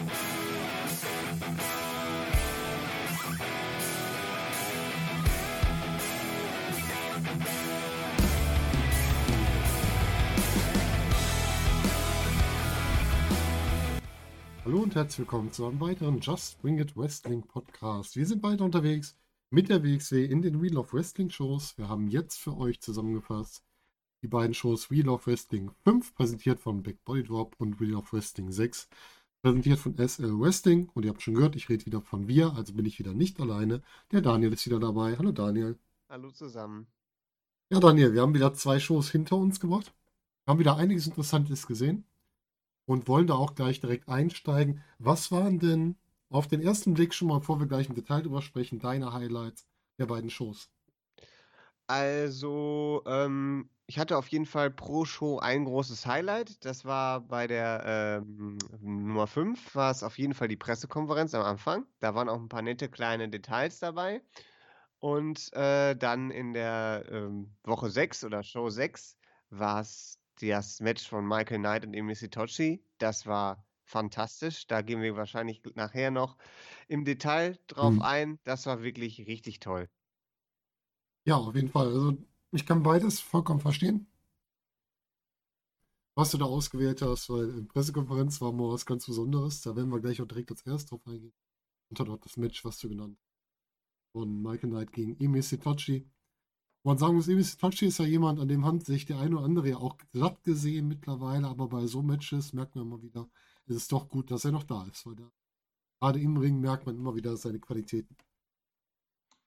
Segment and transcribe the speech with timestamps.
[0.00, 0.08] Hallo
[14.78, 18.16] und herzlich willkommen zu einem weiteren Just Bring It Wrestling Podcast.
[18.16, 19.18] Wir sind weiter unterwegs
[19.50, 21.76] mit der WXW in den Wheel of Wrestling Shows.
[21.76, 23.62] Wir haben jetzt für euch zusammengefasst
[24.22, 28.12] die beiden Shows Wheel of Wrestling 5, präsentiert von Big Body Drop und Wheel of
[28.12, 28.88] Wrestling 6,
[29.42, 30.90] präsentiert von SL Wrestling.
[30.94, 33.40] Und ihr habt schon gehört, ich rede wieder von wir, also bin ich wieder nicht
[33.40, 33.82] alleine.
[34.12, 35.16] Der Daniel ist wieder dabei.
[35.16, 35.78] Hallo Daniel.
[36.08, 36.86] Hallo zusammen.
[37.70, 39.92] Ja Daniel, wir haben wieder zwei Shows hinter uns gebracht.
[40.44, 42.04] Wir haben wieder einiges Interessantes gesehen
[42.86, 44.82] und wollen da auch gleich direkt einsteigen.
[44.98, 45.96] Was waren denn
[46.28, 49.66] auf den ersten Blick schon mal, bevor wir gleich im Detail drüber sprechen, deine Highlights
[49.98, 50.68] der beiden Shows?
[51.86, 56.64] Also, ähm, ich hatte auf jeden Fall pro Show ein großes Highlight.
[56.64, 61.42] Das war bei der ähm, Nummer 5, war es auf jeden Fall die Pressekonferenz am
[61.42, 61.84] Anfang.
[61.98, 64.22] Da waren auch ein paar nette kleine Details dabei.
[65.00, 69.16] Und äh, dann in der ähm, Woche 6 oder Show 6
[69.48, 74.68] war es das Match von Michael Knight und Emi Sitochi, das war fantastisch.
[74.68, 76.36] Da gehen wir wahrscheinlich nachher noch
[76.86, 78.02] im Detail drauf mhm.
[78.02, 78.38] ein.
[78.44, 79.88] Das war wirklich richtig toll.
[81.24, 81.88] Ja, auf jeden Fall.
[81.88, 84.06] Also ich kann beides vollkommen verstehen.
[86.14, 89.62] Was du da ausgewählt hast, weil in Pressekonferenz war mal was ganz Besonderes.
[89.62, 91.32] Da werden wir gleich auch direkt als erstes drauf eingehen.
[91.88, 94.12] Und dort das Match, was du genannt hast.
[94.12, 96.10] Von Michael Knight gegen Emi Sitochi
[96.82, 99.44] man sagen muss, Emis Tachi ist ja jemand, an dem hat sich der eine oder
[99.44, 103.28] andere ja auch glatt gesehen mittlerweile, aber bei so Matches merkt man immer wieder,
[103.66, 105.30] ist es doch gut, dass er noch da ist, weil der,
[106.00, 108.16] gerade im Ring merkt man immer wieder seine Qualitäten.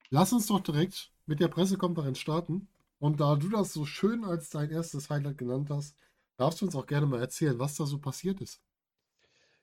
[0.10, 2.68] Lass uns doch direkt mit der Pressekonferenz starten.
[3.04, 5.98] Und da du das so schön als dein erstes Highlight genannt hast,
[6.38, 8.62] darfst du uns auch gerne mal erzählen, was da so passiert ist.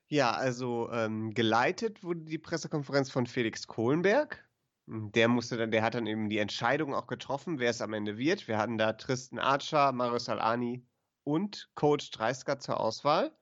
[0.08, 4.46] Ja, also ähm, geleitet wurde die Pressekonferenz von Felix Kohlenberg.
[4.84, 8.18] Der musste dann, der hat dann eben die Entscheidung auch getroffen, wer es am Ende
[8.18, 8.46] wird.
[8.46, 10.86] Wir hatten da Tristan Archer, Marius Alani
[11.24, 13.34] und Coach Dreisker zur Auswahl.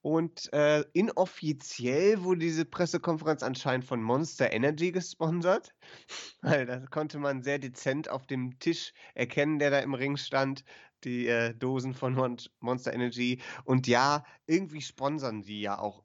[0.00, 5.74] Und äh, inoffiziell wurde diese Pressekonferenz anscheinend von Monster Energy gesponsert.
[6.42, 10.64] Weil da konnte man sehr dezent auf dem Tisch erkennen, der da im Ring stand,
[11.04, 13.40] die äh, Dosen von Mon Monster Energy.
[13.64, 16.04] Und ja, irgendwie sponsern die ja auch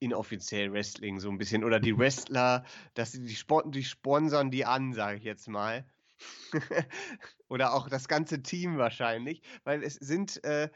[0.00, 1.64] inoffiziell Wrestling so ein bisschen.
[1.64, 2.64] Oder die Wrestler,
[2.94, 5.84] dass die, Sport, die sponsern die an, sage ich jetzt mal.
[7.48, 10.68] Oder auch das ganze Team wahrscheinlich, weil es sind, äh,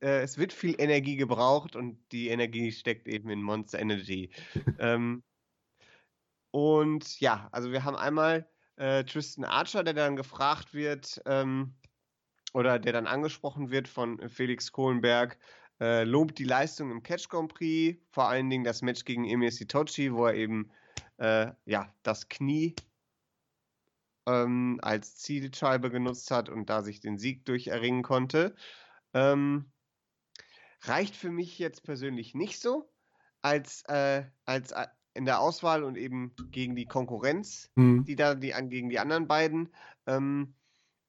[0.00, 4.30] äh, es wird viel Energie gebraucht und die Energie steckt eben in Monster Energy.
[4.78, 5.22] ähm,
[6.50, 11.74] und ja, also wir haben einmal äh, Tristan Archer, der dann gefragt wird, ähm,
[12.52, 15.38] oder der dann angesprochen wird von Felix Kohlenberg,
[15.80, 19.50] äh, lobt die Leistung im Catch Grand Prix, vor allen Dingen das Match gegen Emir
[19.50, 20.70] Sitochi, wo er eben
[21.18, 22.74] äh, ja, das Knie
[24.26, 28.54] ähm, als Zielscheibe genutzt hat und da sich den Sieg durcherringen konnte.
[29.14, 29.72] Ähm,
[30.82, 32.92] reicht für mich jetzt persönlich nicht so
[33.42, 38.04] als, äh, als äh, in der Auswahl und eben gegen die Konkurrenz, mhm.
[38.04, 39.72] die da die, gegen die anderen beiden.
[40.06, 40.54] Ähm,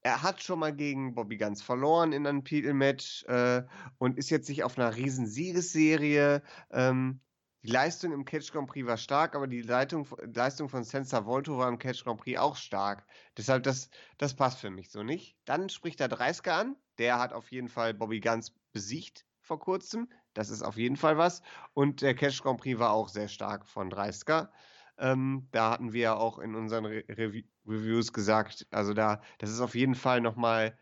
[0.02, 3.64] er hat schon mal gegen Bobby Guns verloren in einem Titelmatch äh,
[3.98, 6.44] und ist jetzt nicht auf einer riesen Siegesserie.
[6.70, 7.22] Ähm,
[7.66, 11.58] die Leistung im Catch Grand Prix war stark, aber die Leitung, Leistung von Senza Volto
[11.58, 13.08] war im Catch Grand Prix auch stark.
[13.38, 13.90] Deshalb, das,
[14.20, 15.36] das passt für mich so nicht.
[15.46, 16.76] Dann spricht er Dreisker an.
[17.00, 20.08] Der hat auf jeden Fall Bobby Guns besiegt vor kurzem.
[20.36, 21.42] Das ist auf jeden Fall was.
[21.74, 24.52] Und der Catch Grand Prix war auch sehr stark von Dreisker.
[25.00, 29.50] Ähm, da hatten wir ja auch in unseren Re Re Reviews gesagt, also da, das
[29.50, 30.78] ist auf jeden Fall nochmal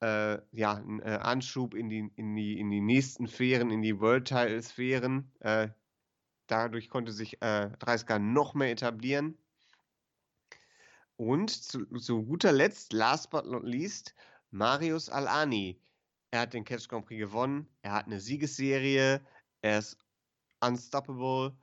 [0.00, 3.98] äh, ja, ein äh, Anschub in die, in, die, in die nächsten Sphären, in die
[3.98, 5.32] World-Title-Sphären.
[5.40, 5.70] Äh,
[6.46, 9.38] dadurch konnte sich äh, 30 noch mehr etablieren.
[11.16, 14.14] Und zu, zu, guter Letzt, last but not least,
[14.50, 15.80] Marius Alani.
[16.30, 19.24] Er hat den Catch Grand Prix gewonnen, er hat eine Siegesserie,
[19.62, 19.96] er ist
[20.60, 21.56] unstoppable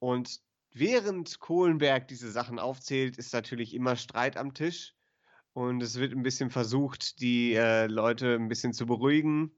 [0.00, 0.40] und
[0.72, 4.94] während Kohlenberg diese Sachen aufzählt, ist natürlich immer Streit am Tisch.
[5.52, 9.50] Und es wird ein bisschen versucht, die äh, Leute ein bisschen zu beruhigen.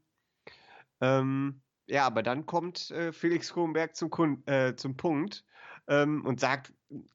[1.01, 5.45] Ähm, ja, aber dann kommt äh, Felix Kohlenberg zum, äh, zum Punkt
[5.89, 6.73] ähm, und sagt,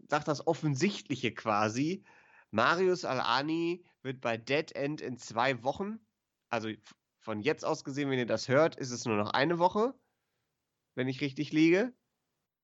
[0.10, 2.04] sagt das Offensichtliche quasi.
[2.52, 6.00] Marius Alani wird bei Dead End in zwei Wochen,
[6.50, 6.70] also
[7.22, 9.94] von jetzt aus gesehen, wenn ihr das hört, ist es nur noch eine Woche,
[10.94, 11.94] wenn ich richtig liege.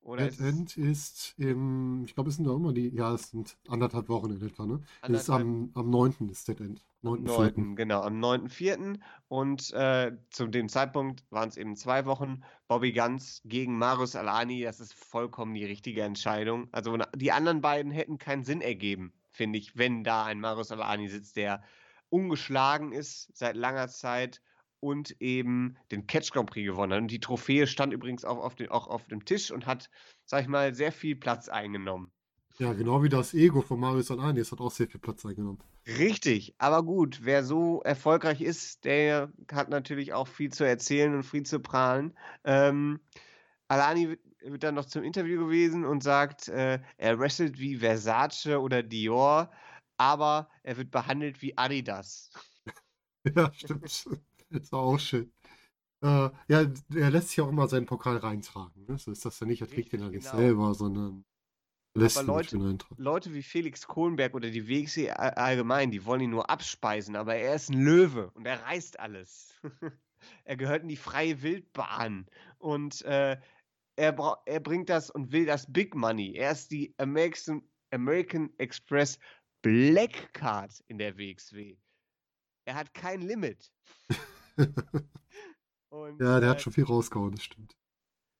[0.03, 3.55] Oder Dead End ist im, ich glaube, es sind da immer die, ja, es sind
[3.67, 4.81] anderthalb Wochen in etwa, ne?
[5.03, 6.29] Es ist am, am 9.
[6.29, 6.83] ist Dead End.
[7.03, 7.55] am 9.4.
[7.55, 8.99] 9., genau, am 9.4.
[9.27, 12.43] Und äh, zu dem Zeitpunkt waren es eben zwei Wochen.
[12.67, 16.67] Bobby Guns gegen Marius Alani, das ist vollkommen die richtige Entscheidung.
[16.71, 21.09] Also die anderen beiden hätten keinen Sinn ergeben, finde ich, wenn da ein Marius Alani
[21.09, 21.61] sitzt, der
[22.09, 24.41] ungeschlagen ist seit langer Zeit
[24.81, 27.01] und eben den Catch Grand Prix gewonnen hat.
[27.01, 29.89] Und die Trophäe stand übrigens auch auf, den, auch auf dem Tisch und hat,
[30.25, 32.11] sag ich mal, sehr viel Platz eingenommen.
[32.59, 35.59] Ja, genau wie das Ego von Marius Alani, das hat auch sehr viel Platz eingenommen.
[35.87, 41.23] Richtig, aber gut, wer so erfolgreich ist, der hat natürlich auch viel zu erzählen und
[41.23, 42.13] viel zu prahlen.
[42.43, 42.99] Ähm,
[43.67, 48.59] Alani wird, wird dann noch zum Interview gewesen und sagt, äh, er wrestelt wie Versace
[48.59, 49.49] oder Dior,
[49.97, 52.31] aber er wird behandelt wie Adidas.
[53.35, 54.07] Ja, stimmt.
[54.59, 55.31] Das war auch schön.
[56.03, 56.65] Äh, ja,
[56.95, 58.85] er lässt sich auch immer seinen Pokal reintragen.
[58.85, 58.97] Ne?
[58.97, 60.35] So ist das ja nicht, er trägt den ja nicht genau.
[60.35, 61.23] selber, sondern
[61.93, 62.77] lässt Aber Leute.
[62.97, 67.35] Leute wie Felix Kohlenberg oder die WXW all- allgemein, die wollen ihn nur abspeisen, aber
[67.35, 69.59] er ist ein Löwe und er reißt alles.
[70.43, 72.25] er gehört in die freie Wildbahn
[72.57, 73.39] und äh,
[73.97, 76.33] er, er bringt das und will das Big Money.
[76.33, 77.61] Er ist die American,
[77.91, 79.19] American Express
[79.61, 81.77] Black Card in der WXW.
[82.65, 83.71] Er hat kein Limit.
[85.89, 87.75] Und Ja, der äh, hat schon viel rausgehauen, das stimmt.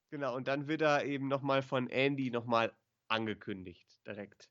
[0.10, 2.74] genau, und dann wird er eben nochmal von Andy nochmal
[3.10, 4.50] angekündigt, direkt.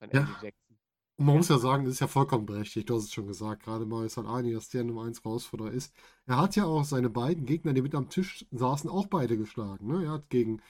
[0.00, 0.20] Von Ja.
[0.20, 0.78] Andy Jackson.
[1.18, 1.38] Und man Ja.
[1.38, 4.18] muss ja sagen, das ist ja vollkommen berechtigt, du hast es schon gesagt, gerade Marius
[4.18, 5.94] Alani, dass der Nummer 1 Herausforderer ist.
[6.26, 9.86] Er hat ja auch seine beiden Gegner, die mit am Tisch saßen, auch beide geschlagen.
[9.86, 10.04] Ne?
[10.04, 10.62] Er hat gegen,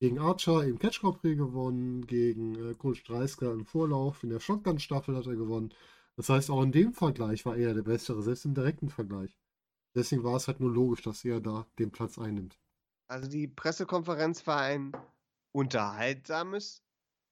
[0.00, 4.40] gegen Archer im Catch Grand Prix gewonnen, gegen äh, Kurt Streisker im Vorlauf, in der
[4.40, 5.74] Shotgun-Staffel hat er gewonnen.
[6.18, 9.38] Das heißt, auch in dem Vergleich war er der Bessere, selbst im direkten Vergleich.
[9.94, 12.58] Deswegen war es halt nur logisch, dass er da den Platz einnimmt.
[13.06, 14.90] Also die Pressekonferenz war ein
[15.52, 16.82] unterhaltsames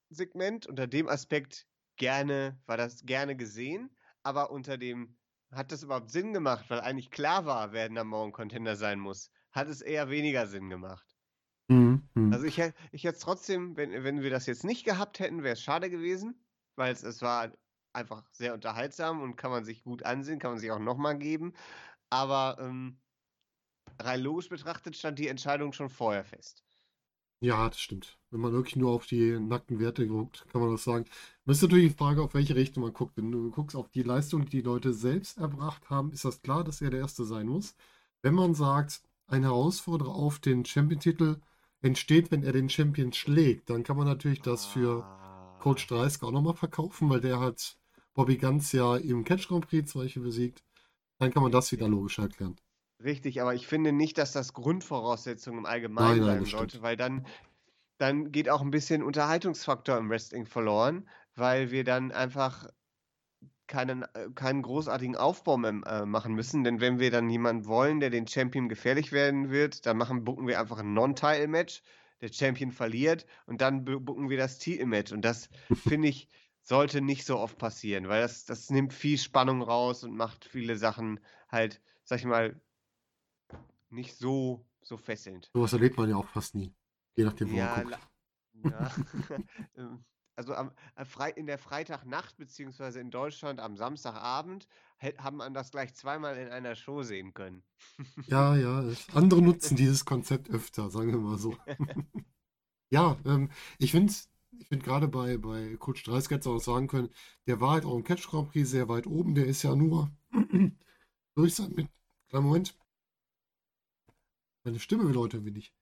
[0.08, 0.66] Segment.
[0.66, 1.66] Unter dem Aspekt
[1.96, 3.90] gerne, war das gerne gesehen,
[4.22, 5.16] aber unter dem,
[5.50, 9.00] hat das überhaupt Sinn gemacht, weil eigentlich klar war, wer denn am Morgen Contender sein
[9.00, 11.16] muss, hat es eher weniger Sinn gemacht.
[11.66, 12.08] Mhm.
[12.14, 12.32] mhm.
[12.32, 15.42] Also ich, hä- ich hätte es trotzdem, wenn, wenn wir das jetzt nicht gehabt hätten,
[15.42, 16.40] wäre es schade gewesen,
[16.76, 17.50] weil es, es war
[17.96, 21.54] einfach sehr unterhaltsam und kann man sich gut ansehen, kann man sich auch nochmal geben.
[22.10, 22.98] Aber ähm,
[24.00, 26.64] rein logisch betrachtet stand die Entscheidung schon vorher fest.
[27.40, 28.18] Ja, das stimmt.
[28.30, 31.04] Wenn man wirklich nur auf die nackten Werte guckt, kann man das sagen.
[31.44, 33.16] Das ist natürlich die Frage, auf welche Richtung man guckt.
[33.16, 36.64] Wenn du guckst auf die Leistung, die die Leute selbst erbracht haben, ist das klar,
[36.64, 37.74] dass er der Erste sein muss.
[38.22, 41.40] Wenn man sagt, ein Herausforderer auf den Champion-Titel
[41.82, 45.56] entsteht, wenn er den Champion schlägt, dann kann man natürlich das für Ah.
[45.58, 47.78] Coach Dreisker auch nochmal verkaufen, weil der hat
[48.16, 50.64] Bobby Ganz ja im Catch Grand Prix zum Beispiel besiegt.
[51.20, 52.56] Dann kann man das wieder logisch erklären.
[53.02, 56.72] Richtig, aber ich finde nicht, dass das Grundvoraussetzung im Allgemeinen Nein, nein, sein das stimmt.
[56.72, 57.26] sollte, weil dann,
[57.98, 62.68] dann geht auch ein bisschen Unterhaltungsfaktor im Wrestling verloren, weil wir dann einfach
[63.66, 66.64] keinen, äh, keinen großartigen Aufbau mehr äh, machen müssen.
[66.64, 70.46] Denn wenn wir dann jemanden wollen, der den Champion gefährlich werden wird, dann machen, bucken
[70.46, 71.82] wir einfach ein Non-Title-Match.
[72.20, 75.12] Der Champion verliert und dann bu- bucken wir das Titel-Match.
[75.12, 76.28] Und das, finde ich,
[76.66, 80.76] sollte nicht so oft passieren, weil das, das nimmt viel Spannung raus und macht viele
[80.76, 81.20] Sachen
[81.50, 82.60] halt, sag ich mal,
[83.90, 85.50] nicht so, so fesselnd.
[85.54, 86.72] Sowas erlebt man ja auch fast nie.
[87.16, 87.98] Je nachdem, wo Ja, man guckt.
[88.54, 88.90] ja.
[89.76, 90.04] Ähm,
[90.36, 90.70] also am,
[91.36, 94.68] in der Freitagnacht, beziehungsweise in Deutschland am Samstagabend,
[95.18, 97.62] haben man das gleich zweimal in einer Show sehen können.
[98.26, 98.82] Ja, ja.
[98.82, 101.56] es- Andere nutzen dieses Konzept öfter, sagen wir mal so.
[102.90, 104.12] Ja, ähm, ich finde
[104.58, 107.10] ich find gerade bei, bei Coach Dreisker hätte auch sagen können,
[107.46, 109.34] der war halt auch im Catch Grand Prix sehr weit oben.
[109.34, 110.10] Der ist ja nur
[111.34, 111.88] durch sein mit,
[112.28, 112.78] kleinen Moment.
[114.64, 115.72] Meine Stimme will heute wenig.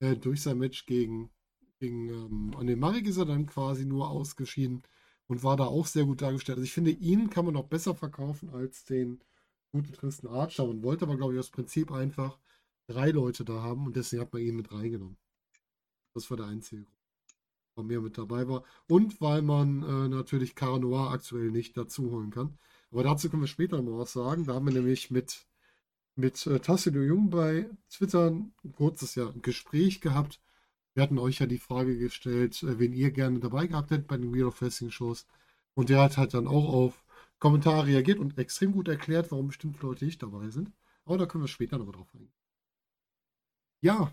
[0.00, 1.30] Äh, durch sein Match gegen,
[1.78, 4.82] gegen ähm, Anne Marek ist er dann quasi nur ausgeschieden
[5.26, 6.58] und war da auch sehr gut dargestellt.
[6.58, 9.22] Also ich finde, ihn kann man noch besser verkaufen als den
[9.72, 12.38] guten Tristan Archer und wollte aber, glaube ich, das Prinzip einfach
[12.86, 15.16] drei Leute da haben und deswegen hat man ihn mit reingenommen.
[16.14, 16.93] Das war der einzige Grund,
[17.76, 18.64] er mit dabei war.
[18.88, 22.58] Und weil man äh, natürlich Cara Noir aktuell nicht dazu holen kann.
[22.90, 24.44] Aber dazu können wir später noch was sagen.
[24.44, 25.46] Da haben wir nämlich mit,
[26.14, 30.40] mit äh, Tassilo Jung bei Twitter ein kurzes ja, Gespräch gehabt.
[30.94, 34.16] Wir hatten euch ja die Frage gestellt, äh, wen ihr gerne dabei gehabt hättet bei
[34.16, 35.26] den Wheel of Wrestling Shows.
[35.74, 37.04] Und der hat halt dann auch auf
[37.40, 40.72] Kommentare reagiert und extrem gut erklärt, warum bestimmte Leute nicht dabei sind.
[41.04, 42.32] Aber da können wir später noch drauf eingehen.
[43.80, 44.12] Ja,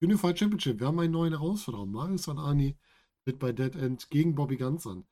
[0.00, 0.80] Unified Championship.
[0.80, 1.84] Wir haben einen neuen Herausforderer.
[1.84, 2.76] Marius Anani
[3.30, 5.06] tritt bei Dead End gegen Bobby Guns an.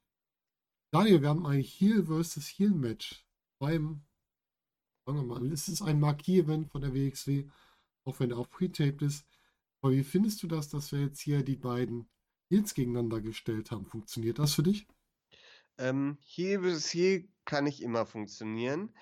[0.90, 2.48] Daniel, wir haben ein Heel vs.
[2.48, 3.24] Heel Match
[3.60, 4.02] beim,
[5.06, 7.48] sagen wir mal, es ist ein Marquis-Event von der WXW,
[8.04, 9.24] auch wenn er auch pre-taped ist.
[9.80, 12.08] Aber wie findest du das, dass wir jetzt hier die beiden
[12.50, 13.86] Heels gegeneinander gestellt haben?
[13.86, 14.88] Funktioniert das für dich?
[15.76, 18.92] Ähm, Heel versus Heel kann nicht immer funktionieren.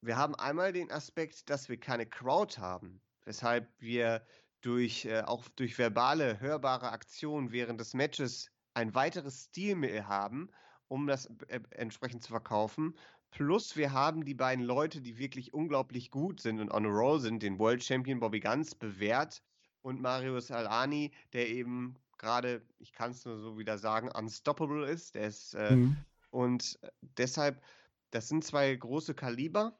[0.00, 4.26] Wir haben einmal den Aspekt, dass wir keine Crowd haben, weshalb wir
[4.60, 10.50] durch äh, auch durch verbale, hörbare Aktionen während des Matches ein weiteres Stilmittel haben,
[10.88, 12.94] um das äh, entsprechend zu verkaufen.
[13.30, 17.18] Plus wir haben die beiden Leute, die wirklich unglaublich gut sind und on a roll
[17.18, 19.42] sind, den World Champion Bobby Guns bewährt
[19.80, 25.14] und Marius Alani, der eben gerade, ich kann es nur so wieder sagen, unstoppable ist.
[25.14, 25.96] Der ist äh, mhm.
[26.30, 27.62] und deshalb,
[28.10, 29.78] das sind zwei große Kaliber,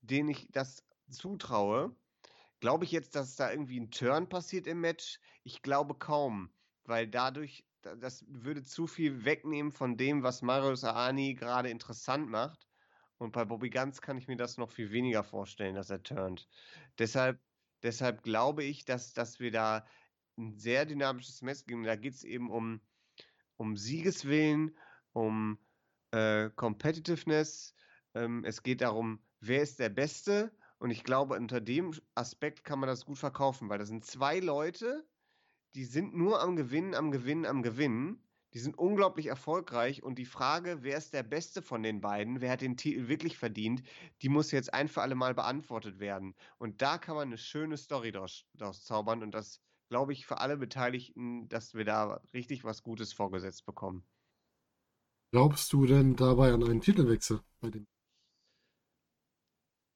[0.00, 1.94] denen ich das zutraue.
[2.58, 5.20] Glaube ich jetzt, dass da irgendwie ein Turn passiert im Match?
[5.44, 6.50] Ich glaube kaum,
[6.84, 12.66] weil dadurch das würde zu viel wegnehmen von dem, was Marius Aani gerade interessant macht.
[13.18, 16.48] Und bei Bobby Ganz kann ich mir das noch viel weniger vorstellen, dass er turnt.
[16.98, 17.38] Deshalb,
[17.82, 19.86] deshalb glaube ich, dass, dass wir da
[20.38, 21.84] ein sehr dynamisches Match geben.
[21.84, 22.80] Da geht es eben um,
[23.56, 24.76] um Siegeswillen,
[25.12, 25.58] um
[26.12, 27.74] äh, Competitiveness.
[28.14, 30.50] Ähm, es geht darum, wer ist der Beste.
[30.78, 34.40] Und ich glaube, unter dem Aspekt kann man das gut verkaufen, weil das sind zwei
[34.40, 35.06] Leute,
[35.74, 38.22] die sind nur am Gewinnen, am Gewinnen, am Gewinnen.
[38.52, 42.50] Die sind unglaublich erfolgreich und die Frage, wer ist der Beste von den beiden, wer
[42.50, 43.82] hat den Titel wirklich verdient,
[44.22, 46.34] die muss jetzt ein für alle Mal beantwortet werden.
[46.58, 50.38] Und da kann man eine schöne Story daraus, daraus zaubern und das glaube ich für
[50.38, 54.04] alle Beteiligten, dass wir da richtig was Gutes vorgesetzt bekommen.
[55.32, 57.86] Glaubst du denn dabei an einen Titelwechsel bei dem?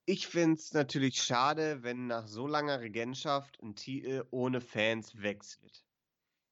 [0.07, 5.83] Ich finde es natürlich schade, wenn nach so langer Regentschaft ein Titel ohne Fans wechselt.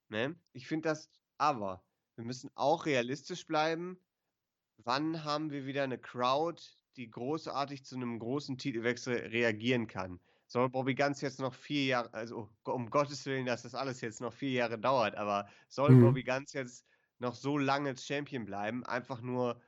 [0.09, 0.37] Ne?
[0.55, 1.85] Ich finde das, aber
[2.17, 3.99] wir müssen auch realistisch bleiben.
[4.79, 6.63] Wann haben wir wieder eine Crowd,
[6.97, 10.19] die großartig zu einem großen Titelwechsel reagieren kann?
[10.47, 14.21] Soll Bobby Ganz jetzt noch vier Jahre, also um Gottes Willen, dass das alles jetzt
[14.21, 16.03] noch vier Jahre dauert, aber soll mhm.
[16.03, 16.87] Bobby Ganz jetzt
[17.19, 19.61] noch so lange Champion bleiben, einfach nur,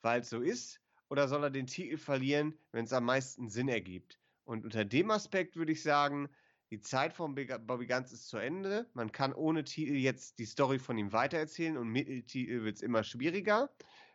[0.00, 0.81] weil es so ist?
[1.12, 4.18] Oder soll er den Titel verlieren, wenn es am meisten Sinn ergibt?
[4.44, 6.30] Und unter dem Aspekt würde ich sagen,
[6.70, 8.86] die Zeit von Bobby Guns ist zu Ende.
[8.94, 12.82] Man kann ohne Titel jetzt die Story von ihm weitererzählen und mit Titel wird es
[12.82, 13.68] immer schwieriger.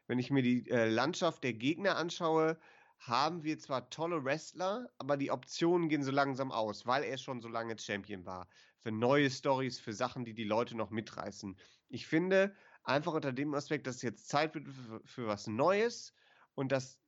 [0.07, 2.57] Wenn ich mir die äh, Landschaft der Gegner anschaue,
[2.97, 7.41] haben wir zwar tolle Wrestler, aber die Optionen gehen so langsam aus, weil er schon
[7.41, 8.47] so lange Champion war.
[8.79, 11.55] Für neue Stories, für Sachen, die die Leute noch mitreißen.
[11.89, 16.15] Ich finde einfach unter dem Aspekt, dass jetzt Zeit wird für, für was Neues
[16.57, 16.99] und dass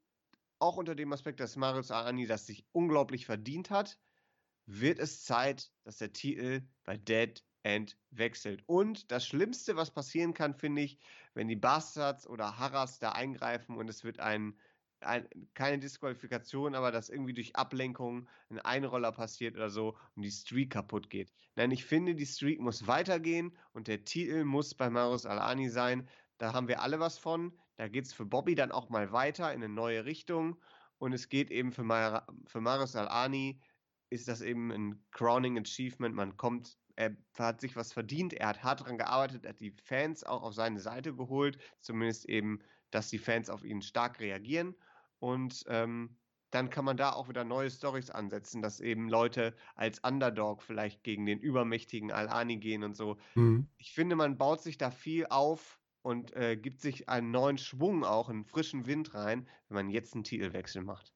[0.59, 3.99] auch unter dem Aspekt, dass Marius Arani das sich unglaublich verdient hat,
[4.65, 8.63] wird es Zeit, dass der Titel bei Dead End wechselt.
[8.67, 10.99] Und das Schlimmste, was passieren kann, finde ich,
[11.33, 14.57] wenn die Bastards oder Harras da eingreifen und es wird ein,
[15.01, 20.31] ein, keine Disqualifikation, aber dass irgendwie durch Ablenkung ein Einroller passiert oder so und die
[20.31, 21.33] Streak kaputt geht.
[21.55, 26.07] Nein, ich finde, die Streak muss weitergehen und der Titel muss bei Marius Alani sein.
[26.37, 27.59] Da haben wir alle was von.
[27.79, 30.59] Da geht es für Bobby dann auch mal weiter in eine neue Richtung.
[30.98, 33.62] Und es geht eben für, Mar für Marius Al-Ani,
[34.09, 36.13] ist das eben ein Crowning Achievement.
[36.13, 39.71] Man kommt, er hat sich was verdient, er hat hart daran gearbeitet, er hat die
[39.71, 41.57] Fans auch auf seine Seite geholt.
[41.79, 42.59] Zumindest eben,
[42.91, 44.75] dass die Fans auf ihn stark reagieren.
[45.19, 46.17] Und ähm,
[46.51, 51.01] dann kann man da auch wieder neue Stories ansetzen, dass eben Leute als Underdog vielleicht
[51.05, 53.15] gegen den übermächtigen Al-Ani gehen und so.
[53.36, 53.69] Mhm.
[53.77, 58.03] Ich finde, man baut sich da viel auf, und äh, gibt sich einen neuen Schwung
[58.03, 61.13] auch, einen frischen Wind rein, wenn man jetzt einen Titelwechsel macht.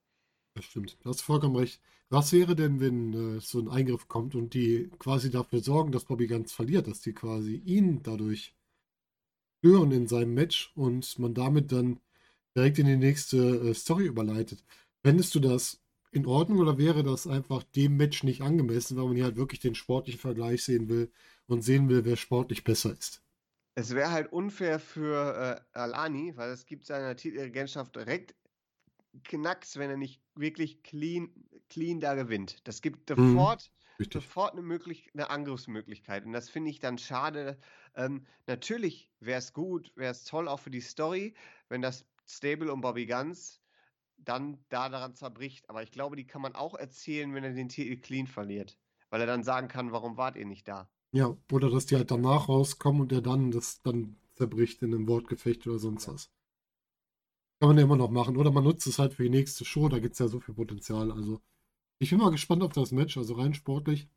[0.56, 1.82] Das stimmt, du hast vollkommen recht.
[2.10, 6.06] Was wäre denn, wenn äh, so ein Eingriff kommt und die quasi dafür sorgen, dass
[6.06, 8.56] Bobby ganz verliert, dass die quasi ihn dadurch
[9.60, 12.00] stören in seinem Match und man damit dann
[12.56, 14.64] direkt in die nächste äh, Story überleitet?
[15.04, 19.16] Fändest du das in Ordnung oder wäre das einfach dem Match nicht angemessen, weil man
[19.16, 21.12] hier halt wirklich den sportlichen Vergleich sehen will
[21.48, 23.23] und sehen will, wer sportlich besser ist?
[23.76, 28.36] Es wäre halt unfair für äh, Alani, weil es gibt seiner Titelregentschaft direkt
[29.24, 31.30] Knacks, wenn er nicht wirklich clean,
[31.70, 32.68] clean da gewinnt.
[32.68, 36.26] Das gibt mhm, sofort, mhm, sofort eine, möglich eine Angriffsmöglichkeit.
[36.26, 37.60] Und das finde ich dann schade.
[37.96, 41.36] Ähm, natürlich wäre es gut, wäre es toll auch für die Story,
[41.70, 43.62] wenn das Stable um Bobby Guns
[44.18, 45.70] dann da daran zerbricht.
[45.70, 48.80] Aber ich glaube, die kann man auch erzählen, wenn er den Titel clean verliert.
[49.10, 50.93] Weil er dann sagen kann, warum wart ihr nicht da?
[51.14, 55.08] Ja, oder dass die halt danach rauskommen und der dann das dann zerbricht in einem
[55.08, 56.32] Wortgefecht oder sonst was.
[57.60, 58.36] Kann man ja immer noch machen.
[58.36, 60.56] Oder man nutzt es halt für die nächste Show, da gibt es ja so viel
[60.56, 61.12] Potenzial.
[61.12, 61.40] Also,
[62.00, 63.16] ich bin mal gespannt auf das Match.
[63.18, 64.10] Also rein sportlich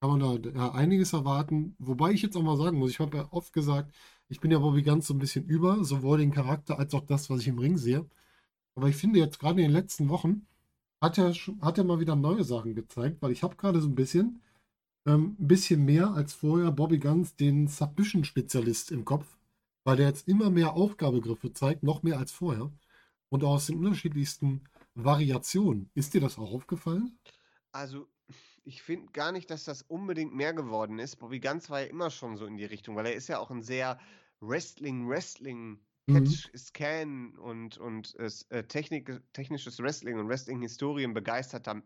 [0.00, 1.76] kann man da ja, einiges erwarten.
[1.78, 3.94] Wobei ich jetzt auch mal sagen muss, ich habe ja oft gesagt,
[4.28, 7.30] ich bin ja Bobby ganz so ein bisschen über, sowohl den Charakter als auch das,
[7.30, 8.06] was ich im Ring sehe.
[8.74, 10.46] Aber ich finde jetzt gerade in den letzten Wochen
[11.00, 13.94] hat er, hat er mal wieder neue Sachen gezeigt, weil ich habe gerade so ein
[13.94, 14.42] bisschen
[15.06, 19.38] ähm, ein bisschen mehr als vorher Bobby Guns den Submission-Spezialist im Kopf,
[19.84, 22.70] weil der jetzt immer mehr Aufgabegriffe zeigt, noch mehr als vorher.
[23.28, 25.90] Und aus den unterschiedlichsten Variationen.
[25.94, 27.18] Ist dir das auch aufgefallen?
[27.72, 28.08] Also,
[28.64, 31.16] ich finde gar nicht, dass das unbedingt mehr geworden ist.
[31.16, 33.50] Bobby Guns war ja immer schon so in die Richtung, weil er ist ja auch
[33.50, 33.98] ein sehr
[34.40, 36.58] Wrestling, Wrestling, Catch, mhm.
[36.58, 41.82] Scan und, und äh, Technik, technisches Wrestling und Wrestling-Historien begeisterter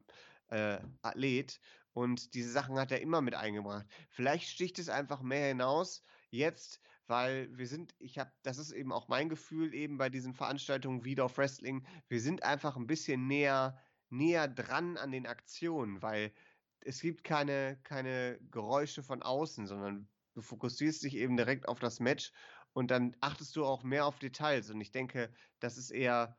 [0.49, 1.61] äh, Athlet.
[1.93, 3.87] Und diese Sachen hat er immer mit eingebracht.
[4.09, 8.93] Vielleicht sticht es einfach mehr hinaus jetzt, weil wir sind, ich habe, das ist eben
[8.93, 13.27] auch mein Gefühl eben bei diesen Veranstaltungen wie auf Wrestling, wir sind einfach ein bisschen
[13.27, 13.77] näher,
[14.09, 16.33] näher dran an den Aktionen, weil
[16.81, 22.01] es gibt keine, keine Geräusche von außen, sondern du fokussierst dich eben direkt auf das
[22.01, 22.33] Match
[22.73, 24.71] und dann achtest du auch mehr auf Details.
[24.71, 26.39] Und ich denke, das ist eher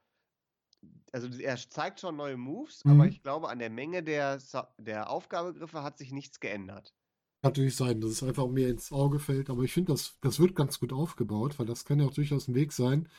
[1.12, 2.92] also er zeigt schon neue Moves, mhm.
[2.92, 4.40] aber ich glaube, an der Menge der,
[4.78, 6.94] der Aufgabegriffe hat sich nichts geändert.
[7.42, 10.40] Kann natürlich sein, dass es einfach mir ins Auge fällt, aber ich finde, das, das
[10.40, 13.10] wird ganz gut aufgebaut, weil das kann ja auch durchaus ein Weg sein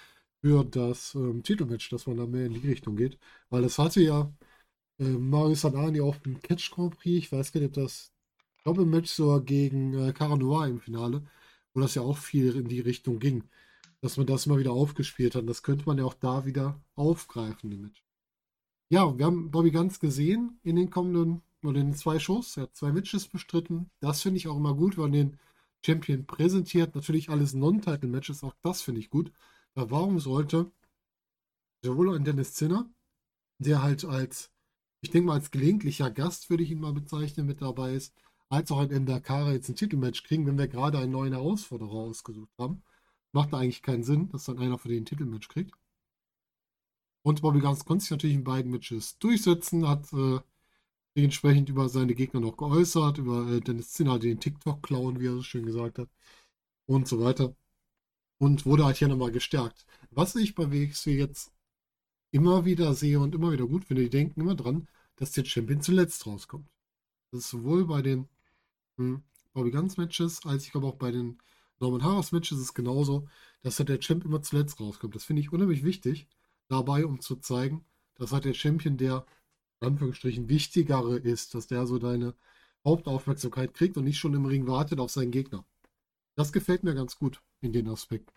[0.40, 3.18] für das ähm, Titelmatch, dass man da mehr in die Richtung geht.
[3.50, 4.32] Weil das hatte ja
[4.98, 8.12] äh, Mario Sanani auch im Catch Grand Prix, ich weiß gar nicht, ob das
[8.64, 11.24] Doppelmatch sogar gegen äh, Cara Noir im Finale,
[11.74, 13.44] wo das ja auch viel in die Richtung ging
[14.02, 15.48] dass man das mal wieder aufgespielt hat.
[15.48, 18.04] Das könnte man ja auch da wieder aufgreifen, Match.
[18.90, 22.56] Ja, wir haben Bobby Ganz gesehen in den kommenden, oder in den zwei Shows.
[22.56, 23.90] Er hat zwei Matches bestritten.
[24.00, 25.38] Das finde ich auch immer gut, wenn man den
[25.84, 26.94] Champion präsentiert.
[26.94, 29.32] Natürlich alles Non-Title-Matches, auch das finde ich gut.
[29.74, 30.70] Aber warum sollte
[31.82, 32.90] sowohl ein Dennis Zinner,
[33.58, 34.50] der halt als,
[35.00, 38.14] ich denke mal, als gelegentlicher Gast, würde ich ihn mal bezeichnen, mit dabei ist,
[38.48, 42.52] als auch ein Endakara jetzt ein Titelmatch kriegen, wenn wir gerade einen neuen Herausforderer ausgesucht
[42.58, 42.82] haben.
[43.32, 45.74] Macht da eigentlich keinen Sinn, dass dann einer von den Titelmatch kriegt.
[47.22, 50.40] Und Bobby Guns konnte sich natürlich in beiden Matches durchsetzen, hat äh,
[51.16, 55.42] dementsprechend über seine Gegner noch geäußert, über äh, Dennis Zinner, den TikTok-Clown, wie er so
[55.42, 56.08] schön gesagt hat,
[56.86, 57.54] und so weiter.
[58.38, 59.86] Und wurde halt hier nochmal gestärkt.
[60.10, 61.52] Was ich bei WXW jetzt
[62.32, 65.80] immer wieder sehe und immer wieder gut finde, die denken immer dran, dass der Champion
[65.82, 66.68] zuletzt rauskommt.
[67.30, 68.28] Das ist sowohl bei den
[68.96, 69.22] hm,
[69.52, 71.38] Bobby Guns Matches, als ich glaube auch bei den
[71.82, 73.28] Norman Harris Match ist es genauso,
[73.62, 75.16] dass halt der Champ immer zuletzt rauskommt.
[75.16, 76.28] Das finde ich unheimlich wichtig
[76.68, 79.26] dabei, um zu zeigen, dass halt der Champion der,
[79.80, 82.34] Anführungsstrichen, wichtigere ist, dass der so deine
[82.84, 85.64] Hauptaufmerksamkeit kriegt und nicht schon im Ring wartet auf seinen Gegner.
[86.36, 88.32] Das gefällt mir ganz gut in den Aspekt.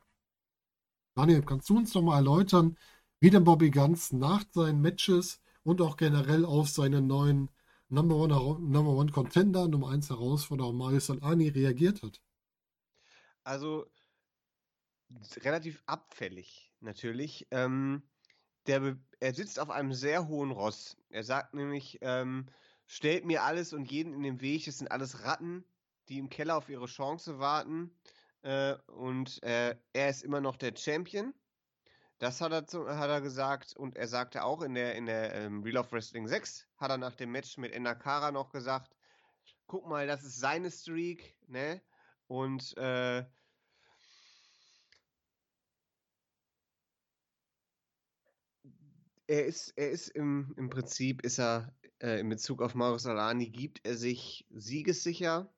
[1.13, 2.77] Daniel, kannst du uns noch mal erläutern,
[3.19, 7.49] wie denn Bobby Guns nach seinen Matches und auch generell auf seine neuen
[7.89, 12.21] Number One, Number One Contender, Nummer 1 Herausforderer Mario Salani reagiert hat?
[13.45, 13.85] Also
[15.37, 17.47] relativ abfällig natürlich.
[17.51, 18.03] Ähm,
[18.65, 20.97] der, er sitzt auf einem sehr hohen Ross.
[21.09, 22.47] Er sagt nämlich, ähm,
[22.87, 24.65] stellt mir alles und jeden in den Weg.
[24.65, 25.63] Das sind alles Ratten,
[26.09, 27.95] die im Keller auf ihre Chance warten.
[28.41, 31.33] Äh, und äh, er ist immer noch der Champion.
[32.17, 33.75] Das hat er, zu, hat er gesagt.
[33.75, 36.97] Und er sagte auch in der, in der ähm, Real of Wrestling 6, hat er
[36.97, 38.95] nach dem Match mit Endakara noch gesagt,
[39.67, 41.79] guck mal, das ist seine Streak, ne?
[42.27, 43.25] Und äh,
[49.27, 53.49] er ist, er ist im, im Prinzip, ist er äh, in Bezug auf Marius Alani,
[53.49, 55.53] gibt er sich siegessicher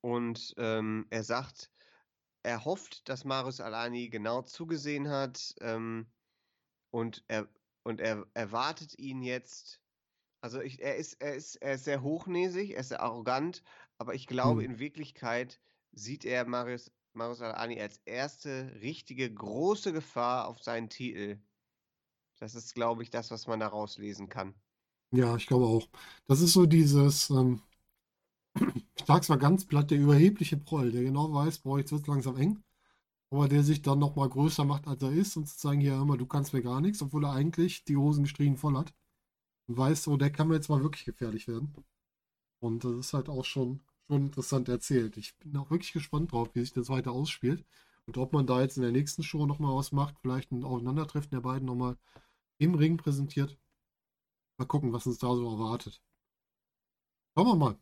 [0.00, 1.70] und ähm, er sagt,
[2.42, 6.06] er hofft, dass Marius Alani genau zugesehen hat ähm,
[6.90, 7.48] und er
[7.82, 9.80] und er erwartet ihn jetzt.
[10.40, 13.62] Also ich, er ist er ist er ist sehr hochnäsig, er ist sehr arrogant,
[13.98, 14.72] aber ich glaube, mhm.
[14.72, 15.60] in Wirklichkeit
[15.92, 21.38] sieht er Marius, Marius Al-Ani als erste richtige große Gefahr auf seinen Titel.
[22.38, 24.54] Das ist, glaube ich, das, was man daraus lesen kann.
[25.12, 25.88] Ja, ich glaube auch.
[26.26, 27.62] Das ist so dieses, ähm,
[28.54, 32.02] ich sage es mal ganz platt, der überhebliche Proll, der genau weiß, boah, jetzt wird
[32.02, 32.62] es langsam eng,
[33.30, 36.16] aber der sich dann nochmal größer macht, als er ist und zu sagen, hier immer,
[36.16, 38.92] du kannst mir gar nichts, obwohl er eigentlich die Hosen gestrichen voll hat.
[39.68, 41.74] Und weiß so, der kann mir jetzt mal wirklich gefährlich werden.
[42.66, 45.16] Und das ist halt auch schon, schon interessant erzählt.
[45.16, 47.64] Ich bin auch wirklich gespannt drauf, wie sich das weiter ausspielt.
[48.06, 51.30] Und ob man da jetzt in der nächsten Show nochmal was macht, vielleicht ein Aufeinandertreffen
[51.30, 51.96] der beiden nochmal
[52.58, 53.56] im Ring präsentiert.
[54.58, 56.02] Mal gucken, was uns da so erwartet.
[57.34, 57.78] Schauen wir mal.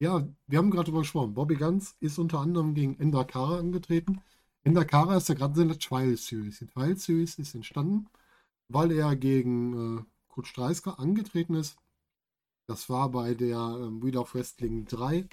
[0.00, 1.34] Ja, wir haben gerade gesprochen.
[1.34, 4.20] Bobby Guns ist unter anderem gegen Endakara angetreten.
[4.64, 6.58] Endakara ist ja gerade in der Trial Series.
[6.58, 8.08] Die Trial Series ist entstanden,
[8.68, 11.78] weil er gegen äh, Kurt Streisker angetreten ist
[12.70, 15.28] das war bei der ähm, Wheel of Wrestling 3.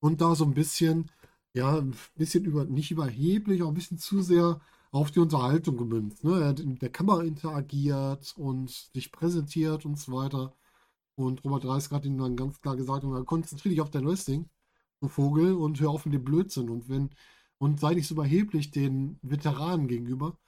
[0.00, 1.10] Und da so ein bisschen,
[1.54, 6.24] ja, ein bisschen über, nicht überheblich, auch ein bisschen zu sehr auf die Unterhaltung gemünzt.
[6.24, 6.40] Ne?
[6.40, 10.54] Er hat mit der Kamera interagiert und sich präsentiert und so weiter.
[11.16, 14.50] Und Robert Dreisker hat ihm dann ganz klar gesagt, konzentriere dich auf dein Wrestling,
[15.00, 16.68] du Vogel, und hör auf mit dem Blödsinn.
[16.68, 17.10] Und wenn,
[17.58, 20.38] und sei nicht so überheblich den Veteranen gegenüber.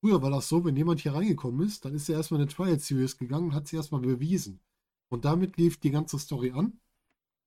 [0.00, 2.54] Früher war das so, wenn jemand hier reingekommen ist, dann ist er erstmal in eine
[2.54, 4.60] Trial Series gegangen und hat sie erstmal bewiesen.
[5.08, 6.80] Und damit lief die ganze Story an.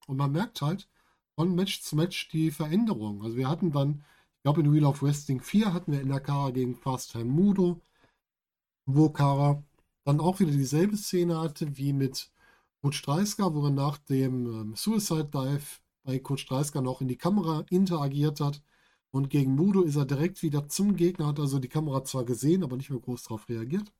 [0.07, 0.89] Und man merkt halt
[1.35, 3.23] von Match zu Match die Veränderung.
[3.23, 4.03] Also wir hatten dann,
[4.37, 7.25] ich glaube in Wheel of Wrestling 4 hatten wir in der Kara gegen Fast Time
[7.25, 7.79] Mudo,
[8.85, 9.63] wo Kara
[10.03, 12.31] dann auch wieder dieselbe Szene hatte wie mit
[12.81, 17.17] Coach Dreisker, wo er nach dem ähm, Suicide Dive bei Coach Dreisker noch in die
[17.17, 18.61] Kamera interagiert hat.
[19.11, 22.63] Und gegen Mudo ist er direkt wieder zum Gegner, hat also die Kamera zwar gesehen,
[22.63, 23.91] aber nicht mehr groß darauf reagiert.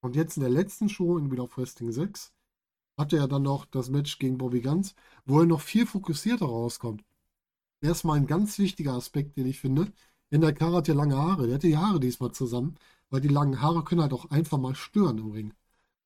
[0.00, 2.32] Und jetzt in der letzten Show in Wheel of Wrestling 6
[2.98, 7.04] hatte er dann noch das Match gegen Bobby Guns, wo er noch viel fokussierter rauskommt.
[7.80, 9.92] Erstmal ein ganz wichtiger Aspekt, den ich finde.
[10.30, 11.46] In der Kara hat ja lange Haare.
[11.46, 12.76] Der hat die Haare diesmal zusammen,
[13.10, 15.54] weil die langen Haare können halt auch einfach mal stören im Ring.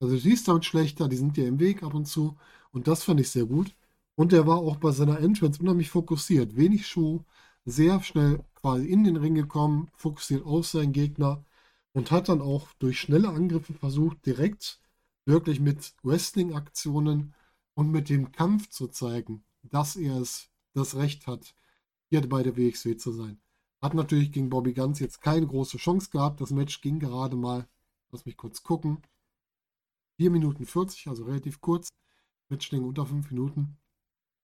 [0.00, 2.37] Also du siehst damit schlechter, die sind dir im Weg ab und zu.
[2.72, 3.74] Und das fand ich sehr gut.
[4.14, 6.57] Und er war auch bei seiner Entrance unheimlich fokussiert.
[6.57, 7.22] Wenig Schuh,
[7.64, 11.44] sehr schnell quasi in den Ring gekommen, fokussiert auf seinen Gegner
[11.92, 14.82] und hat dann auch durch schnelle Angriffe versucht, direkt
[15.24, 17.35] wirklich mit Wrestling-Aktionen
[17.74, 21.54] und mit dem Kampf zu zeigen, dass er es das Recht hat,
[22.08, 23.40] hier bei der WXW zu sein.
[23.80, 26.40] Hat natürlich gegen Bobby Guns jetzt keine große Chance gehabt.
[26.40, 27.68] Das Match ging gerade mal,
[28.11, 29.02] lass mich kurz gucken,
[30.18, 31.88] 4 Minuten 40, also relativ kurz.
[32.48, 33.78] Matchlänge unter 5 Minuten.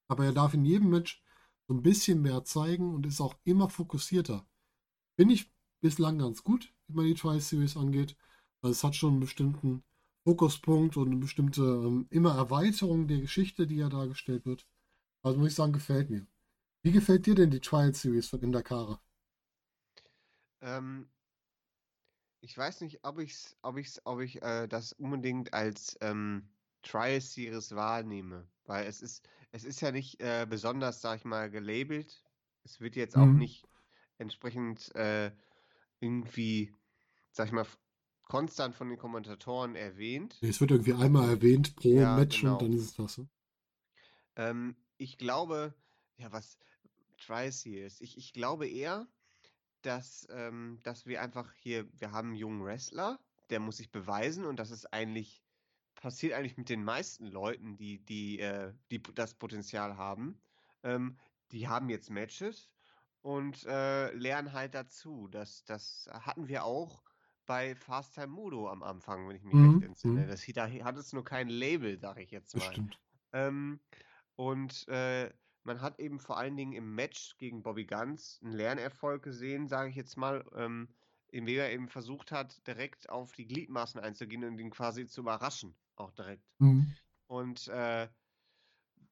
[0.09, 1.23] Aber er darf in jedem Match
[1.67, 4.47] so ein bisschen mehr zeigen und ist auch immer fokussierter.
[5.17, 8.17] Finde ich bislang ganz gut, wie man die Tri-Series angeht.
[8.63, 9.85] Also es hat schon einen bestimmten
[10.29, 14.67] Fokuspunkt und eine bestimmte ähm, immer Erweiterung der Geschichte, die ja dargestellt wird.
[15.23, 16.27] Also muss ich sagen, gefällt mir.
[16.83, 19.01] Wie gefällt dir denn die Trial Series von Indakara?
[20.63, 21.09] Ähm,
[22.41, 26.49] ich weiß nicht, ob ich's, ob ich's, ob ich äh, das unbedingt als ähm,
[26.83, 31.51] Trial Series wahrnehme, weil es ist, es ist ja nicht äh, besonders, sag ich mal,
[31.51, 32.23] gelabelt.
[32.65, 33.37] Es wird jetzt auch Mhm.
[33.37, 33.67] nicht
[34.19, 35.33] entsprechend äh,
[36.01, 36.75] irgendwie,
[37.33, 37.67] sag ich mal,
[38.29, 40.39] konstant von den Kommentatoren erwähnt.
[40.41, 42.55] Es wird irgendwie einmal erwähnt pro Ja, Match genau.
[42.55, 43.19] und dann ist es das.
[43.19, 43.29] Ne?
[44.37, 45.75] Ähm, ich glaube,
[46.17, 46.59] ja, was
[47.19, 49.07] Trial Series, ich, ich glaube eher,
[49.83, 53.19] dass, ähm, dass wir einfach hier, wir haben einen jungen Wrestler,
[53.51, 55.43] der muss sich beweisen und das ist eigentlich,
[55.97, 60.41] passiert eigentlich mit den meisten Leuten, die, die, äh, die das Potenzial haben.
[60.83, 61.19] Ähm,
[61.53, 62.71] die haben jetzt Matches
[63.23, 65.29] und äh, lernen halt dazu.
[65.29, 67.03] Das, das hatten wir auch
[67.49, 70.27] bei Fast Time Mudo am Anfang, wenn ich mich Mhm, recht entsinne.
[70.27, 70.29] mhm.
[70.29, 72.83] Das, da hat es nur kein Label, sag ich jetzt mal.
[73.33, 73.81] Ähm,
[74.37, 75.33] und äh,
[75.65, 79.91] man hat eben vor allen Dingen im Match gegen Bobby Guns einen Lernerfolg gesehen, sage
[79.91, 80.95] ich jetzt mal, ähm,
[81.29, 85.79] indem er eben versucht hat, direkt auf die Gliedmaßen einzugehen und ihn quasi zu überraschen,
[85.97, 86.45] auch direkt.
[86.61, 86.97] Mhm.
[87.27, 88.09] Und äh,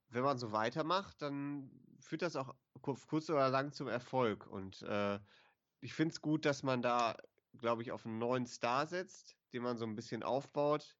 [0.08, 1.70] wenn man so weitermacht, dann
[2.00, 4.46] führt das auch kur- kurz oder lang zum Erfolg.
[4.46, 5.20] Und äh,
[5.80, 7.16] ich finde es gut, dass man da,
[7.58, 10.96] glaube ich, auf einen neuen Star setzt, den man so ein bisschen aufbaut.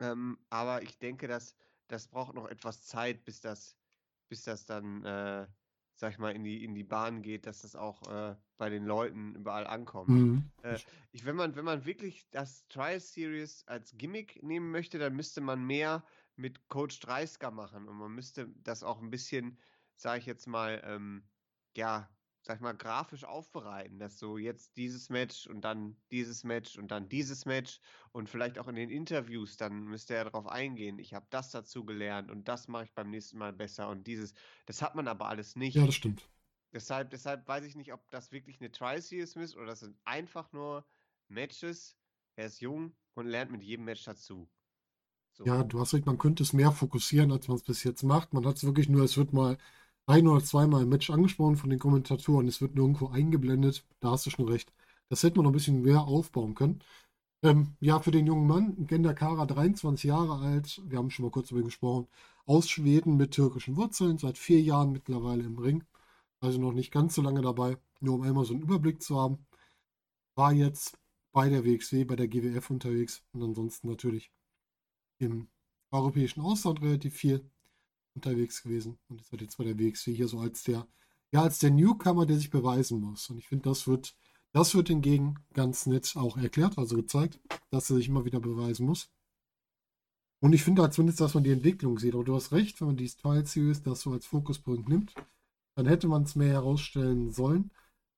[0.00, 1.56] Ähm, aber ich denke, dass
[1.88, 3.76] das braucht noch etwas Zeit, bis das,
[4.28, 5.46] bis das dann, äh,
[5.94, 8.84] sag ich mal, in die, in die Bahn geht, dass das auch äh, bei den
[8.84, 10.10] Leuten überall ankommt.
[10.10, 10.50] Mhm.
[10.62, 10.78] Äh,
[11.12, 15.40] ich, wenn man, wenn man wirklich das Trial Series als Gimmick nehmen möchte, dann müsste
[15.40, 16.04] man mehr
[16.36, 19.58] mit Coach Dreisker machen und man müsste das auch ein bisschen,
[19.94, 21.28] sag ich jetzt mal, ähm,
[21.76, 22.08] ja,
[22.44, 26.90] sag ich mal, grafisch aufbereiten, dass so jetzt dieses Match und dann dieses Match und
[26.90, 27.80] dann dieses Match
[28.12, 31.86] und vielleicht auch in den Interviews, dann müsste er darauf eingehen, ich habe das dazu
[31.86, 34.34] gelernt und das mache ich beim nächsten Mal besser und dieses,
[34.66, 35.74] das hat man aber alles nicht.
[35.74, 36.28] Ja, das stimmt.
[36.72, 40.52] Deshalb, deshalb weiß ich nicht, ob das wirklich eine Tri-Series ist oder das sind einfach
[40.52, 40.86] nur
[41.28, 41.96] Matches.
[42.36, 44.50] Er ist jung und lernt mit jedem Match dazu.
[45.32, 45.46] So.
[45.46, 48.34] Ja, du hast recht, man könnte es mehr fokussieren, als man es bis jetzt macht.
[48.34, 49.56] Man hat es wirklich nur, es wird mal
[50.06, 53.86] ein oder zweimal im Match angesprochen von den Kommentatoren, es wird nirgendwo eingeblendet.
[54.00, 54.72] Da hast du schon recht.
[55.08, 56.80] Das hätte man noch ein bisschen mehr aufbauen können.
[57.42, 61.30] Ähm, ja, für den jungen Mann, Genda Kara, 23 Jahre alt, wir haben schon mal
[61.30, 62.08] kurz über ihn gesprochen,
[62.46, 65.84] aus Schweden mit türkischen Wurzeln, seit vier Jahren mittlerweile im Ring.
[66.40, 69.46] Also noch nicht ganz so lange dabei, nur um einmal so einen Überblick zu haben.
[70.36, 70.98] War jetzt
[71.32, 74.30] bei der WXW, bei der GWF unterwegs und ansonsten natürlich
[75.18, 75.48] im
[75.90, 77.50] europäischen Ausland relativ viel
[78.14, 80.86] unterwegs gewesen und ist halt jetzt bei der WXW hier so als der,
[81.32, 83.30] ja, als der Newcomer, der sich beweisen muss.
[83.30, 84.14] Und ich finde, das wird,
[84.52, 88.86] das wird hingegen ganz nett auch erklärt, also gezeigt, dass er sich immer wieder beweisen
[88.86, 89.10] muss.
[90.40, 92.14] Und ich finde halt zumindest, dass man die Entwicklung sieht.
[92.14, 95.14] Aber du hast recht, wenn man die Style Series das so als Fokuspunkt nimmt,
[95.74, 97.70] dann hätte man es mehr herausstellen sollen.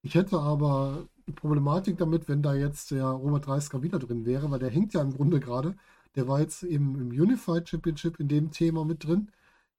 [0.02, 4.50] Ich hätte aber die Problematik damit, wenn da jetzt der Robert Dreisker wieder drin wäre,
[4.50, 5.76] weil der hängt ja im Grunde gerade
[6.16, 9.30] Der war jetzt eben im Unified Championship in dem Thema mit drin.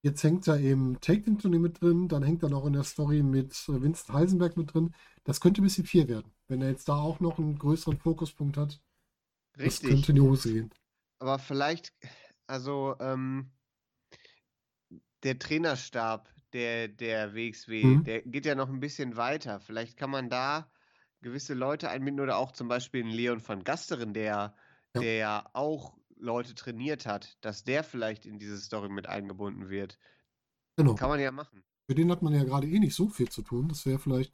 [0.08, 2.08] Jetzt hängt er im Take-Team-Turnier mit drin.
[2.08, 4.96] Dann hängt er noch in der Story mit Vincent Heisenberg mit drin.
[5.26, 8.56] Das könnte ein bisschen viel werden, wenn er jetzt da auch noch einen größeren Fokuspunkt
[8.56, 8.80] hat.
[9.58, 9.82] Richtig.
[9.82, 10.70] Das könnte in die Hose gehen.
[11.20, 11.92] Aber vielleicht,
[12.46, 13.52] also ähm,
[15.24, 18.04] der Trainerstab der, der WXW, mhm.
[18.06, 19.60] der geht ja noch ein bisschen weiter.
[19.60, 20.72] Vielleicht kann man da
[21.20, 24.56] gewisse Leute einbinden oder auch zum Beispiel einen Leon van Gasteren, der
[24.96, 25.02] ja.
[25.02, 29.98] der ja auch Leute trainiert hat, dass der vielleicht in diese Story mit eingebunden wird.
[30.76, 30.96] Genau.
[30.96, 31.64] Kann man ja machen.
[31.88, 33.70] Für den hat man ja gerade eh nicht so viel zu tun.
[33.70, 34.34] Das wäre vielleicht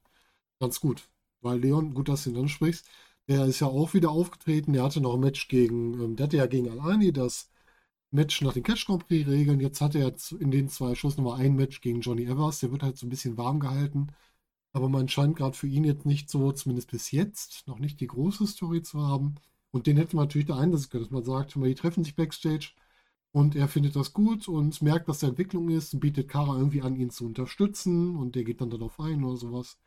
[0.60, 1.10] ganz gut.
[1.42, 2.88] Weil Leon, gut, dass du ihn ansprichst,
[3.28, 4.74] der ist ja auch wieder aufgetreten.
[4.74, 7.50] Der hatte noch ein Match gegen, ähm, der hatte ja gegen Alani das
[8.12, 9.60] Match nach den Catch Grand Prix Regeln.
[9.60, 12.60] Jetzt hat er in den zwei Shows nochmal ein Match gegen Johnny Evers.
[12.60, 14.08] Der wird halt so ein bisschen warm gehalten.
[14.74, 18.08] Aber man scheint gerade für ihn jetzt nicht so, zumindest bis jetzt, noch nicht die
[18.08, 19.36] große Story zu haben.
[19.74, 22.74] Und den hätte man natürlich da einsetzen können, dass man sagt, die treffen sich backstage
[23.32, 26.84] und er findet das gut und merkt, dass da Entwicklung ist und bietet Kara irgendwie
[26.84, 29.80] an, ihn zu unterstützen und der geht dann darauf ein oder sowas.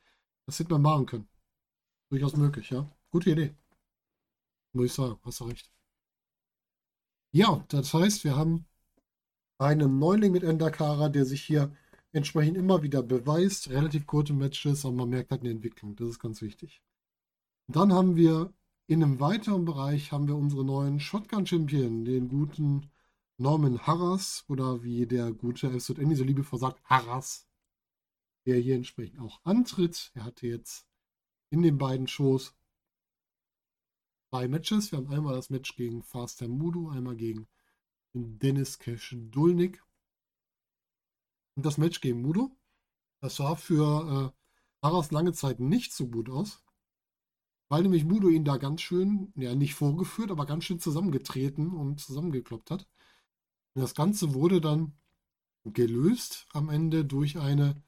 [0.46, 1.29] Das hätte man machen können.
[2.11, 2.90] Durchaus möglich, ja.
[3.11, 3.55] Gute Idee.
[4.72, 5.70] Muss ich sagen, hast du recht.
[7.33, 8.66] Ja, das heißt, wir haben
[9.59, 11.72] einen Neuling mit Ender Kara, der sich hier
[12.12, 13.70] entsprechend immer wieder beweist.
[13.70, 15.94] Relativ kurze Matches, aber man merkt halt eine Entwicklung.
[15.96, 16.83] Das ist ganz wichtig.
[17.68, 18.53] dann haben wir
[18.87, 22.90] in einem weiteren Bereich haben wir unsere neuen Shotgun-Champion, den guten
[23.37, 27.49] Norman Harras oder wie der gute FZN so liebevoll sagt, Harras,
[28.46, 30.12] der hier entsprechend auch antritt.
[30.14, 30.87] Er hatte jetzt
[31.51, 32.55] in den beiden Shows
[34.31, 34.92] zwei Matches.
[34.92, 37.49] Wir haben einmal das Match gegen Faster Mudo, einmal gegen
[38.14, 39.85] Dennis Cash Dulnik.
[41.57, 42.57] Und das Match gegen Mudo,
[43.20, 46.62] das sah für äh, Harras lange Zeit nicht so gut aus
[47.68, 52.00] weil nämlich Mudo ihn da ganz schön, ja nicht vorgeführt, aber ganz schön zusammengetreten und
[52.00, 52.88] zusammengekloppt hat.
[53.74, 54.92] Und das Ganze wurde dann
[55.64, 57.83] gelöst am Ende durch eine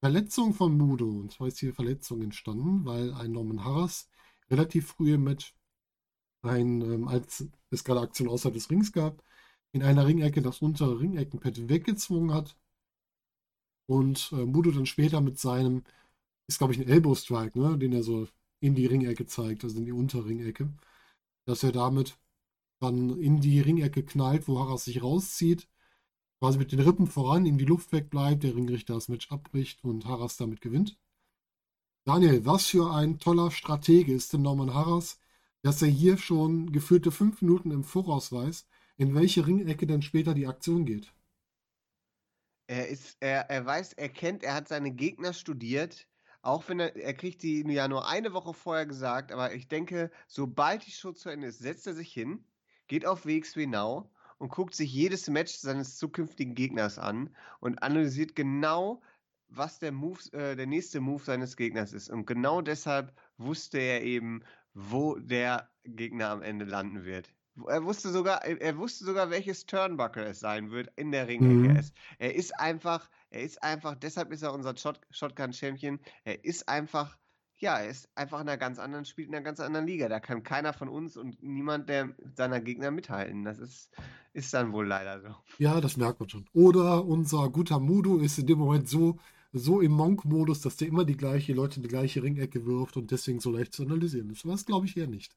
[0.00, 1.06] Verletzung von Mudo.
[1.06, 4.08] Und zwar ist hier Verletzung entstanden, weil ein Norman Harris
[4.50, 5.54] relativ früh im Match,
[6.42, 9.22] ein, ähm, als es gerade Aktion außerhalb des Rings gab,
[9.72, 12.56] in einer Ringecke das untere Ringeckenpad weggezwungen hat.
[13.86, 15.84] Und äh, Mudo dann später mit seinem,
[16.48, 18.26] ist glaube ich ein Elbow Strike, ne, den er so
[18.60, 20.70] in die Ringecke zeigt, also in die Unterringecke,
[21.46, 22.18] dass er damit
[22.80, 25.68] dann in die Ringecke knallt, wo Harras sich rauszieht,
[26.38, 30.06] quasi mit den Rippen voran in die Luft wegbleibt, der Ringrichter das Match abbricht und
[30.06, 30.98] Harras damit gewinnt.
[32.04, 35.20] Daniel, was für ein toller Stratege ist denn Norman Harras,
[35.62, 40.32] dass er hier schon geführte fünf Minuten im Voraus weiß, in welche Ringecke dann später
[40.32, 41.12] die Aktion geht.
[42.66, 46.06] Er ist, er, er weiß, er kennt, er hat seine Gegner studiert
[46.42, 50.10] auch wenn er, er kriegt die ja nur eine Woche vorher gesagt, aber ich denke,
[50.26, 52.44] sobald die Show zu Ende ist, setzt er sich hin,
[52.88, 58.34] geht auf WXW Now und guckt sich jedes Match seines zukünftigen Gegners an und analysiert
[58.34, 59.02] genau,
[59.48, 62.08] was der Move, äh, der nächste Move seines Gegners ist.
[62.08, 67.32] Und genau deshalb wusste er eben, wo der Gegner am Ende landen wird.
[67.66, 71.74] Er wusste sogar, er wusste sogar, welches Turnbuckle es sein wird in der Ringecke.
[71.74, 71.90] Mhm.
[72.18, 76.00] Er ist einfach, er ist einfach, deshalb ist er unser Shot, Shotgun-Champion.
[76.24, 77.16] Er ist einfach,
[77.58, 80.08] ja, er ist einfach in einer ganz anderen, spielt in einer ganz anderen Liga.
[80.08, 83.44] Da kann keiner von uns und niemand der seiner Gegner mithalten.
[83.44, 83.90] Das ist,
[84.32, 85.34] ist dann wohl leider so.
[85.58, 86.48] Ja, das merkt man schon.
[86.52, 89.18] Oder unser guter Mudo ist in dem Moment so,
[89.52, 93.12] so im Monk-Modus, dass der immer die gleiche Leute in die gleiche Ringecke wirft und
[93.12, 94.46] deswegen so leicht zu analysieren ist.
[94.46, 95.36] Was glaube ich eher nicht.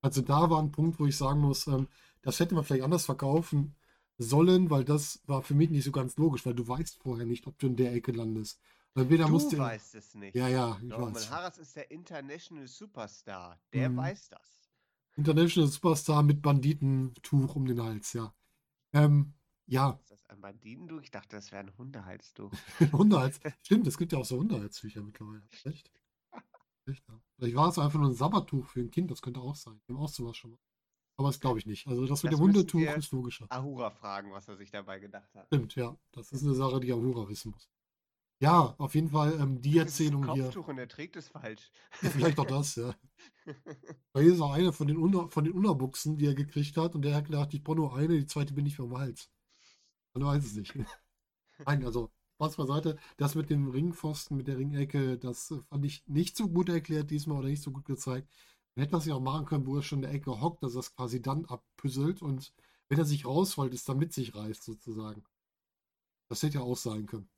[0.00, 1.88] Also da war ein Punkt, wo ich sagen muss, ähm,
[2.22, 3.74] das hätte man vielleicht anders verkaufen
[4.18, 7.46] sollen, weil das war für mich nicht so ganz logisch, weil du weißt vorher nicht,
[7.46, 8.60] ob du in der Ecke landest.
[8.94, 10.34] Entweder du musst weißt es nicht.
[10.34, 11.30] Ja, ja, ich Norman weiß.
[11.30, 13.60] Harris ist der International Superstar.
[13.72, 13.96] Der mhm.
[13.98, 14.70] weiß das.
[15.16, 18.34] International Superstar mit Banditentuch um den Hals, ja.
[18.92, 19.34] Ähm,
[19.66, 19.98] ja.
[20.00, 21.02] Ist das ein Banditentuch?
[21.02, 22.52] Ich dachte, das wäre ein Hundehalstuch.
[22.92, 23.40] Hundehals.
[23.62, 25.42] Stimmt, es gibt ja auch so Hundehalstücher mittlerweile.
[25.64, 25.90] Echt?
[26.84, 29.80] Vielleicht war es einfach nur ein Sabbertuch für ein Kind, das könnte auch sein.
[29.86, 30.58] Wir haben auch sowas schon mal.
[31.16, 31.86] Aber das glaube ich nicht.
[31.86, 33.46] Also das mit das dem Hundetuch ist logischer.
[33.48, 35.46] Ahura fragen, was er sich dabei gedacht hat.
[35.46, 35.96] Stimmt, ja.
[36.12, 37.70] Das ist eine Sache, die Ahura wissen muss.
[38.38, 40.72] Ja, auf jeden Fall ähm, die das Erzählung ist ein Kopftuch hier.
[40.72, 41.70] und er trägt es falsch.
[41.90, 42.94] Vielleicht auch das, ja.
[44.12, 46.94] Weil hier ist auch eine von den, Unter von den Unterbuchsen, die er gekriegt hat
[46.94, 49.30] und der hat gedacht, ich brauche nur eine, die zweite bin ich mehr am Hals.
[50.12, 50.74] Man weiß es nicht.
[51.66, 52.98] Nein, also Spaß beiseite.
[53.16, 57.38] Das mit dem Ringpfosten, mit der Ringecke, das fand ich nicht so gut erklärt diesmal
[57.38, 58.28] oder nicht so gut gezeigt.
[58.76, 60.74] Man hätte das ja auch machen können, wo er schon in der Ecke hockt, dass
[60.76, 62.52] er es quasi dann abpüsselt und
[62.88, 65.24] wenn er sich rausholt, es dann mit sich reißt sozusagen.
[66.28, 67.28] Das hätte ja auch sein können.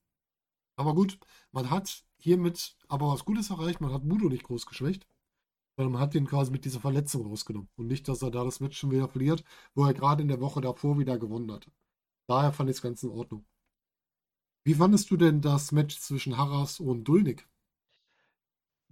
[0.77, 1.19] Aber gut,
[1.53, 3.81] man hat hiermit aber was Gutes erreicht.
[3.81, 5.07] Man hat Mudo nicht groß geschwächt.
[5.77, 7.71] sondern man hat ihn quasi mit dieser Verletzung rausgenommen.
[7.77, 10.41] Und nicht, dass er da das Match schon wieder verliert, wo er gerade in der
[10.41, 11.71] Woche davor wieder gewonnen hatte.
[12.29, 13.47] Daher fand ich es ganz in Ordnung.
[14.65, 17.49] Wie fandest du denn das Match zwischen Harras und Dulnik?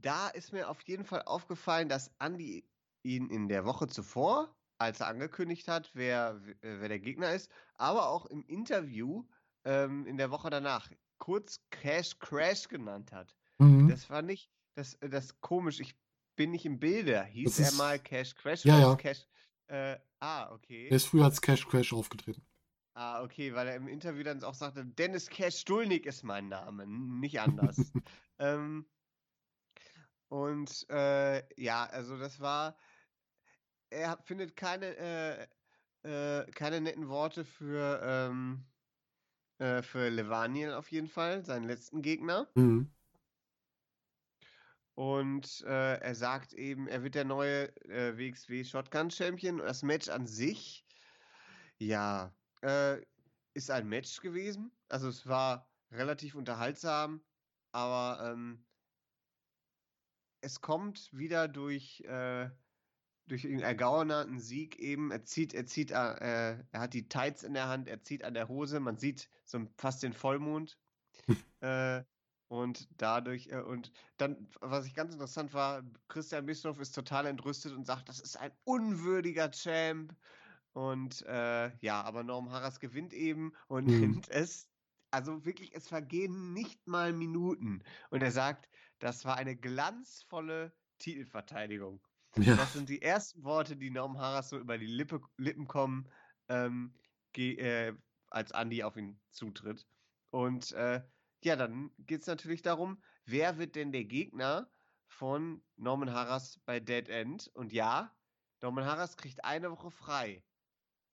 [0.06, 2.64] Da ist mir auf jeden Fall aufgefallen, dass Andy
[3.02, 8.08] ihn in der Woche zuvor, als er angekündigt hat, wer, wer der Gegner ist, aber
[8.08, 9.24] auch im Interview
[9.64, 10.88] ähm, in der Woche danach
[11.18, 13.34] kurz Cash Crash genannt hat.
[13.58, 13.88] Mhm.
[13.88, 15.80] Das war nicht, das, das komisch.
[15.80, 15.96] Ich
[16.36, 17.24] bin nicht im Bilde.
[17.24, 18.64] Hieß er mal Cash Crash?
[18.64, 18.94] Ja, ja.
[18.94, 19.26] Cash,
[19.66, 20.86] äh, ah, okay.
[20.86, 22.46] Er ist früher als Cash Crash aufgetreten.
[22.94, 26.86] Ah, okay, weil er im Interview dann auch sagte, Dennis Cash Stulnik ist mein Name,
[26.86, 27.76] nicht anders.
[28.38, 28.86] ähm,
[30.28, 32.76] und äh, ja, also das war,
[33.90, 35.46] er findet keine, äh,
[36.02, 38.66] äh, keine netten Worte für, ähm,
[39.58, 42.48] äh, für Levaniel auf jeden Fall, seinen letzten Gegner.
[42.54, 42.92] Mhm.
[44.94, 49.58] Und äh, er sagt eben, er wird der neue äh, WXW Shotgun Champion.
[49.58, 50.86] Das Match an sich,
[51.78, 53.02] ja, äh,
[53.52, 54.72] ist ein Match gewesen.
[54.88, 57.22] Also es war relativ unterhaltsam,
[57.72, 58.65] aber ähm,
[60.46, 62.48] es kommt wieder durch, äh,
[63.26, 65.10] durch einen ergaunerten Sieg eben.
[65.10, 68.32] Er zieht, er zieht, äh, er hat die Tights in der Hand, er zieht an
[68.32, 70.78] der Hose, man sieht so fast den Vollmond.
[71.60, 72.04] äh,
[72.46, 77.72] und dadurch, äh, und dann, was ich ganz interessant war, Christian Bischoff ist total entrüstet
[77.72, 80.14] und sagt, das ist ein unwürdiger Champ.
[80.74, 83.98] Und äh, ja, aber Norm Harras gewinnt eben und mhm.
[83.98, 84.68] nimmt es.
[85.10, 87.82] Also wirklich, es vergehen nicht mal Minuten.
[88.10, 92.00] Und er sagt, das war eine glanzvolle Titelverteidigung.
[92.36, 92.56] Ja.
[92.56, 96.08] Das sind die ersten Worte, die Norm Harras so über die Lippe, Lippen kommen,
[96.48, 96.94] ähm,
[97.36, 97.92] äh,
[98.28, 99.86] als Andy auf ihn zutritt.
[100.30, 101.02] Und äh,
[101.42, 104.70] ja, dann geht es natürlich darum, wer wird denn der Gegner
[105.06, 107.48] von Norman Harras bei Dead End?
[107.54, 108.14] Und ja,
[108.60, 110.44] Norman Harras kriegt eine Woche frei.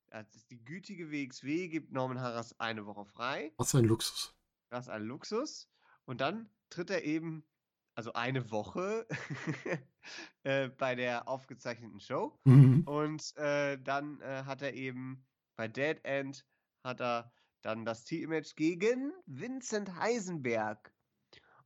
[0.10, 3.52] Das ist die gütige WXW, gibt Norman Harras eine Woche frei.
[3.58, 4.36] Was ein Luxus.
[4.70, 5.70] Das ist ein Luxus.
[6.06, 7.46] Und dann tritt er eben,
[7.96, 9.08] also eine Woche
[10.44, 12.40] äh, bei der aufgezeichneten Show.
[12.44, 12.84] Mhm.
[12.86, 15.26] Und äh, dann äh, hat er eben
[15.56, 16.46] bei Dead End
[16.84, 20.94] hat er dann das T-Image gegen Vincent Heisenberg.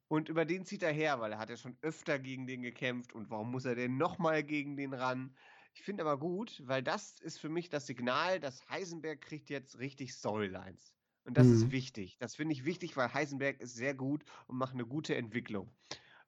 [0.07, 3.13] Und über den zieht er her, weil er hat ja schon öfter gegen den gekämpft.
[3.13, 5.35] Und warum muss er denn nochmal gegen den ran?
[5.73, 9.79] Ich finde aber gut, weil das ist für mich das Signal, dass Heisenberg kriegt jetzt
[9.79, 10.93] richtig Storylines.
[11.25, 11.53] Und das mhm.
[11.53, 12.17] ist wichtig.
[12.19, 15.69] Das finde ich wichtig, weil Heisenberg ist sehr gut und macht eine gute Entwicklung.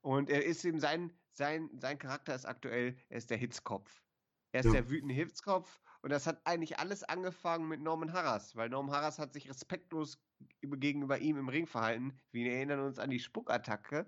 [0.01, 4.03] Und er ist eben sein, sein, sein Charakter ist aktuell, er ist der Hitzkopf.
[4.51, 4.71] Er ist ja.
[4.73, 9.19] der wütende Hitzkopf und das hat eigentlich alles angefangen mit Norman Harras, weil Norman Harras
[9.19, 10.17] hat sich respektlos
[10.61, 12.17] gegenüber ihm im Ring verhalten.
[12.31, 14.07] Wir erinnern uns an die Spuckattacke.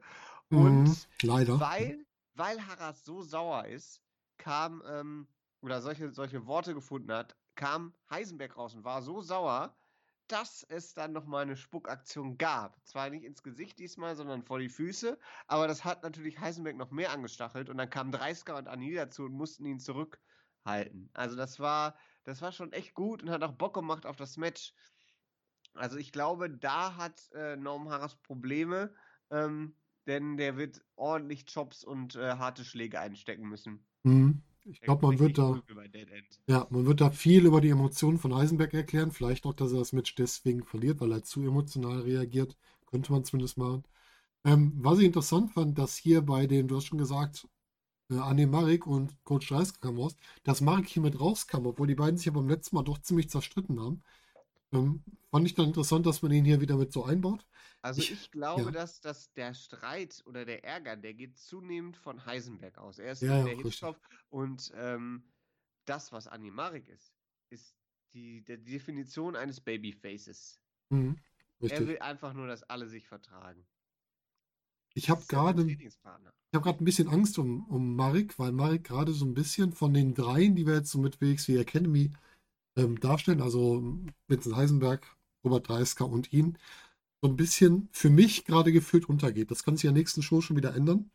[0.50, 1.60] Und mhm, leider.
[1.60, 4.02] Weil, weil Harras so sauer ist,
[4.38, 5.28] kam, ähm,
[5.62, 9.76] oder solche, solche Worte gefunden hat, kam Heisenberg raus und war so sauer,
[10.32, 12.80] dass es dann nochmal eine Spuckaktion gab.
[12.86, 15.18] Zwar nicht ins Gesicht diesmal, sondern vor die Füße,
[15.48, 19.26] aber das hat natürlich Heisenberg noch mehr angestachelt und dann kamen Dreisker und Anil dazu
[19.26, 20.20] und mussten ihn zurück
[20.66, 21.10] halten.
[21.14, 24.38] Also das war, das war schon echt gut und hat auch Bock gemacht auf das
[24.38, 24.74] Match.
[25.74, 28.94] Also ich glaube, da hat äh, Norm Harras Probleme,
[29.30, 29.76] ähm,
[30.08, 33.86] denn der wird ordentlich Chops und äh, harte Schläge einstecken müssen.
[34.04, 34.44] Mhm.
[34.66, 35.62] Ich glaube, man wird da,
[36.48, 39.12] ja, man wird da viel über die Emotionen von Heisenberg erklären.
[39.12, 42.58] Vielleicht auch, dass er das Match deswegen verliert, weil er zu emotional reagiert.
[42.88, 43.84] Könnte man zumindest machen.
[44.46, 47.48] Ähm, was ich interessant fand, dass hier bei dem, du hast schon gesagt,
[48.12, 51.96] äh, Anne Marek und Coach Dreisker kam raus, dass Marek hier mit rauskam, obwohl die
[51.96, 54.04] beiden sich ja beim letzten Mal doch ziemlich zerstritten haben.
[54.74, 57.46] Ähm, fand ich dann interessant, dass man ihn hier wieder mit so einbaut.
[57.84, 58.72] Also ich, ich glaube, ja.
[58.72, 63.00] dass, dass der Streit oder der Ärger, der geht zunehmend von Heisenberg aus.
[63.00, 65.24] Er ist ja, der Hitchcock und ähm,
[65.86, 67.14] das, was Annie Marek ist,
[67.50, 67.76] ist
[68.14, 70.60] die, die Definition eines Babyfaces.
[70.90, 71.18] Mhm,
[71.60, 73.66] er will einfach nur, dass alle sich vertragen.
[74.94, 79.14] Ich habe gerade ich habe gerade ein bisschen Angst um, um Marek, weil Marek gerade
[79.14, 82.12] so ein bisschen von den dreien, die wir jetzt so mit WXW Academy
[82.76, 83.82] ähm, darstellen, also
[84.28, 85.08] Vincent Heisenberg,
[85.46, 86.58] Robert Dreisker und ihn,
[87.22, 89.52] so ein bisschen für mich gerade gefühlt untergeht.
[89.52, 91.12] Das kann sich der nächsten Show schon wieder ändern.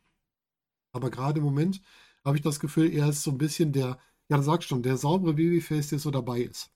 [0.93, 1.81] Aber gerade im Moment
[2.23, 3.99] habe ich das Gefühl, er ist so ein bisschen der,
[4.29, 6.71] ja, sag schon, der saubere Babyface, der so dabei ist.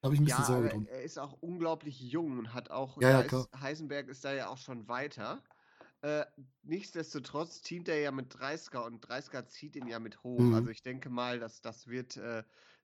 [0.00, 0.86] Da habe ich ein bisschen ja, Sorge drum.
[0.86, 3.20] Er ist auch unglaublich jung und hat auch, ja, ja.
[3.20, 5.42] Ist, Heisenberg ist da ja auch schon weiter.
[6.02, 6.24] Äh,
[6.62, 10.40] nichtsdestotrotz teamt er ja mit 30er und 30er zieht ihn ja mit hoch.
[10.40, 10.54] Mhm.
[10.54, 12.42] Also ich denke mal, dass das wird, äh,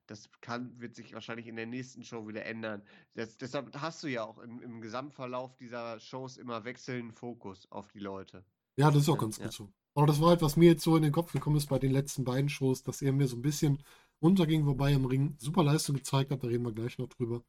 [0.09, 2.81] das kann, wird sich wahrscheinlich in der nächsten Show wieder ändern.
[3.13, 7.91] Das, deshalb hast du ja auch im, im Gesamtverlauf dieser Shows immer wechselnden Fokus auf
[7.91, 8.43] die Leute.
[8.75, 9.45] Ja, das ist auch ganz ja.
[9.45, 9.71] gut so.
[9.93, 11.91] Aber das war halt, was mir jetzt so in den Kopf gekommen ist bei den
[11.91, 13.83] letzten beiden Shows, dass er mir so ein bisschen
[14.19, 17.43] unterging, wobei er im Ring super Leistung gezeigt hat, da reden wir gleich noch drüber.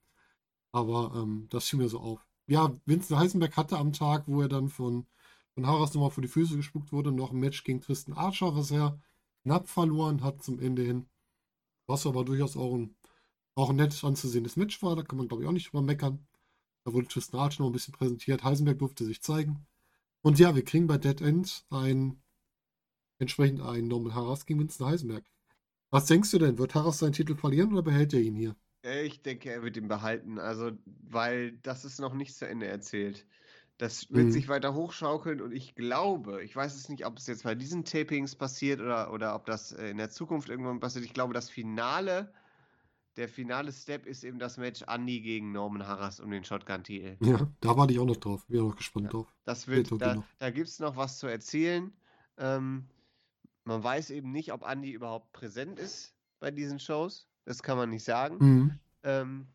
[0.73, 2.27] Aber ähm, das fiel mir so auf.
[2.47, 5.07] Ja, Vincent Heisenberg hatte am Tag, wo er dann von,
[5.55, 8.71] von Harras nochmal vor die Füße gespuckt wurde, noch ein Match gegen Tristan Archer, was
[8.71, 9.01] er
[9.43, 11.07] knapp verloren hat zum Ende hin.
[11.91, 12.95] Was aber durchaus auch ein,
[13.57, 16.25] auch ein nett anzusehendes Match war, da kann man glaube ich auch nicht drüber meckern.
[16.85, 19.67] Da wurde Tristan Archer noch ein bisschen präsentiert, Heisenberg durfte sich zeigen.
[20.23, 22.23] Und ja, wir kriegen bei Dead End ein
[23.19, 25.25] entsprechend ein Norman Harras gegen Vincent Heisenberg.
[25.91, 26.59] Was denkst du denn?
[26.59, 28.55] Wird Harras seinen Titel verlieren oder behält er ihn hier?
[28.83, 30.39] Ich denke, er wird ihn behalten.
[30.39, 33.27] Also, weil das ist noch nicht zu Ende erzählt.
[33.81, 34.31] Das wird mhm.
[34.31, 37.87] sich weiter hochschaukeln und ich glaube, ich weiß es nicht, ob es jetzt bei diesen
[37.87, 41.07] Tapings passiert oder, oder ob das äh, in der Zukunft irgendwann passiert.
[41.07, 42.31] Ich glaube, das Finale,
[43.17, 47.17] der finale Step ist eben das Match Andy gegen Norman Harras um den Shotgun-Titel.
[47.25, 48.47] Ja, da warte ich auch noch drauf.
[48.49, 49.35] Bin auch gespannt ja, drauf.
[49.47, 51.91] Das wird, da, da gibt es noch was zu erzählen.
[52.37, 52.85] Ähm,
[53.65, 57.31] man weiß eben nicht, ob Andy überhaupt präsent ist bei diesen Shows.
[57.47, 58.37] Das kann man nicht sagen.
[58.41, 58.79] Mhm.
[59.05, 59.47] Ähm,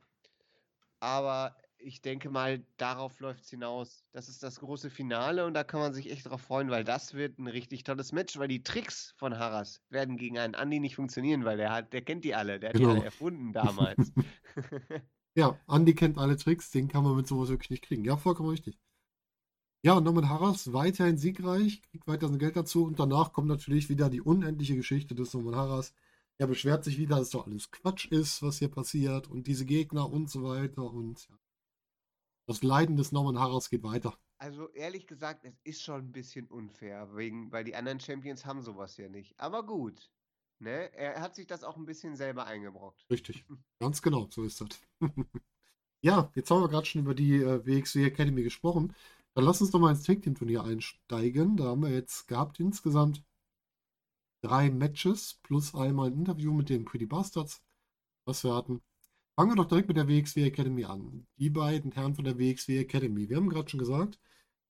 [1.00, 1.56] aber
[1.86, 4.04] ich denke mal, darauf läuft es hinaus.
[4.12, 7.14] Das ist das große Finale und da kann man sich echt drauf freuen, weil das
[7.14, 10.96] wird ein richtig tolles Match, weil die Tricks von Harras werden gegen einen Andy nicht
[10.96, 12.90] funktionieren, weil der hat, der kennt die alle, der hat genau.
[12.90, 14.12] die alle erfunden damals.
[15.36, 18.04] ja, Andy kennt alle Tricks, den kann man mit sowas wirklich nicht kriegen.
[18.04, 18.80] Ja, vollkommen richtig.
[19.84, 24.10] Ja, Norman Harras weiterhin siegreich, kriegt weiter sein Geld dazu und danach kommt natürlich wieder
[24.10, 25.94] die unendliche Geschichte des Norman Harras.
[26.40, 30.12] Er beschwert sich wieder, dass doch alles Quatsch ist, was hier passiert und diese Gegner
[30.12, 31.36] und so weiter und ja.
[32.48, 34.18] Das Leiden des Norman Harras geht weiter.
[34.38, 38.62] Also ehrlich gesagt, es ist schon ein bisschen unfair, wegen, weil die anderen Champions haben
[38.62, 39.40] sowas ja nicht.
[39.40, 40.12] Aber gut.
[40.60, 40.94] Ne?
[40.94, 43.06] Er hat sich das auch ein bisschen selber eingebrockt.
[43.10, 43.46] Richtig.
[43.80, 44.70] Ganz genau, so ist das.
[46.02, 48.94] ja, jetzt haben wir gerade schon über die äh, WXW Academy gesprochen.
[49.34, 51.58] Dann lass uns doch mal ins Tag Team Turnier einsteigen.
[51.58, 53.24] Da haben wir jetzt gehabt insgesamt
[54.42, 57.64] drei Matches plus einmal ein Interview mit den Pretty Bastards,
[58.26, 58.82] was wir hatten.
[59.36, 61.28] Fangen wir doch direkt mit der WXW Academy an.
[61.38, 63.28] Die beiden Herren von der WXW Academy.
[63.28, 64.18] Wir haben gerade schon gesagt,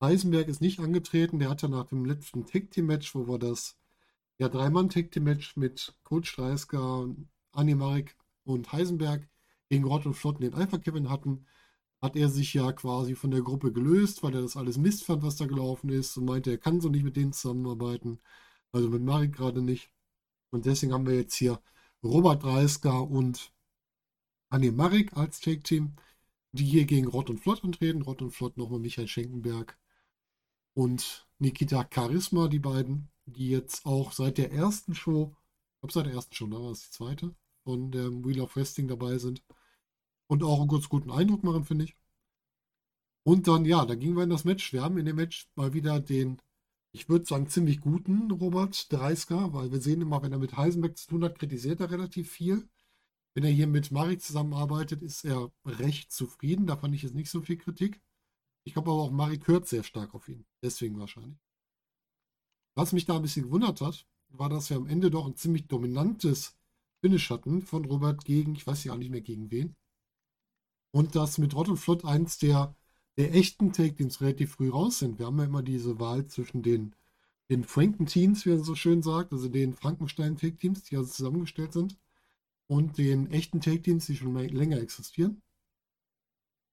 [0.02, 1.38] Heisenberg ist nicht angetreten.
[1.38, 3.78] Der hatte nach dem letzten Tag Team Match, wo wir das
[4.40, 7.08] ja Dreimann Tag Team Match mit Coach Dreisker,
[7.52, 9.30] Anni Marek und Heisenberg
[9.70, 11.46] gegen Rott und Flott den Alpha Kevin hatten,
[12.02, 15.22] hat er sich ja quasi von der Gruppe gelöst, weil er das alles Mist fand,
[15.24, 18.20] was da gelaufen ist und meinte, er kann so nicht mit denen zusammenarbeiten.
[18.72, 19.92] Also mit Marik gerade nicht.
[20.52, 21.62] Und deswegen haben wir jetzt hier
[22.04, 23.52] Robert Dreisker und
[24.56, 25.96] Anne Marik als Take-Team,
[26.54, 28.04] die hier gegen Rott und Flott antreten.
[28.04, 29.78] Rott und Flott nochmal Michael Schenkenberg
[30.74, 35.36] und Nikita Charisma, die beiden, die jetzt auch seit der ersten Show,
[35.74, 37.36] ich glaube seit der ersten Show, da war es die zweite,
[37.66, 39.44] von der Wheel of Wrestling dabei sind
[40.28, 41.98] und auch einen ganz guten Eindruck machen, finde ich.
[43.24, 44.72] Und dann, ja, da gingen wir in das Match.
[44.72, 46.42] Wir haben in dem Match mal wieder den,
[46.94, 50.98] ich würde sagen, ziemlich guten Robert Dreisker, weil wir sehen immer, wenn er mit Heisenberg
[50.98, 52.70] zu tun hat, kritisiert er relativ viel.
[53.36, 56.68] Wenn er hier mit Marek zusammenarbeitet, ist er recht zufrieden.
[56.68, 58.02] Da fand ich jetzt nicht so viel Kritik.
[58.64, 60.46] Ich glaube aber auch, Marek hört sehr stark auf ihn.
[60.64, 61.38] Deswegen wahrscheinlich.
[62.76, 65.68] Was mich da ein bisschen gewundert hat, war, dass wir am Ende doch ein ziemlich
[65.68, 66.58] dominantes
[67.02, 69.76] Finish hatten von Robert gegen, ich weiß ja auch nicht mehr gegen wen.
[70.92, 72.74] Und dass mit Rott und Flott eins der,
[73.18, 75.20] der echten Take-Teams relativ früh raus sind.
[75.20, 76.96] Wir haben ja immer diese Wahl zwischen den,
[77.50, 81.98] den Frankenteams, wie er so schön sagt, also den Frankenstein-Take-Teams, die also zusammengestellt sind,
[82.68, 85.42] und den echten Take-Teams, die schon länger existieren.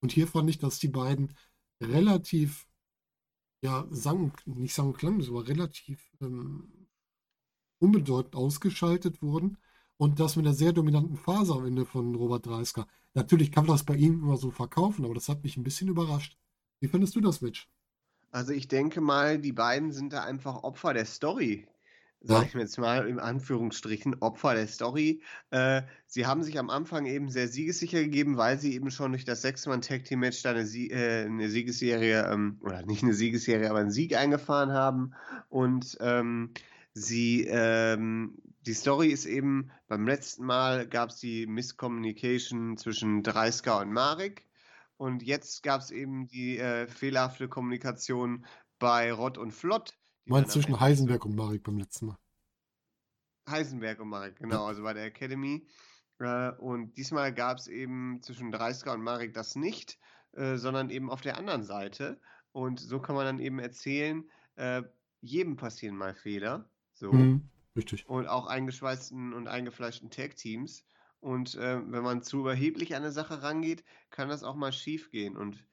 [0.00, 1.34] Und hier fand ich, dass die beiden
[1.80, 2.66] relativ,
[3.62, 6.88] ja, sang, nicht sang klang, aber relativ ähm,
[7.78, 9.58] unbedeutend ausgeschaltet wurden
[9.96, 12.86] und das mit einer sehr dominanten Phase am Ende von Robert Dreisker.
[13.14, 15.88] Natürlich kann man das bei ihm immer so verkaufen, aber das hat mich ein bisschen
[15.88, 16.36] überrascht.
[16.80, 17.70] Wie findest du das Match?
[18.30, 21.68] Also ich denke mal, die beiden sind da einfach Opfer der Story.
[22.24, 25.22] Sag ich jetzt mal in Anführungsstrichen, Opfer der Story.
[25.50, 29.24] Äh, sie haben sich am Anfang eben sehr siegessicher gegeben, weil sie eben schon durch
[29.24, 33.90] das Sechs-Mann-Tag-Team-Match da eine, Sie äh, eine Siegesserie, ähm, oder nicht eine Siegesserie, aber einen
[33.90, 35.14] Sieg eingefahren haben.
[35.48, 36.50] Und ähm,
[36.94, 43.80] sie ähm, die Story ist eben, beim letzten Mal gab es die Misscommunication zwischen Dreisker
[43.80, 44.46] und Marek.
[44.96, 48.46] Und jetzt gab es eben die äh, fehlerhafte Kommunikation
[48.78, 49.98] bei Rott und Flott.
[50.24, 52.18] Meinst zwischen Heisenberg und Marek beim letzten Mal?
[53.48, 55.66] Heisenberg und Marek, genau, also bei der Academy.
[56.18, 59.98] Äh, und diesmal gab es eben zwischen Dreisker und Marek das nicht,
[60.32, 62.20] äh, sondern eben auf der anderen Seite.
[62.52, 64.82] Und so kann man dann eben erzählen, äh,
[65.20, 66.68] jedem passieren mal Fehler.
[66.92, 67.12] So.
[67.12, 67.48] Mhm.
[67.74, 68.06] Richtig.
[68.06, 70.84] Und auch eingeschweißten und eingefleischten Tag-Teams.
[71.20, 75.36] Und wenn man zu überheblich an eine Sache rangeht, kann das auch mal schief gehen.
[75.36, 75.64] Und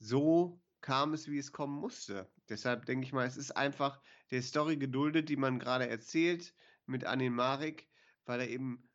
[0.00, 2.28] so kam es, wie es kommen musste.
[2.48, 4.00] Deshalb denke ich mal, es ist einfach
[4.30, 6.54] der Story geduldet, die man gerade erzählt
[6.86, 7.88] mit Anin Marek,
[8.24, 8.88] weil er eben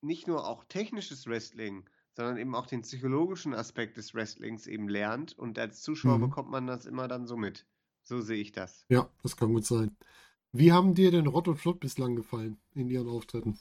[0.00, 5.38] nicht nur auch technisches Wrestling, sondern eben auch den psychologischen Aspekt des Wrestlings eben lernt.
[5.38, 6.22] Und als Zuschauer mhm.
[6.22, 7.66] bekommt man das immer dann so mit.
[8.02, 8.84] So sehe ich das.
[8.88, 9.96] Ja, das kann gut sein.
[10.52, 13.58] Wie haben dir denn Rott und Flott bislang gefallen in ihren Auftritten?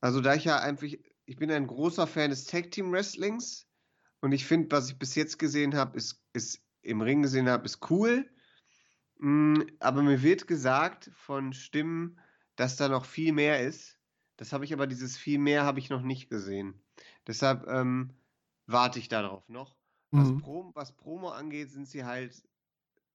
[0.00, 3.65] Also da ich ja einfach, ich bin ein großer Fan des Tag Team Wrestlings
[4.26, 7.64] und ich finde, was ich bis jetzt gesehen habe, ist, ist im Ring gesehen habe,
[7.64, 8.28] ist cool.
[9.18, 12.18] Mm, aber mir wird gesagt von Stimmen,
[12.56, 14.00] dass da noch viel mehr ist.
[14.36, 16.74] Das habe ich aber, dieses viel mehr habe ich noch nicht gesehen.
[17.28, 18.14] Deshalb ähm,
[18.66, 19.76] warte ich darauf noch.
[20.10, 20.40] Was, mhm.
[20.40, 22.42] Pro, was, Promo angeht, sind sie halt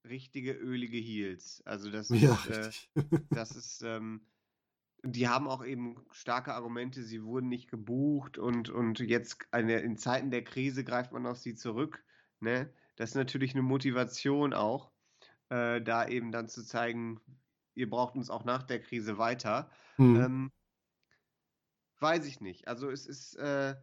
[0.07, 1.62] richtige ölige Heels.
[1.66, 3.01] Also das ja, ist, äh,
[3.32, 4.26] das ist, ähm,
[5.04, 9.97] die haben auch eben starke Argumente, sie wurden nicht gebucht und, und jetzt eine, in
[9.97, 12.04] Zeiten der Krise greift man auf sie zurück.
[12.39, 12.72] Ne?
[12.95, 14.91] Das ist natürlich eine Motivation auch,
[15.49, 17.20] äh, da eben dann zu zeigen,
[17.74, 19.72] ihr braucht uns auch nach der Krise weiter.
[19.97, 20.16] Mhm.
[20.22, 20.52] Ähm,
[21.99, 22.68] weiß ich nicht.
[22.68, 23.76] Also es ist, äh,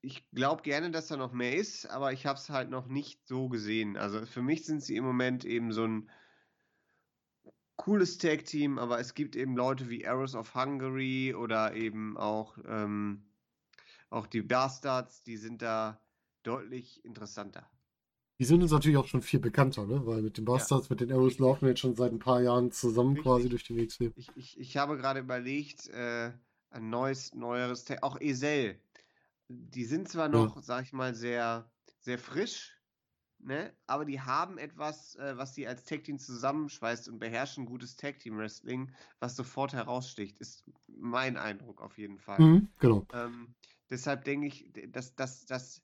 [0.00, 3.26] ich glaube gerne, dass da noch mehr ist, aber ich habe es halt noch nicht
[3.26, 3.96] so gesehen.
[3.96, 6.10] Also für mich sind sie im Moment eben so ein
[7.78, 13.22] cooles Tag-Team, aber es gibt eben Leute wie Arrows of Hungary oder eben auch, ähm,
[14.10, 15.98] auch die Bastards, die sind da
[16.42, 17.66] deutlich interessanter.
[18.40, 20.06] Die sind uns natürlich auch schon viel bekannter, ne?
[20.06, 20.92] Weil mit den Bastards, ja.
[20.92, 23.24] mit den Arrows laufen wir jetzt schon seit ein paar Jahren zusammen Richtig.
[23.24, 24.10] quasi durch die WXW.
[24.14, 26.32] Ich, ich, ich habe gerade überlegt, äh,
[26.70, 28.78] ein neues, neueres, Tag, auch Esel.
[29.48, 30.62] Die sind zwar noch, ja.
[30.62, 31.70] sag ich mal, sehr,
[32.00, 32.77] sehr frisch,
[33.40, 33.72] ne?
[33.86, 38.18] Aber die haben etwas, äh, was sie als Tag Team zusammenschweißt und beherrschen gutes Tag
[38.20, 42.40] Team Wrestling, was sofort heraussticht, ist mein Eindruck auf jeden Fall.
[42.40, 43.06] Mhm, genau.
[43.12, 43.54] Ähm,
[43.90, 45.82] deshalb denke ich, dass, dass, dass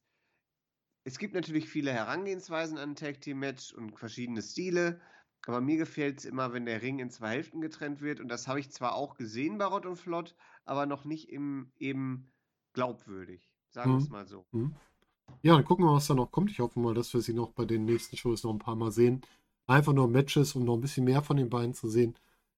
[1.04, 5.00] es gibt natürlich viele Herangehensweisen an ein Tag Team Match und verschiedene Stile.
[5.46, 8.20] Aber mir gefällt es immer, wenn der Ring in zwei Hälften getrennt wird.
[8.20, 10.34] Und das habe ich zwar auch gesehen bei Rott und Flott,
[10.64, 12.32] aber noch nicht im, eben
[12.72, 13.52] glaubwürdig.
[13.68, 14.12] Sagen wir es mhm.
[14.12, 14.46] mal so.
[14.52, 14.74] Mhm.
[15.42, 16.50] Ja, dann gucken wir, was da noch kommt.
[16.50, 18.92] Ich hoffe mal, dass wir sie noch bei den nächsten Shows noch ein paar Mal
[18.92, 19.22] sehen.
[19.66, 22.14] Einfach nur Matches, um noch ein bisschen mehr von den beiden zu sehen.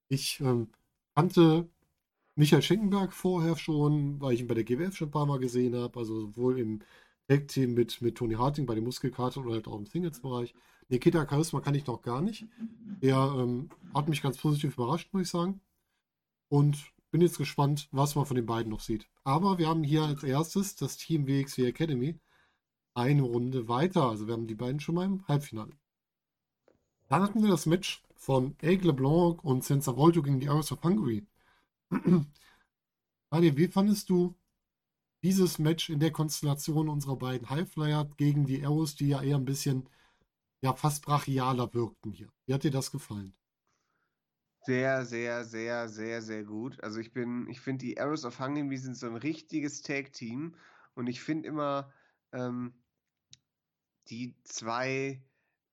[0.09, 0.69] Ich ähm,
[1.14, 1.69] kannte
[2.37, 5.75] Michael Schenkenberg vorher schon, weil ich ihn bei der GWF schon ein paar Mal gesehen
[5.75, 5.99] habe.
[5.99, 6.81] Also sowohl im
[7.29, 10.55] Tag-Team mit, mit Tony Harting bei den Muskelkarten oder halt auch im Singles-Bereich.
[10.89, 12.47] Nikita Charisma kann ich noch gar nicht.
[13.03, 15.61] Der ähm, hat mich ganz positiv überrascht, muss ich sagen.
[16.49, 19.09] Und bin jetzt gespannt, was man von den beiden noch sieht.
[19.25, 22.21] Aber wir haben hier als erstes das Team WXW Academy
[22.97, 24.09] eine Runde weiter.
[24.09, 25.72] Also wir haben die beiden schon mal im Halbfinale.
[27.09, 30.82] Dann hatten wir das Match von Aigle Blanc und Senza Volto gegen die Arrows of
[30.82, 31.26] Hungary.
[33.30, 34.34] Daniel, wie fandest du
[35.22, 39.44] dieses Match in der Konstellation unserer beiden Highflyer gegen die Arrows, die ja eher ein
[39.44, 39.88] bisschen,
[40.62, 42.32] ja, fast brachialer wirkten hier?
[42.47, 43.34] Wie hat dir das gefallen?
[44.64, 46.82] Sehr, sehr, sehr, sehr, sehr gut.
[46.82, 50.57] Also ich bin, ich finde die Arrows of Hungary sind so ein richtiges Tag-Team
[50.94, 51.92] und ich finde immer,
[52.32, 52.74] ähm,
[54.09, 55.22] die zwei,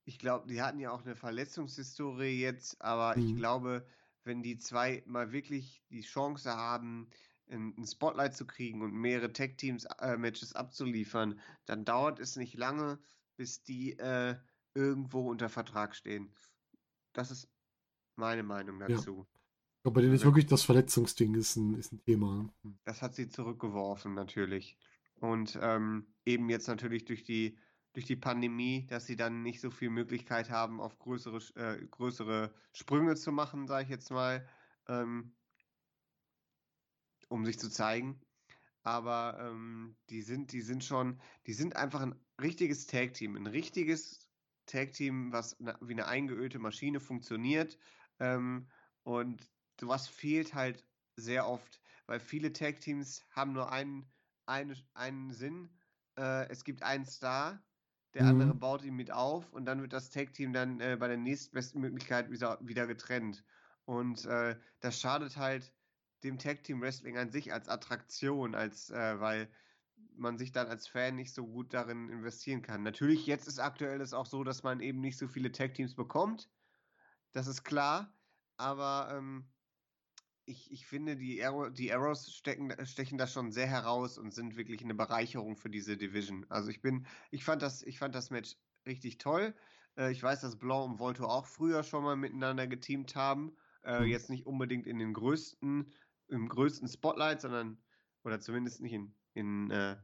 [0.04, 3.26] ich glaube, die hatten ja auch eine Verletzungshistorie jetzt, aber mhm.
[3.26, 3.86] ich glaube,
[4.24, 7.08] wenn die zwei mal wirklich die Chance haben,
[7.50, 12.98] ein Spotlight zu kriegen und mehrere Tag-Teams-Matches äh, abzuliefern, dann dauert es nicht lange,
[13.36, 14.36] bis die äh,
[14.74, 16.32] irgendwo unter Vertrag stehen.
[17.12, 17.48] Das ist
[18.16, 19.18] meine Meinung dazu.
[19.18, 19.26] Ja.
[19.84, 22.48] Aber bei denen ist also wirklich das Verletzungsding ist ein, ist ein Thema.
[22.84, 24.78] Das hat sie zurückgeworfen, natürlich.
[25.16, 27.58] Und ähm, eben jetzt natürlich durch die
[27.94, 32.52] durch die Pandemie, dass sie dann nicht so viel Möglichkeit haben, auf größere, äh, größere
[32.72, 34.46] Sprünge zu machen, sage ich jetzt mal,
[34.88, 35.32] ähm,
[37.28, 38.20] um sich zu zeigen.
[38.82, 44.28] Aber ähm, die sind, die sind schon, die sind einfach ein richtiges Tag-Team, ein richtiges
[44.66, 47.78] Tag-Team, was wie eine eingeölte Maschine funktioniert.
[48.18, 48.68] Ähm,
[49.04, 49.48] und
[49.80, 50.84] was fehlt halt
[51.16, 54.12] sehr oft, weil viele Tag-Teams haben nur einen,
[54.46, 55.70] einen, einen Sinn.
[56.18, 57.62] Äh, es gibt einen Star,
[58.14, 58.28] der mhm.
[58.28, 61.80] andere baut ihn mit auf und dann wird das Tag-Team dann äh, bei der nächstbesten
[61.80, 63.44] Möglichkeit wieder, wieder getrennt.
[63.84, 65.72] Und äh, das schadet halt
[66.22, 69.48] dem Tag-Team-Wrestling an sich als Attraktion, als äh, weil
[70.16, 72.82] man sich dann als Fan nicht so gut darin investieren kann.
[72.82, 76.48] Natürlich, jetzt ist aktuell es auch so, dass man eben nicht so viele Tag-Teams bekommt.
[77.32, 78.12] Das ist klar.
[78.56, 79.48] Aber ähm,
[80.46, 84.56] ich, ich finde, die, Arrow, die Arrows stecken, stechen da schon sehr heraus und sind
[84.56, 86.46] wirklich eine Bereicherung für diese Division.
[86.48, 89.54] Also ich bin, ich fand das, ich fand das Match richtig toll.
[89.96, 93.56] Äh, ich weiß, dass Blanc und Volto auch früher schon mal miteinander geteamt haben.
[93.82, 94.06] Äh, mhm.
[94.06, 95.92] Jetzt nicht unbedingt in den größten,
[96.28, 97.78] im größten Spotlight, sondern,
[98.22, 99.96] oder zumindest nicht in, in, äh,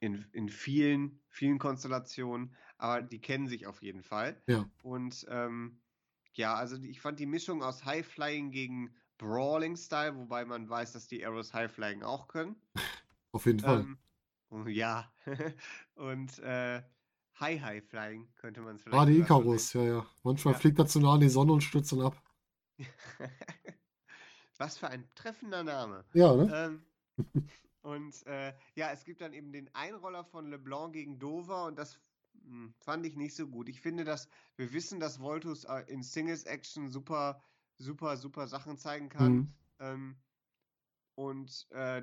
[0.00, 4.40] in, in vielen, vielen Konstellationen, aber die kennen sich auf jeden Fall.
[4.46, 4.68] Ja.
[4.82, 5.80] Und ähm,
[6.34, 10.92] ja, also ich fand die Mischung aus High Flying gegen Brawling Style, wobei man weiß,
[10.92, 12.56] dass die Arrows High Flying auch können.
[13.32, 13.80] Auf jeden Fall.
[13.80, 13.98] Ähm,
[14.50, 15.10] oh, ja.
[15.94, 16.82] und äh,
[17.40, 19.06] High High Flying könnte man es vielleicht.
[19.06, 20.06] Sogar so Icarus, ja, ja.
[20.22, 20.60] Manchmal Ja.
[20.60, 22.22] fliegt er zu nah an die Sonne und stürzt dann ab.
[24.58, 26.04] Was für ein treffender Name.
[26.14, 26.50] Ja, ne?
[26.52, 26.86] Ähm,
[27.82, 31.98] und äh, ja, es gibt dann eben den Einroller von LeBlanc gegen Dover und das
[32.44, 33.68] hm, fand ich nicht so gut.
[33.68, 37.42] Ich finde, dass wir wissen, dass Voltus äh, in Singles Action super,
[37.78, 39.32] super, super Sachen zeigen kann.
[39.32, 39.54] Mhm.
[39.78, 40.22] Ähm,
[41.14, 42.02] und äh,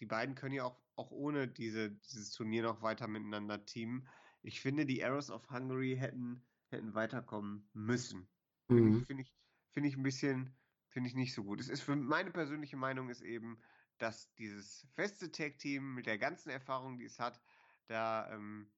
[0.00, 4.08] die beiden können ja auch, auch ohne diese, dieses Turnier noch weiter miteinander teamen.
[4.42, 8.28] Ich finde, die Arrows of Hungary hätten, hätten weiterkommen müssen.
[8.72, 8.98] Finde Mhm.
[8.98, 9.34] ich, finde ich,
[9.70, 10.56] finde ich ein bisschen,
[10.88, 11.60] finde ich nicht so gut.
[11.60, 13.60] Es ist für meine persönliche Meinung ist eben,
[13.98, 17.40] dass dieses feste Tag-Team mit der ganzen Erfahrung, die es hat,
[17.86, 18.72] da ähm,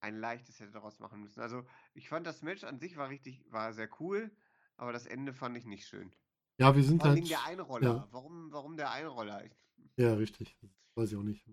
[0.00, 1.40] ein leichtes hätte daraus machen müssen.
[1.40, 4.36] Also ich fand das Match an sich war richtig, war sehr cool,
[4.76, 6.12] aber das Ende fand ich nicht schön.
[6.58, 7.28] Ja, wir sind Vor halt.
[7.28, 7.86] Der Einroller.
[7.86, 8.08] ja.
[8.10, 9.42] Warum, warum der Einroller?
[9.96, 10.56] Ja, richtig.
[10.94, 11.44] Weiß ich auch nicht.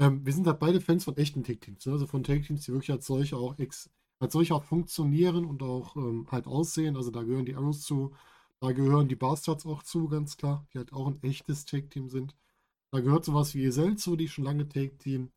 [0.00, 1.92] Ähm, wir sind halt beide Fans von echten Tag-Teams, ne?
[1.92, 5.96] also von Tag-Teams, die wirklich als solche auch ex als solche auch funktionieren und auch
[5.96, 6.96] ähm, halt aussehen.
[6.96, 8.14] Also da gehören die Arrows zu,
[8.60, 12.34] da gehören die Bastards auch zu, ganz klar, die halt auch ein echtes Tag-Team sind.
[12.90, 15.30] Da gehört sowas wie Esel zu, die schon lange Tag-Team.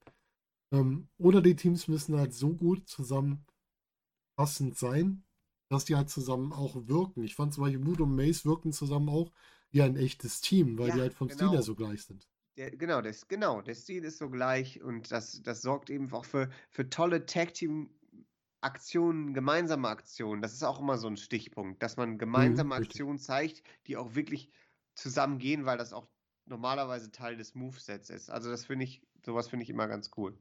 [0.71, 5.23] Ähm, oder die Teams müssen halt so gut zusammenpassend sein,
[5.71, 7.23] dass die halt zusammen auch wirken.
[7.23, 9.31] Ich fand zum Beispiel Mood und Mace wirkten zusammen auch
[9.71, 11.61] wie ein echtes Team, weil Ja, die halt vom Stil her genau.
[11.63, 12.27] so gleich sind.
[12.57, 16.23] der, genau, das, genau, der Stil ist so gleich und das, das sorgt eben auch
[16.25, 20.41] für, für tolle Tag-Team-Aktionen, gemeinsame Aktionen.
[20.41, 22.75] Das ist auch immer so ein Stichpunkt, dass man gemeinsame richtig.
[22.75, 24.49] Aktionen zeigt, die auch wirklich
[24.95, 26.07] zusammengehen, weil das auch
[26.45, 28.29] normalerweise Teil des Movesets ist.
[28.29, 30.37] Also das finde ich, sowas finde ich immer ganz cool.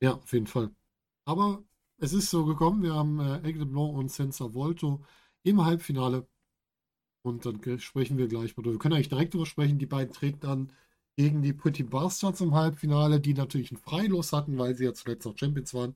[0.00, 0.74] Ja, auf jeden Fall.
[1.24, 1.64] Aber
[2.00, 5.04] es ist so gekommen, wir haben äh, Aigle Blanc und Senza Volto
[5.42, 6.26] im Halbfinale.
[7.22, 8.64] Und dann sprechen wir gleich mal.
[8.64, 9.78] Wir können eigentlich direkt drüber sprechen.
[9.78, 10.72] Die beiden treten an
[11.16, 15.26] gegen die Pretty Bastards im Halbfinale, die natürlich ein Freilos hatten, weil sie ja zuletzt
[15.26, 15.94] noch Champions waren.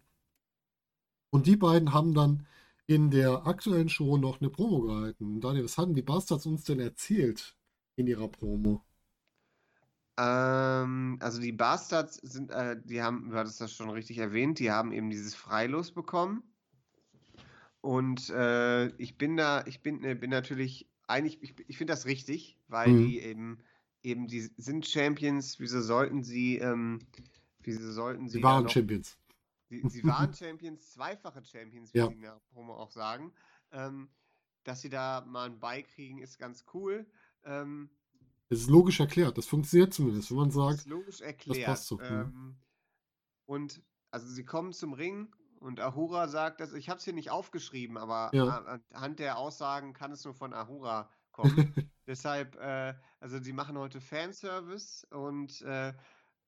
[1.30, 2.46] Und die beiden haben dann
[2.86, 5.40] in der aktuellen Show noch eine Promo gehalten.
[5.40, 7.56] Daniel, was hatten die Bastards uns denn erzählt
[7.96, 8.84] in ihrer Promo?
[10.18, 14.70] Ähm, also die Bastards sind, äh, die haben, du hattest das schon richtig erwähnt, die
[14.70, 16.44] haben eben dieses Freilos bekommen.
[17.80, 22.06] Und äh, ich bin da, ich bin, äh, bin natürlich eigentlich, ich, ich finde das
[22.06, 22.94] richtig, weil Mhm.
[22.94, 23.58] die eben,
[24.02, 27.00] eben, die sind Champions, wieso sollten sie, ähm,
[27.60, 29.18] wieso sollten sie Sie waren noch, Champions.
[29.64, 32.04] sie, sie waren Champions, zweifache Champions, wie Ja.
[32.04, 33.34] sie in der Promo auch sagen.
[33.72, 34.10] Ähm,
[34.64, 37.10] dass sie da mal ein beikriegen, ist ganz cool.
[37.44, 37.90] Ähm,
[38.54, 39.36] Es ist logisch erklärt.
[39.38, 41.66] Das funktioniert zumindest, wenn man Das sagt, ist logisch erklärt.
[41.66, 42.02] passt so, mhm.
[42.02, 42.56] Ähm,
[43.46, 47.30] und also sie kommen zum Ring und Ahura sagt, dass ich habe es hier nicht
[47.30, 48.58] aufgeschrieben, aber Ja.
[48.92, 51.54] anhand der Aussagen kann es nur von Ahura kommen.
[52.06, 55.92] Deshalb, äh, also sie machen heute Fanservice und äh,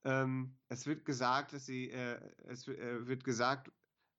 [0.05, 3.71] ähm, es wird gesagt, dass sie, äh, es äh, wird gesagt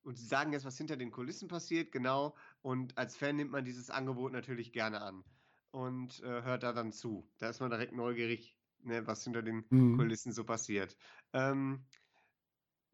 [0.03, 2.36] und sie sagen jetzt, was hinter den Kulissen passiert, genau.
[2.62, 5.24] Und als Fan nimmt man dieses Angebot natürlich gerne an
[5.70, 7.32] und äh, hört da dann zu.
[7.38, 9.88] Da ist man direkt neugierig, ne, was hinter den Mhm.
[9.90, 10.96] Kulissen so passiert.
[11.32, 11.86] Ähm,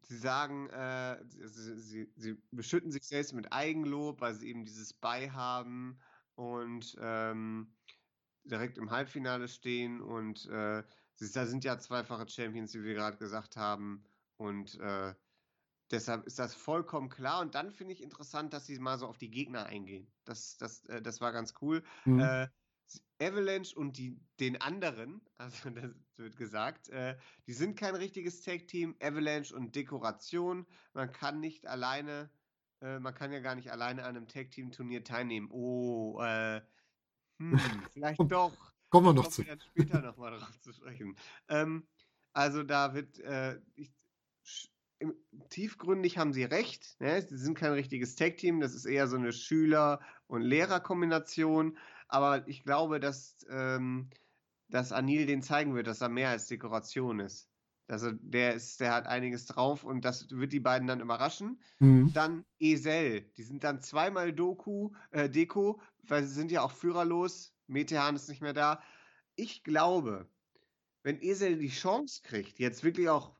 [0.01, 4.93] sie sagen, äh, sie, sie, sie beschütten sich selbst mit Eigenlob, weil sie eben dieses
[4.93, 5.99] Bei haben
[6.35, 7.77] und ähm,
[8.43, 10.83] direkt im Halbfinale stehen und äh,
[11.15, 14.05] sie da sind ja zweifache Champions, wie wir gerade gesagt haben
[14.37, 15.15] und äh,
[15.91, 19.17] deshalb ist das vollkommen klar und dann finde ich interessant, dass sie mal so auf
[19.17, 20.13] die Gegner eingehen.
[20.25, 21.83] Das, das, äh, das war ganz cool.
[22.05, 22.35] Mhm.
[23.21, 27.17] Avalanche und die, den anderen, also das wird gesagt, äh,
[27.47, 28.95] die sind kein richtiges Tag-Team.
[29.01, 30.65] Avalanche und Dekoration.
[30.93, 32.29] Man kann nicht alleine,
[32.81, 35.49] äh, man kann ja gar nicht alleine an einem Tag-Team-Turnier teilnehmen.
[35.51, 36.61] Oh, äh,
[37.39, 37.59] hm,
[37.93, 38.73] vielleicht doch.
[38.89, 39.45] Kommen wir noch zu.
[39.45, 41.17] wir später nochmal drauf zu sprechen.
[41.49, 41.87] Ähm,
[42.33, 43.91] also da wird, äh, ich,
[45.49, 46.99] tiefgründig haben sie recht.
[46.99, 47.21] Ne?
[47.21, 51.77] Sie sind kein richtiges Tag-Team, das ist eher so eine Schüler- und Lehrerkombination.
[52.07, 54.09] Aber ich glaube, dass, ähm,
[54.69, 57.49] dass Anil den zeigen wird, dass er mehr als Dekoration ist.
[57.87, 61.61] Also der ist, der hat einiges drauf und das wird die beiden dann überraschen.
[61.79, 62.11] Mhm.
[62.13, 67.53] Dann Esel, die sind dann zweimal Doku, äh, Deko, weil sie sind ja auch führerlos.
[67.67, 68.81] Metehan ist nicht mehr da.
[69.35, 70.27] Ich glaube,
[71.03, 73.35] wenn Esel die Chance kriegt, jetzt wirklich auch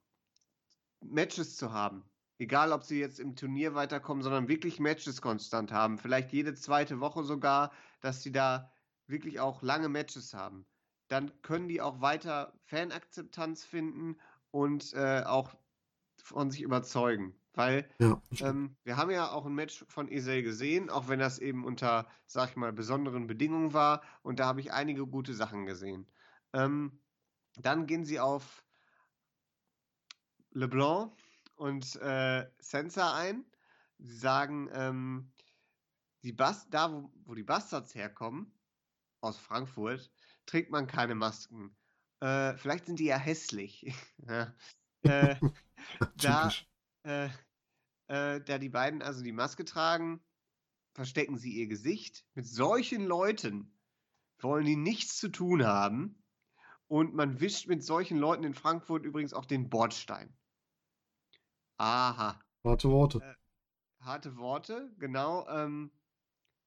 [1.01, 2.03] Matches zu haben,
[2.37, 6.99] egal ob sie jetzt im Turnier weiterkommen, sondern wirklich Matches konstant haben, vielleicht jede zweite
[6.99, 7.71] Woche sogar,
[8.05, 8.71] dass sie da
[9.07, 10.65] wirklich auch lange Matches haben,
[11.07, 14.17] dann können die auch weiter Fanakzeptanz finden
[14.51, 15.55] und äh, auch
[16.21, 17.35] von sich überzeugen.
[17.53, 21.39] Weil Ja, ähm, wir haben ja auch ein Match von Esel gesehen, auch wenn das
[21.39, 24.01] eben unter, sag ich mal, besonderen Bedingungen war.
[24.23, 26.05] Und da habe ich einige gute Sachen gesehen.
[26.53, 26.99] Ähm,
[27.57, 28.65] dann gehen sie auf
[30.51, 31.13] LeBlanc
[31.55, 33.45] und äh, Sansa ein.
[33.99, 35.31] Sie sagen, ähm,
[36.25, 38.51] die Bas da, wo, wo die Bastards herkommen,
[39.21, 40.11] aus Frankfurt,
[40.47, 41.75] trägt man keine Masken.
[42.19, 43.93] Äh, vielleicht sind die ja hässlich.
[44.27, 44.53] ja.
[45.03, 45.35] äh,
[46.17, 46.51] da,
[47.03, 47.29] äh,
[48.07, 50.19] äh, da die beiden also die Maske tragen,
[50.95, 52.25] verstecken sie ihr Gesicht.
[52.33, 53.71] Mit solchen Leuten
[54.39, 56.23] wollen die nichts zu tun haben.
[56.87, 60.35] Und man wischt mit solchen Leuten in Frankfurt übrigens auch den Bordstein.
[61.77, 62.39] Aha.
[62.63, 63.35] Warte Worte.
[63.99, 65.47] Harte Worte, genau.
[65.49, 65.91] Ähm,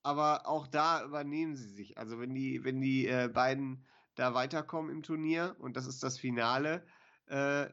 [0.09, 1.99] aber auch da übernehmen sie sich.
[1.99, 6.19] Also wenn die, wenn die äh, beiden da weiterkommen im Turnier und das ist das
[6.19, 6.87] Finale,
[7.27, 7.69] äh,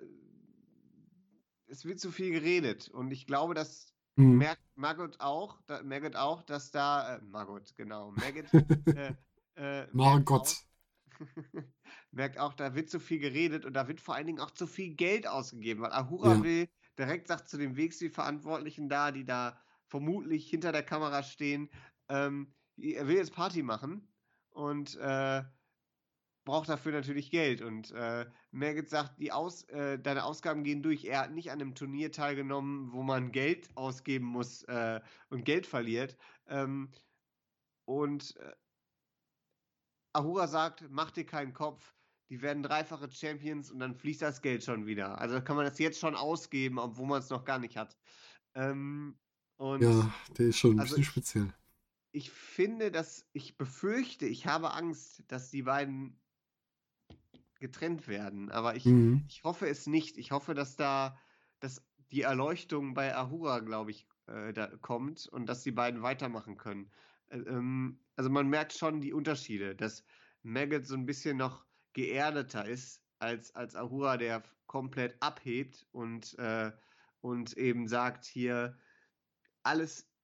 [1.67, 2.89] es wird zu viel geredet.
[2.89, 4.39] Und ich glaube, dass Hm.
[4.39, 8.45] merkt Margot auch, da, Margot auch, dass da, äh, Margot, genau, Margot,
[8.93, 9.13] äh,
[9.55, 10.33] äh, merkt Margot.
[10.33, 10.57] auch,
[12.11, 14.67] merkt auch, da wird zu viel geredet und da wird vor allen Dingen auch zu
[14.67, 16.43] viel Geld ausgegeben, weil Ahura Ja.
[16.43, 16.67] will
[16.97, 21.69] direkt sagt zu den WXW-Verantwortlichen da, die da vermutlich hinter der Kamera stehen,
[22.09, 24.07] ähm, er will jetzt Party machen
[24.51, 25.43] und äh,
[26.45, 27.61] braucht dafür natürlich Geld.
[27.61, 31.05] Und äh, Merget sagt, die Aus, äh, deine Ausgaben gehen durch.
[31.05, 35.65] Er hat nicht an einem Turnier teilgenommen, wo man Geld ausgeben muss äh, und Geld
[35.67, 36.17] verliert.
[36.47, 36.91] Ähm,
[37.85, 38.53] und äh,
[40.13, 41.93] Ahura sagt, mach dir keinen Kopf.
[42.29, 45.19] Die werden dreifache Champions und dann fließt das Geld schon wieder.
[45.19, 47.97] Also kann man das jetzt schon ausgeben, obwohl man es noch gar nicht hat.
[48.55, 49.19] Ähm,
[49.83, 51.53] Ja, der ist schon ein Also bisschen speziell.
[52.15, 56.17] Ich finde, dass ich befürchte, ich habe Angst, dass die beiden
[57.59, 58.49] getrennt werden.
[58.51, 59.25] Aber ich, Mhm.
[59.27, 60.17] ich hoffe es nicht.
[60.17, 61.19] Ich hoffe, dass da
[61.59, 66.57] dass die Erleuchtung bei Ahura, glaube ich, äh, da kommt und dass die beiden weitermachen
[66.57, 66.91] können.
[67.27, 70.05] Äh, ähm, also man merkt schon die Unterschiede, dass
[70.41, 76.71] Maggot so ein bisschen noch geerdeter ist als, als Ahura, der komplett abhebt und, äh,
[77.21, 78.77] und eben sagt hier,
[79.63, 80.14] alles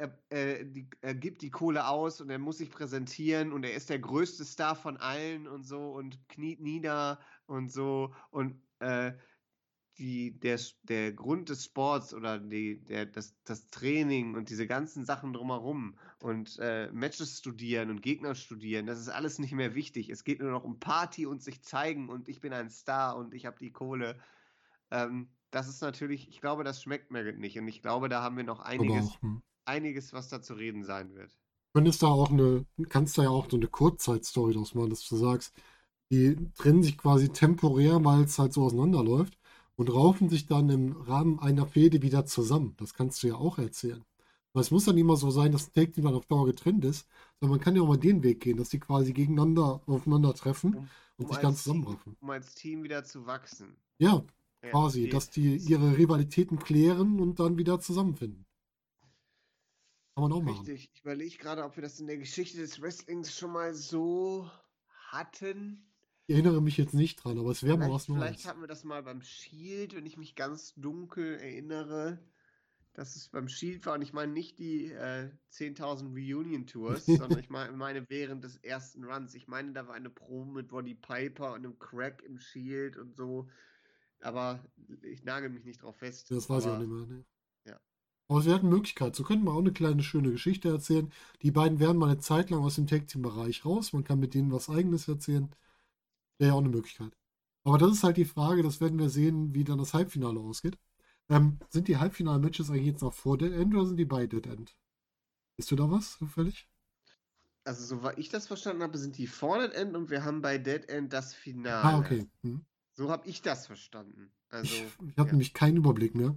[0.00, 3.74] er, er, die, er gibt die Kohle aus und er muss sich präsentieren und er
[3.74, 9.12] ist der größte Star von allen und so und kniet nieder und so und äh,
[9.98, 15.04] die, der, der Grund des Sports oder die, der, das, das Training und diese ganzen
[15.04, 20.08] Sachen drumherum und äh, Matches studieren und Gegner studieren, das ist alles nicht mehr wichtig.
[20.08, 23.34] Es geht nur noch um Party und sich zeigen und ich bin ein Star und
[23.34, 24.18] ich habe die Kohle.
[24.90, 28.38] Ähm, das ist natürlich, ich glaube, das schmeckt mir nicht und ich glaube, da haben
[28.38, 29.42] wir noch einiges auch, hm.
[29.70, 31.30] Einiges, was da zu reden sein wird.
[31.74, 35.16] könntest da auch eine, kannst da ja auch so eine Kurzzeitstory draus machen, dass du
[35.16, 35.54] sagst,
[36.10, 39.38] die trennen sich quasi temporär, weil es halt so auseinanderläuft
[39.76, 42.74] und raufen sich dann im Rahmen einer Fehde wieder zusammen.
[42.78, 44.04] Das kannst du ja auch erzählen.
[44.52, 46.46] Weil es muss dann nicht immer so sein, dass ein Take Team dann auf Dauer
[46.46, 47.06] getrennt ist,
[47.40, 50.90] sondern man kann ja auch mal den Weg gehen, dass die quasi gegeneinander aufeinandertreffen Um,
[51.18, 52.16] und um sich dann Team, zusammenraffen.
[52.20, 53.76] um als Team wieder zu wachsen.
[54.00, 54.24] Ja,
[54.62, 58.44] Ja, quasi, dass die ihre Rivalitäten klären und dann wieder zusammenfinden.
[60.20, 60.66] Kann man auch machen.
[60.66, 60.90] Richtig.
[60.92, 64.50] Ich überlege gerade, ob wir das in der Geschichte des Wrestlings schon mal so
[65.08, 65.86] hatten.
[66.26, 68.46] Ich erinnere mich jetzt nicht dran, aber es wäre mal Vielleicht, was vielleicht Neues.
[68.46, 72.20] hatten wir das mal beim Shield, wenn ich mich ganz dunkel erinnere,
[72.92, 73.94] dass es beim Shield war.
[73.94, 79.34] Und ich meine nicht die äh, 10.000 Reunion-Tours, sondern ich meine, während des ersten Runs.
[79.34, 83.16] Ich meine, da war eine Promo mit Roddy Piper und einem Crack im Shield und
[83.16, 83.48] so.
[84.20, 84.64] Aber
[85.02, 86.30] ich nagel mich nicht drauf fest.
[86.30, 87.06] Das weiß ich auch nicht mehr.
[87.06, 87.24] Ne?
[88.30, 89.16] Aber es wäre eine Möglichkeit.
[89.16, 91.10] So könnten wir auch eine kleine schöne Geschichte erzählen.
[91.42, 93.92] Die beiden werden mal eine Zeit lang aus dem Tag-Team-Bereich raus.
[93.92, 95.50] Man kann mit denen was Eigenes erzählen.
[96.38, 97.10] Wäre ja auch eine Möglichkeit.
[97.64, 100.78] Aber das ist halt die Frage, das werden wir sehen, wie dann das Halbfinale ausgeht.
[101.28, 104.46] Ähm, sind die Halbfinale-Matches eigentlich jetzt noch vor Dead End oder sind die bei Dead
[104.46, 104.76] End?
[105.56, 106.68] Bist du da was zufällig?
[107.64, 110.56] Also, soweit ich das verstanden habe, sind die vor Dead End und wir haben bei
[110.56, 111.82] Dead End das Finale.
[111.82, 112.28] Ah, okay.
[112.44, 112.64] Hm.
[112.92, 114.30] So habe ich das verstanden.
[114.50, 115.32] Also, Ich, ich habe ja.
[115.32, 116.36] nämlich keinen Überblick mehr,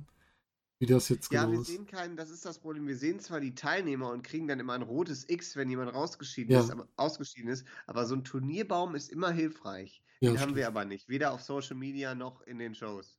[0.79, 1.67] wie das jetzt Ja, genau wir ist.
[1.67, 2.87] sehen keinen, das ist das Problem.
[2.87, 6.53] Wir sehen zwar die Teilnehmer und kriegen dann immer ein rotes X, wenn jemand rausgeschieden
[6.53, 6.59] Ja.
[6.59, 10.01] ist, aber, ausgeschieden ist, aber so ein Turnierbaum ist immer hilfreich.
[10.21, 10.57] Ja, Den haben stimmt.
[10.57, 13.17] wir aber nicht, weder auf Social Media noch in den Shows.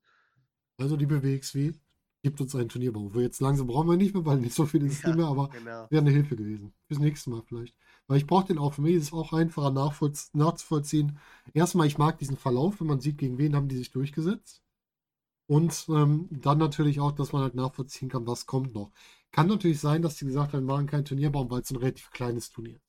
[0.78, 1.72] Also, liebe WXW,
[2.22, 3.14] gibt uns einen Turnierbaum.
[3.14, 5.50] Wo jetzt langsam brauchen wir nicht mehr, weil nicht so viel ist Ja, mehr, aber
[5.52, 5.88] Genau.
[5.90, 6.74] wäre eine Hilfe gewesen.
[6.88, 7.76] Fürs nächste Mal vielleicht.
[8.06, 8.74] Weil ich brauche den auch.
[8.74, 11.18] Für mich ist es auch einfacher nachvollz nachzuvollziehen.
[11.52, 14.62] Erstmal, ich mag diesen Verlauf, wenn man sieht, gegen wen haben die sich durchgesetzt.
[15.46, 18.90] Und ähm, dann natürlich auch, dass man halt nachvollziehen kann, was kommt noch.
[19.30, 22.10] Kann natürlich sein, dass die gesagt haben, wir machen keinen Turnierbaum, weil es ein relativ
[22.10, 22.82] kleines Turnier ist.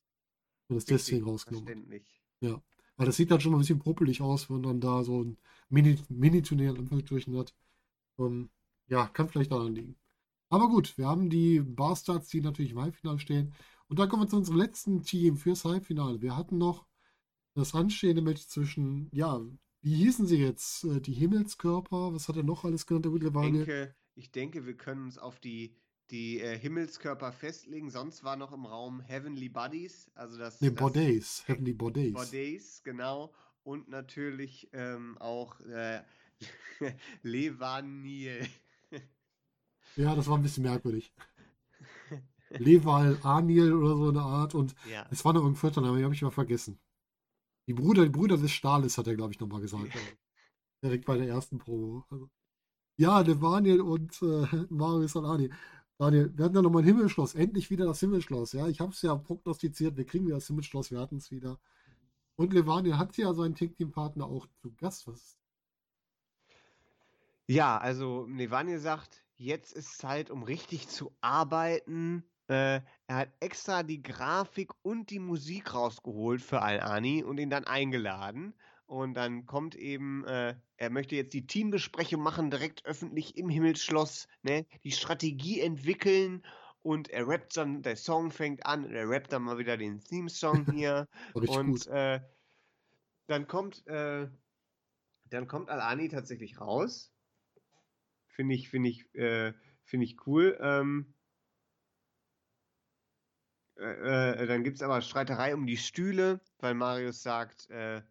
[0.69, 2.21] Und es deswegen rausgenommen verständlich.
[2.97, 5.23] Weil das sieht dann schon mal ein bisschen popelig aus, wenn man dann da so
[5.23, 5.37] ein
[5.69, 7.53] Mini- Mini-Turnier in Anführungsstrichen hat.
[8.17, 8.49] Ähm,
[8.87, 9.97] ja, kann vielleicht daran liegen.
[10.49, 13.53] Aber gut, wir haben die Barstards, die natürlich im Halbfinale stehen.
[13.87, 16.21] Und dann kommen wir zu unserem letzten Team fürs Halbfinale.
[16.21, 16.85] Wir hatten noch
[17.53, 19.41] das anstehende Match zwischen, ja,
[19.85, 20.83] wie hießen sie jetzt?
[20.83, 22.13] Äh, die Himmelskörper?
[22.13, 25.39] Was hat er noch alles genannt, der Ich denke, ich denke, wir können uns auf
[25.39, 25.75] die,
[26.11, 27.89] die äh, Himmelskörper festlegen.
[27.89, 31.43] Sonst war noch im Raum Heavenly Buddies, also das, Ne, das Bordays.
[31.47, 32.13] Heavenly Bordays.
[32.13, 33.33] Bordays, genau.
[33.63, 36.01] Und natürlich ähm, auch äh,
[37.23, 38.47] Levaniel.
[39.97, 41.11] Ja, das war ein bisschen merkwürdig.
[42.57, 44.55] Leval, Aniel oder so eine Art.
[44.55, 45.05] Und Ja.
[45.11, 46.79] es war noch irgendein vierter Name, den habe ich mal vergessen.
[47.67, 49.91] Die Brüder, die Brüder des Stahles hat er, glaube ich, nochmal gesagt.
[50.83, 52.05] Direkt bei der ersten Promo.
[52.09, 52.29] Also,
[52.97, 55.51] ja, Levaniel und äh, Marius Alani.
[55.97, 57.35] Daniel, wir hatten ja nochmal ein Himmelschloss.
[57.35, 58.53] Endlich wieder das Himmelschloss.
[58.53, 59.97] Ja, ich habe es ja prognostiziert.
[59.97, 60.91] Wir kriegen wieder das Himmelschloss.
[60.91, 61.59] Wir hatten es wieder.
[62.35, 65.07] Und Levaniel hat ja seinen Tag-Team-Partner auch zu Gast.
[65.07, 65.37] Was
[67.47, 72.25] Ja, also Levaniel sagt, jetzt ist Zeit, um richtig zu arbeiten.
[72.47, 77.65] Äh, er hat extra die Grafik und die Musik rausgeholt für Al-Ani und ihn dann
[77.65, 78.53] eingeladen.
[78.85, 84.27] Und dann kommt eben, äh, er möchte jetzt die Teambesprechung machen, direkt öffentlich im Himmelsschloss,
[84.43, 84.67] ne?
[84.83, 86.43] Die Strategie entwickeln
[86.83, 90.01] und er rappt dann, der Song fängt an und er rappt dann mal wieder den
[90.01, 91.07] Theme-Song hier.
[91.33, 92.19] Und äh,
[93.25, 94.29] dann kommt, äh,
[95.31, 97.11] dann kommt Al-Ani tatsächlich raus.
[98.27, 100.59] Finde ich, finde ich, äh, finde ich cool.
[100.61, 101.14] Ähm,
[103.77, 108.01] äh, äh, dann gibt es aber Streiterei um die Stühle, weil Marius sagt, äh,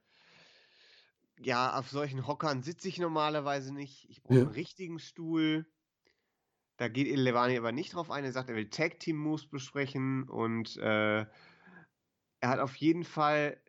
[1.38, 4.08] ja, auf solchen Hockern sitze ich normalerweise nicht.
[4.10, 4.42] Ich brauche Ja.
[4.42, 5.66] einen richtigen Stuhl.
[6.76, 8.24] Da geht Levani aber nicht drauf ein.
[8.24, 11.28] Er sagt, er will Tag Team Moves besprechen und äh, er
[12.42, 13.60] hat auf jeden Fall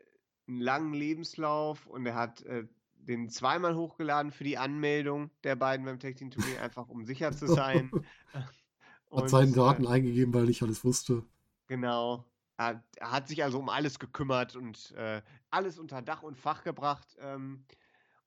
[0.48, 5.86] einen langen Lebenslauf und er hat äh, den zweimal hochgeladen für die Anmeldung der beiden
[5.86, 7.94] beim Tag Team Turnier, einfach um sicher zu sein.
[9.16, 11.24] Hat Und, seinen äh, Daten eingegeben, weil nicht alles wusste.
[11.68, 12.26] Genau.
[12.58, 17.18] Er, hat sich also um alles gekümmert und äh, alles unter Dach und Fach gebracht.
[17.20, 17.66] Ähm,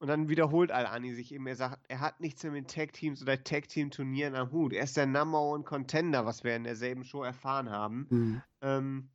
[0.01, 1.47] und dann wiederholt Al-Ani sich eben.
[1.47, 4.73] Er sagt, er hat nichts mehr mit Tag-Teams oder Tag-Team-Turnieren am Hut.
[4.73, 8.07] Er ist der Number One Contender, was wir in derselben Show erfahren haben.
[8.11, 8.43] Hm.
[8.61, 9.11] Ähm,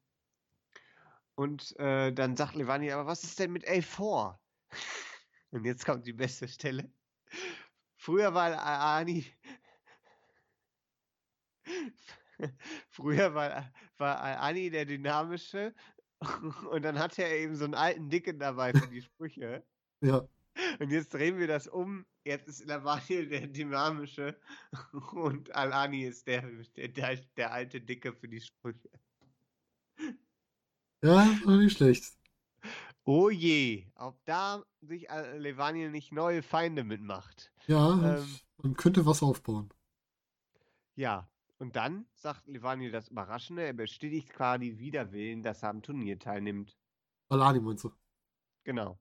[1.35, 4.37] und äh, dann sagt Levani, aber was ist denn mit A4?
[5.51, 6.91] Und jetzt kommt die beste Stelle.
[7.95, 9.25] Früher war Ani.
[12.89, 15.73] Früher war, war Ani der Dynamische
[16.71, 19.63] und dann hatte er eben so einen alten Dicken dabei für die Sprüche.
[20.01, 20.27] Ja,
[20.81, 22.05] Und jetzt drehen wir das um.
[22.25, 24.37] Jetzt ist Lavaniel der Dynamische
[25.13, 26.41] und Alani ist der,
[26.75, 28.89] der, der, alte Dicke für die Sprüche.
[31.01, 32.03] ja, war nicht schlecht.
[33.05, 35.07] Oh je, ob da sich
[35.37, 37.51] Levaniel nicht neue Feinde mitmacht.
[37.67, 38.39] Ja, Ähm.
[38.57, 39.69] man könnte was aufbauen.
[40.95, 41.29] Ja,
[41.63, 46.19] und dann sagt Levaniel das Überraschende, er bestätigt quasi wider Willen, dass er am Turnier
[46.19, 46.77] teilnimmt.
[47.29, 47.91] Alani meinst du?
[48.63, 48.99] Genau.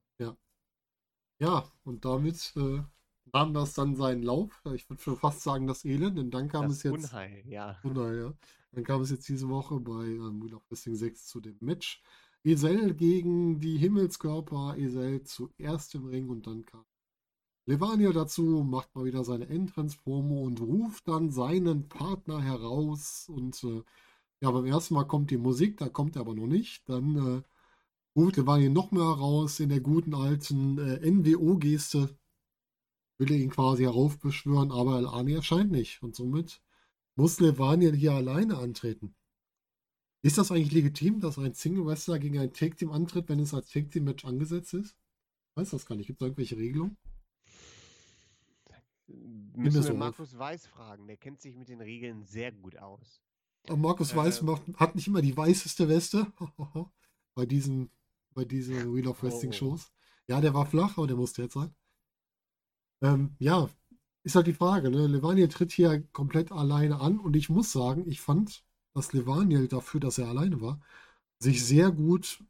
[1.43, 2.81] Ja, und damit äh,
[3.33, 4.61] nahm das dann seinen Lauf.
[4.73, 7.11] Ich würde schon fast sagen, das Elend, denn dann kam das es jetzt.
[7.11, 7.77] Unheil, ja.
[7.83, 8.33] Unheil, ja.
[8.71, 12.01] Dann kam es jetzt diese Woche bei ähm, Wheel of Wrestling 6 zu dem Match.
[12.45, 14.77] Esel gegen die Himmelskörper.
[14.77, 16.85] Esel zuerst im Ring und dann kam
[17.65, 23.29] Levania dazu, macht mal wieder seine Entrance-Promo und ruft dann seinen Partner heraus.
[23.29, 23.83] Und äh,
[24.41, 26.87] ja, beim ersten Mal kommt die Musik, da kommt er aber noch nicht.
[26.89, 27.41] Dann äh,
[28.19, 32.17] ruft Levania noch mehr heraus in der guten alten äh, NWO-Geste.
[33.17, 36.03] Will er ihn quasi heraufbeschwören, aber Alani erscheint nicht.
[36.03, 36.61] Und somit
[37.15, 39.15] muss Levaniel hier alleine antreten.
[40.21, 44.25] Ist das eigentlich legitim, dass ein Single-Wrestler gegen ein Tag-Team antritt, wenn es als Tag-Team-Match
[44.25, 44.97] angesetzt ist?
[45.51, 46.07] Ich weiß das gar nicht.
[46.07, 46.97] Gibt es irgendwelche Regelungen?
[49.07, 49.93] Müssen wir.
[49.93, 53.21] Markus Weiß fragen, der kennt sich mit den Regeln sehr gut aus.
[53.67, 54.45] Aber Markus Weiß Ähm.
[54.47, 56.27] macht, hat nicht immer die weißeste Weste
[57.35, 57.91] bei diesen,
[58.33, 59.53] bei diesen Wheel of Wrestling Oh.
[59.53, 59.91] Shows.
[60.27, 61.73] Ja, der war flach, aber der musste jetzt sein.
[63.01, 63.69] Ähm, ja,
[64.23, 64.89] ist halt die Frage.
[64.89, 65.07] Ne?
[65.07, 69.99] Levaniel tritt hier komplett alleine an und ich muss sagen, ich fand, dass Levaniel dafür,
[69.99, 70.79] dass er alleine war,
[71.39, 72.43] sich sehr gut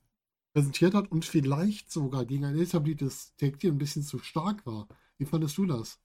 [0.54, 4.90] präsentiert hat und vielleicht sogar gegen ein etabliertes Tag Team ein bisschen zu stark war.
[5.20, 6.02] Wie fandest du das?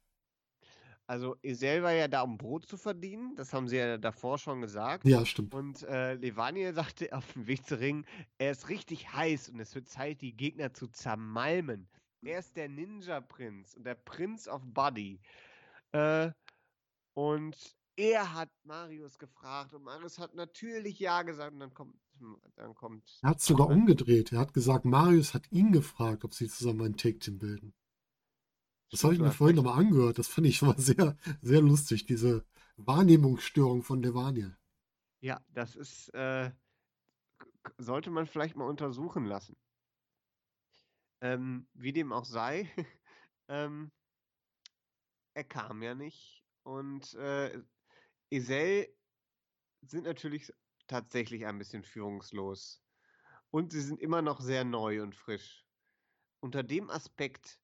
[1.09, 4.61] Also, Esel war ja da, um Brot zu verdienen, das haben sie ja davor schon
[4.61, 5.07] gesagt.
[5.07, 5.55] Ja, stimmt.
[5.55, 8.07] Und äh, Levaniel sagte auf dem Weg zum Ring,
[8.37, 11.89] er ist richtig heiß und es wird Zeit, die Gegner zu zermalmen.
[12.23, 15.19] Er ist der Ninja-Prinz und der Prince of Body.
[15.93, 16.31] Äh,
[17.15, 17.57] und
[17.97, 21.97] er hat Marius gefragt und Marius hat natürlich Ja gesagt und dann kommt,
[22.57, 24.33] dann kommt Er hat es sogar umgedreht.
[24.33, 27.73] Er hat gesagt, Marius hat ihn gefragt, ob sie zusammen ein Tag Team bilden.
[28.91, 30.19] Das habe ich mir vorhin nochmal angehört.
[30.19, 32.45] Das fand ich schon mal sehr, sehr lustig, diese
[32.77, 34.57] Wahrnehmungsstörung von Levaniel.
[35.21, 36.51] Ja, das ist, äh,
[37.77, 39.57] sollte man vielleicht mal untersuchen lassen.
[41.21, 42.71] Ähm, wie dem auch sei,
[43.49, 43.91] ähm,
[45.35, 46.45] er kam ja nicht.
[46.63, 47.63] Und äh,
[48.31, 48.89] Esel
[49.83, 50.53] sind natürlich
[50.87, 52.83] tatsächlich ein bisschen führungslos.
[53.51, 55.65] Und sie sind immer noch sehr neu und frisch.
[56.41, 57.59] Unter dem Aspekt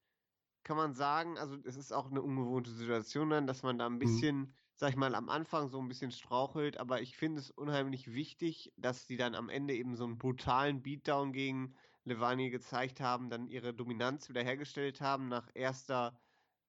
[0.64, 3.94] kann man sagen, also es ist auch eine ungewohnte Situation dann, dass man da ein
[3.94, 3.98] mhm.
[3.98, 4.54] bisschen, mhm.
[4.74, 8.72] sag ich mal, am Anfang so ein bisschen strauchelt, aber ich finde es unheimlich wichtig,
[8.76, 13.48] dass sie dann am Ende eben so einen brutalen Beatdown gegen Levani gezeigt haben, dann
[13.48, 16.18] ihre Dominanz wiederhergestellt haben nach erster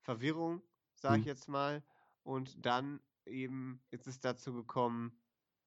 [0.02, 0.62] Verwirrung,
[0.94, 1.30] sage ich mhm.
[1.30, 1.84] jetzt mal,
[2.24, 5.18] und dann eben ist es dazu gekommen,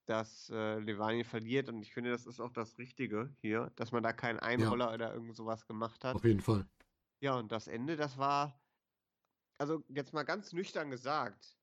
[0.07, 4.03] dass äh, Levani verliert und ich finde, das ist auch das Richtige hier, dass man
[4.03, 4.95] da keinen Einroller ja.
[4.95, 6.17] oder irgend sowas gemacht hat.
[6.17, 6.67] Auf jeden Fall.
[7.21, 8.61] Ja, und das Ende, das war,
[9.59, 11.57] also jetzt mal ganz nüchtern gesagt,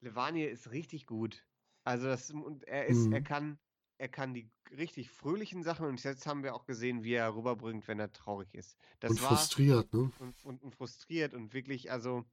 [0.00, 1.44] Levani ist richtig gut.
[1.84, 3.12] Also das, und er ist, mhm.
[3.12, 3.58] er kann,
[3.98, 7.88] er kann die richtig fröhlichen Sachen und jetzt haben wir auch gesehen, wie er rüberbringt,
[7.88, 8.76] wenn er traurig ist.
[9.00, 10.10] Das und war, frustriert, ne?
[10.18, 12.24] Und, und, und frustriert und wirklich, also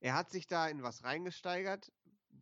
[0.00, 1.92] er hat sich da in was reingesteigert,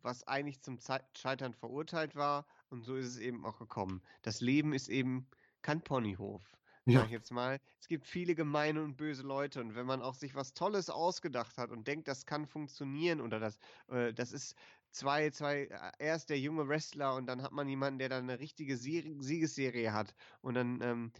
[0.01, 0.79] was eigentlich zum
[1.13, 4.01] Scheitern verurteilt war und so ist es eben auch gekommen.
[4.21, 5.27] Das Leben ist eben
[5.61, 6.55] kein Ponyhof
[6.85, 6.99] ja.
[6.99, 7.59] sag ich jetzt mal.
[7.79, 11.57] Es gibt viele gemeine und böse Leute und wenn man auch sich was Tolles ausgedacht
[11.57, 14.55] hat und denkt, das kann funktionieren oder das, äh, das ist
[14.91, 18.39] zwei, zwei, äh, erst der junge Wrestler und dann hat man jemanden, der dann eine
[18.39, 21.11] richtige Siegesserie hat und dann ähm,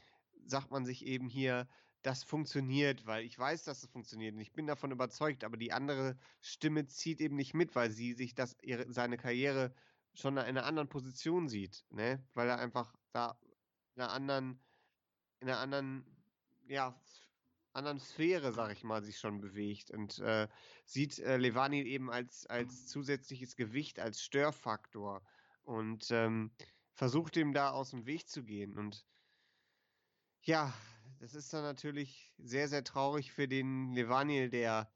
[0.45, 1.67] sagt man sich eben hier,
[2.03, 5.73] das funktioniert, weil ich weiß, dass es funktioniert und ich bin davon überzeugt, aber die
[5.73, 9.73] andere Stimme zieht eben nicht mit, weil sie sich das, ihre, seine Karriere
[10.13, 12.23] schon in einer anderen Position sieht, ne?
[12.35, 13.39] Weil er einfach da
[13.95, 14.64] in einer anderen
[15.45, 16.03] in einer anderen,
[16.67, 16.99] ja,
[17.73, 19.91] anderen Sphäre, sag ich mal, sich schon bewegt.
[19.91, 20.47] Und äh,
[20.85, 25.21] sieht äh, Levani eben als, als zusätzliches Gewicht, als Störfaktor.
[25.63, 26.51] Und ähm,
[26.93, 28.75] versucht ihm da aus dem Weg zu gehen.
[28.75, 29.05] Und
[30.41, 30.73] ja,
[31.19, 34.91] das ist dann natürlich sehr, sehr traurig für den Levaniel, der,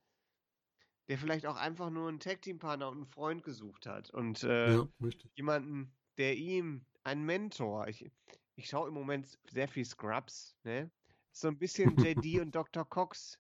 [1.10, 4.10] der vielleicht auch einfach nur einen Tag-Team-Partner und einen Freund gesucht hat.
[4.10, 4.88] Und äh, ja,
[5.36, 8.12] jemanden, der ihm, ein Mentor, ich,
[8.60, 10.92] ich schaue im Moment sehr viel Scrubs, ne?
[11.32, 12.88] So ein bisschen JD und Dr.
[12.88, 13.40] Cox,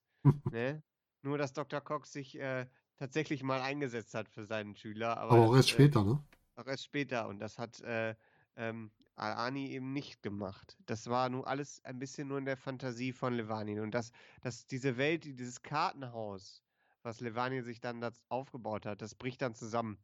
[0.49, 0.81] ne?
[1.21, 1.81] Nur, dass Dr.
[1.81, 2.65] Cox sich äh,
[2.95, 5.17] tatsächlich mal eingesetzt hat für seinen Schüler.
[5.17, 6.23] Aber, aber auch erst äh, später, ne?
[6.55, 7.27] Auch erst später.
[7.27, 8.15] Und das hat äh,
[8.55, 10.77] ähm, Al-Ani eben nicht gemacht.
[10.85, 13.81] Das war nur alles ein bisschen nur in der Fantasie von Levanin.
[13.81, 16.63] Und dass, dass diese Welt, dieses Kartenhaus,
[17.03, 19.97] was Levanin sich dann aufgebaut hat, das bricht dann zusammen.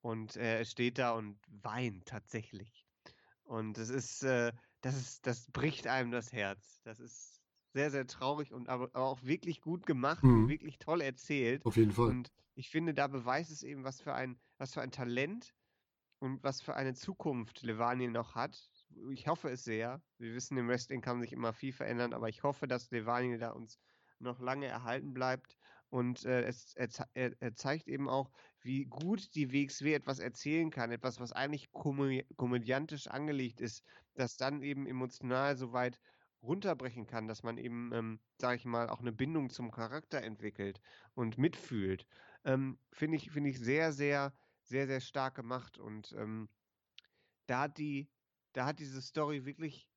[0.00, 2.87] Und äh, er steht da und weint tatsächlich.
[3.48, 6.80] Und es ist, äh, das ist, das bricht einem das Herz.
[6.84, 7.40] Das ist
[7.72, 10.44] sehr, sehr traurig und aber, aber auch wirklich gut gemacht mhm.
[10.44, 11.64] und wirklich toll erzählt.
[11.64, 12.08] Auf jeden Fall.
[12.08, 15.54] Und ich finde, da beweist es eben, was für ein, was für ein Talent
[16.18, 18.70] und was für eine Zukunft Levani noch hat.
[19.10, 20.02] Ich hoffe es sehr.
[20.18, 23.50] Wir wissen, im Wrestling kann sich immer viel verändern, aber ich hoffe, dass Levani da
[23.50, 23.78] uns
[24.18, 25.57] noch lange erhalten bleibt.
[25.90, 26.88] Und äh, es, er,
[27.40, 28.30] er, zeigt eben auch,
[28.60, 33.82] wie gut die WXW etwas erzählen kann, etwas, was eigentlich komö komödiantisch angelegt ist,
[34.14, 35.98] das dann eben emotional so weit
[36.42, 40.80] runterbrechen kann, dass man eben, ähm, sage ich mal, auch eine Bindung zum Charakter entwickelt
[41.14, 42.06] und mitfühlt,
[42.44, 44.32] ähm, finde ich, finde ich sehr, sehr,
[44.62, 45.78] sehr, sehr stark gemacht.
[45.78, 46.48] Und ähm,
[47.46, 48.10] da hat die,
[48.52, 49.88] da hat diese Story wirklich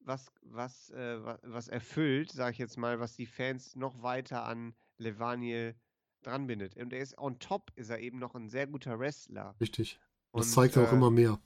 [0.00, 4.74] was, was, äh, was erfüllt, sage ich jetzt mal, was die Fans noch weiter an
[5.02, 5.74] Levaniel
[6.22, 6.76] dran bindet.
[6.76, 9.54] Und er ist on top, ist er eben noch ein sehr guter Wrestler.
[9.60, 10.00] Richtig.
[10.32, 11.40] Das und, zeigt er auch äh, immer mehr.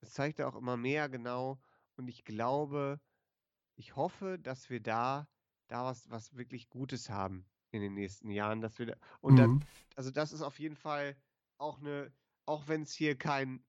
[0.00, 1.60] Das zeigt er auch immer mehr, genau.
[1.96, 3.00] Und ich glaube,
[3.76, 5.28] ich hoffe, dass wir da,
[5.68, 9.38] da was, was wirklich Gutes haben in den nächsten Jahren, dass wir da, und mhm.
[9.38, 9.64] dann,
[9.96, 11.16] also das ist auf jeden Fall
[11.58, 12.12] auch eine,
[12.46, 13.64] auch wenn es hier kein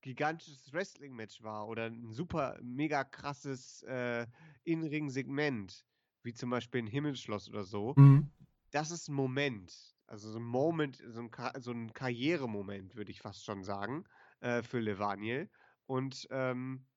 [0.00, 4.26] gigantisches Wrestling-Match war oder ein super, mega krasses äh,
[4.64, 5.86] In-Ring-Segment,
[6.22, 8.30] wie zum Beispiel ein Himmelschloss oder so, mhm
[8.74, 13.20] das ist ein Moment, also so ein Moment, so ein, so ein Karrieremoment, würde ich
[13.20, 14.04] fast schon sagen,
[14.40, 15.50] äh, für Levaniel.
[15.86, 16.88] Und ähm,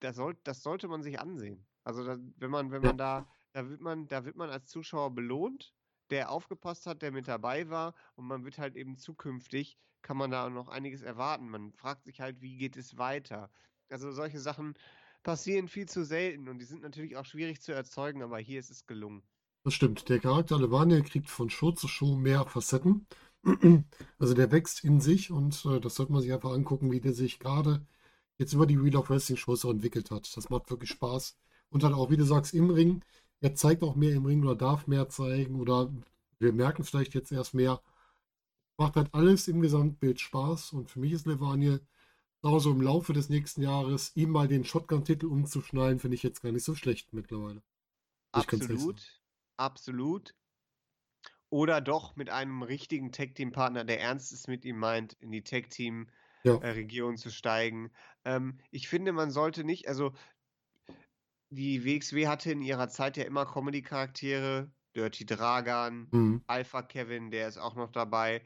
[0.00, 1.66] das, soll, das sollte man sich ansehen.
[1.82, 5.14] Also da, wenn man, wenn man da, da wird man, da wird man als Zuschauer
[5.14, 5.74] belohnt,
[6.10, 10.30] der aufgepasst hat, der mit dabei war, und man wird halt eben zukünftig, kann man
[10.30, 11.48] da noch einiges erwarten.
[11.48, 13.50] Man fragt sich halt, wie geht es weiter?
[13.90, 14.74] Also solche Sachen
[15.22, 18.70] passieren viel zu selten und die sind natürlich auch schwierig zu erzeugen, aber hier ist
[18.70, 19.26] es gelungen.
[19.64, 20.08] Das stimmt.
[20.10, 23.06] Der Charakter Levania kriegt von Show zu Show mehr Facetten.
[24.18, 27.12] Also der wächst in sich und äh, das sollte man sich einfach angucken, wie der
[27.12, 27.84] sich gerade
[28.38, 30.34] jetzt über die Wheel of Wrestling Shows so entwickelt hat.
[30.36, 31.36] Das macht wirklich Spaß.
[31.70, 33.02] Und dann auch, wie du sagst, im Ring.
[33.40, 35.92] er zeigt auch mehr im Ring oder darf mehr zeigen oder
[36.38, 37.82] wir merken vielleicht jetzt erst mehr.
[38.78, 41.80] Macht halt alles im Gesamtbild Spaß und für mich ist Levaniel
[42.42, 46.52] so im Laufe des nächsten Jahres ihm mal den Shotgun-Titel umzuschneiden, finde ich jetzt gar
[46.52, 47.62] nicht so schlecht mittlerweile.
[48.32, 49.23] Absolut,
[49.56, 50.34] absolut.
[51.50, 57.14] Oder doch mit einem richtigen Tag-Team-Partner, der Ernstes mit ihm meint, in die Tag-Team-Region ja.
[57.14, 57.92] äh, zu steigen.
[58.24, 60.14] Ähm, ich finde, man sollte nicht, also
[61.50, 66.42] die WXW hatte in ihrer Zeit ja immer Comedy-Charaktere, Dirty Dragan, mhm.
[66.46, 68.42] Alpha Kevin, der ist auch noch dabei.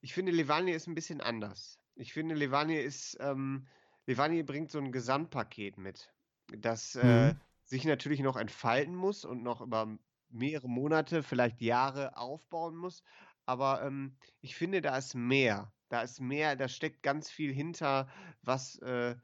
[0.00, 1.78] Ich finde, Levanier ist ein bisschen anders.
[1.96, 3.66] Ich finde, Levanier ist, ähm,
[4.06, 6.12] Levanier bringt so ein Gesamtpaket mit,
[6.56, 7.40] das äh, mhm.
[7.64, 9.98] sich natürlich noch entfalten muss und noch über
[10.30, 13.02] mehrere Monate, vielleicht Jahre aufbauen muss.
[13.46, 15.72] Aber ähm, ich finde, da ist mehr.
[15.88, 18.08] Da ist mehr, da steckt ganz viel hinter,
[18.42, 19.16] was, äh,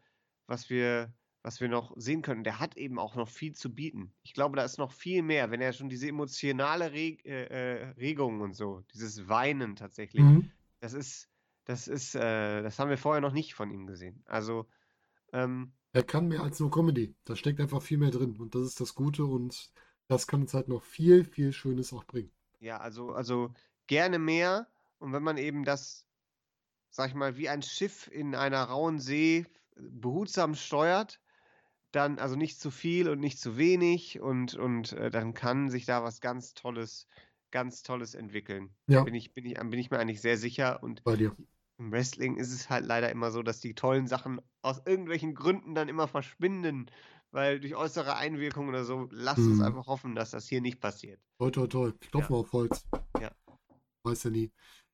[0.47, 2.45] was wir was wir noch sehen können.
[2.45, 4.13] Der hat eben auch noch viel zu bieten.
[4.23, 7.89] Ich glaube, da ist noch viel mehr, wenn er schon diese emotionale Reg äh, äh,
[7.93, 10.51] Regung und so, dieses Weinen tatsächlich, mhm.
[10.81, 11.29] das ist,
[11.65, 14.23] das ist, äh, das haben wir vorher noch nicht von ihm gesehen.
[14.27, 14.67] Also,
[15.33, 17.17] ähm, er kann mehr als nur Comedy.
[17.25, 19.73] Da steckt einfach viel mehr drin und das ist das Gute und
[20.11, 22.33] das kann uns halt noch viel, viel Schönes auch bringen.
[22.59, 23.53] Ja, also, also
[23.87, 26.07] gerne mehr und wenn man eben das,
[26.91, 29.47] sag ich mal, wie ein Schiff in einer rauen See
[29.77, 31.21] behutsam steuert,
[31.93, 35.87] dann also nicht zu viel und nicht zu wenig und, und äh, dann kann sich
[35.87, 37.07] da was ganz Tolles,
[37.51, 38.77] ganz Tolles entwickeln.
[38.87, 39.05] Ja.
[39.05, 40.83] Bin ich, bin ich, bin ich mir eigentlich sehr sicher.
[40.83, 41.37] Und Bei dir.
[41.79, 45.75] im Wrestling ist es halt leider immer so, dass die tollen Sachen aus irgendwelchen Gründen
[45.75, 46.91] dann immer verschwinden.
[47.33, 49.53] Weil durch äußere Einwirkungen oder so, lasst hm.
[49.53, 49.65] uns mhm.
[49.65, 51.21] einfach hoffen, dass das hier nicht passiert.
[51.39, 51.95] Toll, toll, toll.
[52.11, 52.41] Klopfen ja.
[52.41, 52.85] auf Holz.
[53.21, 53.31] Ja.
[54.05, 54.51] Weiß ja nie.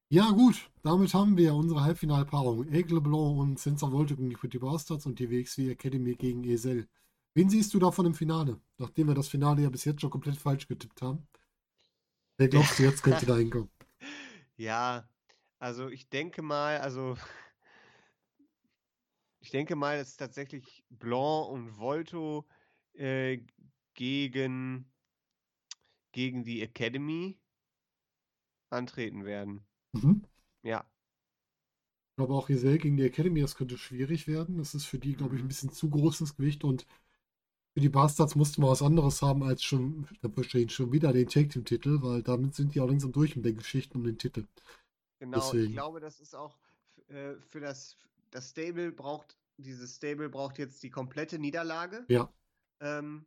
[0.09, 2.69] Ja, gut, damit haben wir unsere Halbfinalpaarung.
[2.69, 6.87] Aigle Blanc und Sensor Volte gegen die Pretty Bastards und die WXW Academy gegen Esel.
[7.35, 8.61] Wen siehst du davon im Finale?
[8.79, 11.27] Nachdem wir das Finale ja bis jetzt schon komplett falsch getippt haben.
[12.39, 13.71] Wer glaubst du, jetzt könnte da hinkommen?
[14.57, 15.09] Ja,
[15.59, 17.17] also ich denke mal, also
[19.47, 22.45] ich denke mal, dass tatsächlich Blanc und Volto
[22.95, 23.39] äh,
[23.95, 24.91] gegen,
[26.11, 27.39] gegen die Academy
[28.71, 29.65] antreten werden.
[29.93, 30.25] Mhm.
[30.65, 30.85] Ja.
[32.11, 34.59] Ich glaube auch Giselle gegen die Academy, das könnte schwierig werden.
[34.59, 35.49] Das ist für die, glaube ich, ein mhm.
[35.49, 36.85] bisschen zu großes Gewicht und
[37.73, 40.09] für die Bastards mussten wir was anderes haben als schon,
[40.67, 43.59] schon wieder den Take Team Titel, weil damit sind die auch langsam durch mit den
[43.59, 44.45] Geschichten um den Titel.
[45.21, 45.67] Genau, Deswegen.
[45.67, 46.59] ich glaube, das ist auch
[47.07, 47.97] äh, für das,
[48.31, 52.05] das Stable braucht, dieses Stable braucht jetzt die komplette Niederlage.
[52.09, 52.33] Ja.
[52.81, 53.25] Ähm,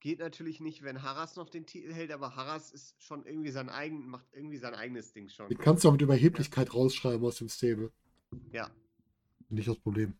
[0.00, 3.68] Geht natürlich nicht, wenn Harras noch den Titel hält, aber Harras ist schon irgendwie sein
[3.68, 5.50] eigen, macht irgendwie sein eigenes Ding schon.
[5.50, 7.92] Den kannst du auch mit Überheblichkeit rausschreiben aus dem Stable.
[8.50, 8.70] Ja.
[9.50, 10.14] Nicht das Problem.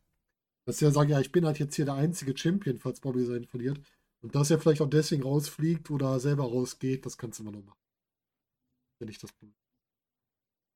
[0.66, 3.46] Dass er sagt, ja, ich bin halt jetzt hier der einzige Champion, falls Bobby seinen
[3.46, 3.80] verliert.
[4.20, 7.64] Und dass er vielleicht auch deswegen rausfliegt oder selber rausgeht, das kannst du immer noch
[7.64, 7.80] machen.
[8.98, 9.54] Ja, nicht das Problem.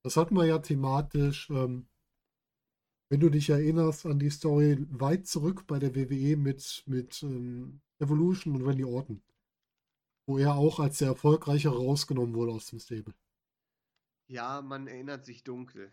[0.02, 1.88] Das hatten wir ja thematisch, ähm,
[3.08, 7.80] wenn du dich erinnerst an die Story weit zurück bei der WWE mit, mit ähm,
[7.98, 9.22] Evolution und Randy Orton.
[10.26, 13.14] Wo er auch als der Erfolgreichere rausgenommen wurde aus dem Stable.
[14.26, 15.92] Ja, man erinnert sich dunkel.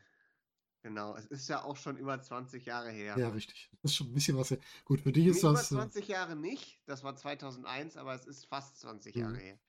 [0.83, 3.15] Genau, es ist ja auch schon über 20 Jahre her.
[3.17, 3.69] Ja, richtig.
[3.81, 4.57] Das ist schon ein bisschen was her.
[4.85, 5.71] Gut, für dich ist nee, das.
[5.71, 9.39] Über 20 äh, Jahre nicht, das war 2001, aber es ist fast 20 Jahre mhm.
[9.39, 9.59] her.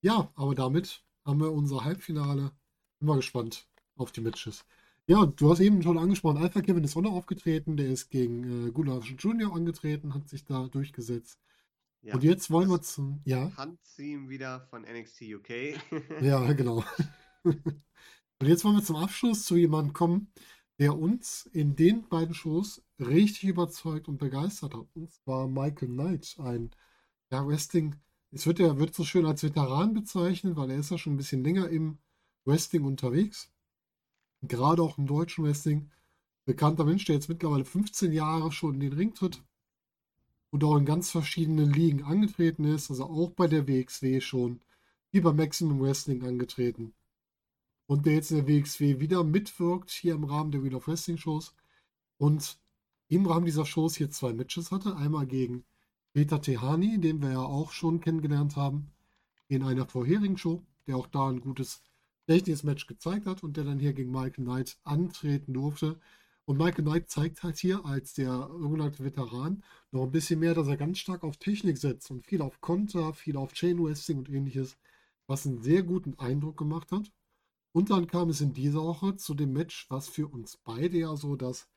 [0.00, 2.50] Ja, aber damit haben wir unser Halbfinale.
[2.98, 4.64] Bin mal gespannt auf die Matches.
[5.06, 8.68] Ja, du hast eben schon angesprochen, Alpha Kevin ist auch noch aufgetreten, der ist gegen
[8.68, 11.38] äh, Gunnar Junior angetreten, hat sich da durchgesetzt.
[12.00, 13.20] Ja, und jetzt wollen wir zum.
[13.24, 13.54] Ja.
[13.56, 15.50] Handteam wieder von NXT UK.
[16.22, 16.82] ja, genau.
[17.42, 17.82] und
[18.40, 20.32] jetzt wollen wir zum Abschluss zu jemandem kommen,
[20.78, 24.86] der uns in den beiden Shows richtig überzeugt und begeistert hat.
[24.94, 26.70] Und zwar Michael Knight, ein
[27.30, 27.96] ja, Wrestling.
[28.30, 31.18] Es wird ja wird so schön als Veteran bezeichnet, weil er ist ja schon ein
[31.18, 31.98] bisschen länger im
[32.46, 33.53] Wrestling unterwegs
[34.48, 35.90] gerade auch im deutschen Wrestling,
[36.44, 39.42] bekannter Mensch, der jetzt mittlerweile 15 Jahre schon in den Ring tritt
[40.50, 44.60] und auch in ganz verschiedenen Ligen angetreten ist, also auch bei der WXW schon,
[45.10, 46.94] wie bei Maximum Wrestling angetreten.
[47.86, 51.18] Und der jetzt in der WXW wieder mitwirkt, hier im Rahmen der Wheel of Wrestling
[51.18, 51.54] Shows.
[52.16, 52.58] Und
[53.08, 54.96] im Rahmen dieser Shows hier zwei Matches hatte.
[54.96, 55.64] Einmal gegen
[56.12, 58.92] Peter Tehani, den wir ja auch schon kennengelernt haben,
[59.48, 61.82] in einer vorherigen Show, der auch da ein gutes
[62.26, 65.98] technisches Match gezeigt hat und der dann hier gegen Michael Knight antreten durfte.
[66.46, 70.68] Und Michael Knight zeigt halt hier als der sogenannte Veteran noch ein bisschen mehr, dass
[70.68, 74.28] er ganz stark auf Technik setzt und viel auf Konter, viel auf Chain Wrestling und
[74.28, 74.76] ähnliches,
[75.26, 77.10] was einen sehr guten Eindruck gemacht hat.
[77.72, 81.16] Und dann kam es in dieser Woche zu dem Match, was für uns beide ja
[81.16, 81.68] so das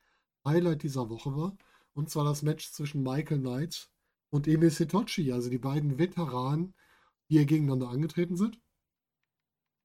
[0.44, 1.56] Highlight dieser Woche war.
[1.94, 3.90] Und zwar das Match zwischen Michael Knight
[4.30, 6.74] und Emil Setochi, also die beiden Veteranen,
[7.28, 8.60] die hier gegeneinander angetreten sind.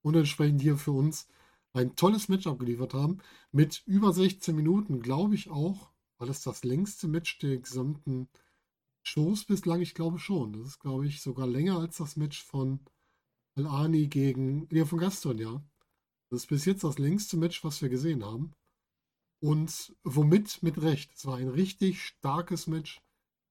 [0.04, 1.28] Und entsprechend hier für uns
[1.74, 3.18] ein tolles Match abgeliefert haben.
[3.52, 8.30] Mit über 16 Minuten, glaube ich auch, war das das längste Match der gesamten
[9.02, 9.82] Shows bislang.
[9.82, 10.54] Ich glaube schon.
[10.54, 12.80] Das ist, glaube ich, sogar länger als das Match von
[13.56, 15.64] Al-Ani gegen, ja, von Gaston, ja.
[16.30, 18.54] Das ist bis jetzt das längste Match, was wir gesehen haben.
[19.40, 21.14] Und womit mit Recht.
[21.16, 23.02] Es war ein richtig starkes Match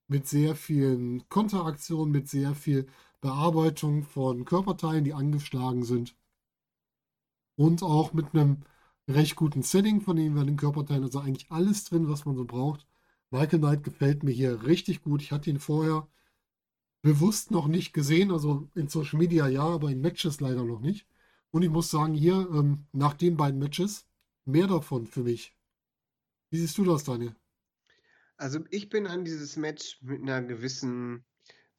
[0.09, 2.87] mit sehr vielen Konteraktionen, mit sehr viel
[3.21, 6.17] Bearbeitung von Körperteilen, die angeschlagen sind.
[7.57, 8.63] Und auch mit einem
[9.09, 11.05] recht guten Setting von den jeweiligen Körperteilen.
[11.05, 12.87] Also eigentlich alles drin, was man so braucht.
[13.31, 15.23] Michael Knight gefällt mir hier richtig gut.
[15.23, 16.07] Ich hatte ihn vorher
[17.03, 21.07] bewusst noch nicht gesehen, also in Social Media ja, aber in Matches leider noch nicht.
[21.51, 24.07] Und ich muss sagen, hier ähm, nach den beiden Matches
[24.45, 25.55] mehr davon für mich.
[26.51, 27.35] Wie siehst du das, Daniel?
[28.37, 31.25] Also ich bin an dieses Match mit einer gewissen,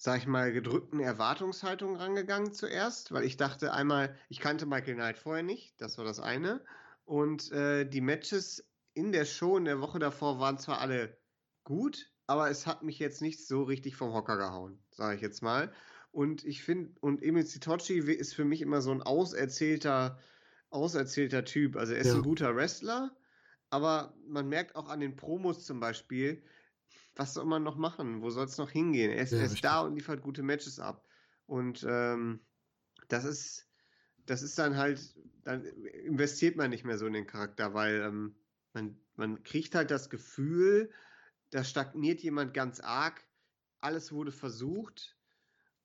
[0.03, 5.17] sag ich mal, gedrückten Erwartungshaltung rangegangen zuerst, weil ich dachte einmal, ich kannte Michael Knight
[5.17, 6.61] vorher nicht, das war das eine.
[7.05, 11.17] Und äh, die Matches in der Show in der Woche davor waren zwar alle
[11.63, 15.41] gut, aber es hat mich jetzt nicht so richtig vom Hocker gehauen, sage ich jetzt
[15.41, 15.71] mal.
[16.11, 20.19] Und ich finde, und Emil Sitochi ist für mich immer so ein auserzählter,
[20.69, 21.77] auserzählter Typ.
[21.77, 22.15] Also er ist ja.
[22.15, 23.15] ein guter Wrestler,
[23.69, 26.43] aber man merkt auch an den Promos zum Beispiel,
[27.15, 28.22] was soll man noch machen?
[28.22, 29.11] Wo soll es noch hingehen?
[29.11, 31.07] Er ist, ja, er ist da und liefert gute Matches ab.
[31.45, 32.40] Und ähm,
[33.07, 33.68] das ist,
[34.26, 38.35] das ist dann halt, dann investiert man nicht mehr so in den Charakter, weil ähm,
[38.73, 40.91] man, man kriegt halt das Gefühl,
[41.52, 43.23] da stagniert jemand ganz arg,
[43.81, 45.15] alles wurde versucht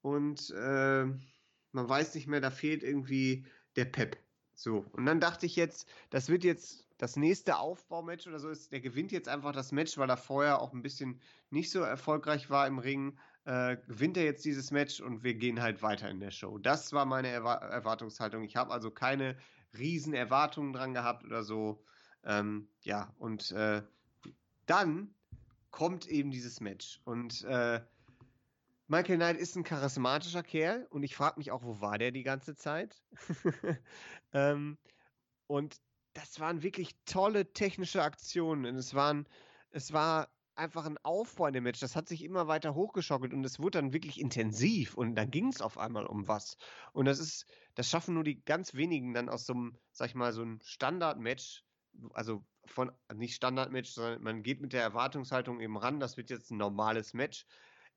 [0.01, 3.47] und äh, man weiß nicht mehr, da fehlt irgendwie
[3.77, 4.17] der Pep.
[4.55, 8.73] So, und dann dachte ich jetzt, das wird jetzt das nächste Aufbaumatch oder so ist,
[8.73, 11.20] der gewinnt jetzt einfach das Match, weil er vorher auch ein bisschen
[11.51, 13.16] nicht so erfolgreich war im Ring.
[13.45, 16.59] Äh, gewinnt er jetzt dieses Match und wir gehen halt weiter in der Show.
[16.59, 18.43] Das war meine Erwar Erwartungshaltung.
[18.43, 19.39] Ich habe also keine
[19.79, 21.83] riesen Erwartungen dran gehabt oder so.
[22.25, 23.83] Ähm, ja, und äh,
[24.66, 25.15] dann
[25.70, 27.01] kommt eben dieses Match.
[27.05, 27.81] Und äh,
[28.89, 32.23] Michael Knight ist ein charismatischer Kerl und ich frage mich auch, wo war der die
[32.25, 33.01] ganze Zeit?
[34.33, 34.79] ähm,
[35.47, 35.77] und
[36.19, 38.66] das waren wirklich tolle technische Aktionen.
[38.66, 39.28] Und es waren,
[39.70, 41.78] es war einfach ein Aufbau in dem Match.
[41.78, 45.49] Das hat sich immer weiter hochgeschockelt und es wurde dann wirklich intensiv und dann ging
[45.49, 46.57] es auf einmal um was.
[46.93, 47.47] Und das ist,
[47.77, 50.59] das schaffen nur die ganz wenigen dann aus so einem, sag ich mal, so einem
[50.61, 51.65] Standard-Match,
[52.12, 56.51] also von nicht Standard-Match, sondern man geht mit der Erwartungshaltung eben ran, das wird jetzt
[56.51, 57.47] ein normales Match,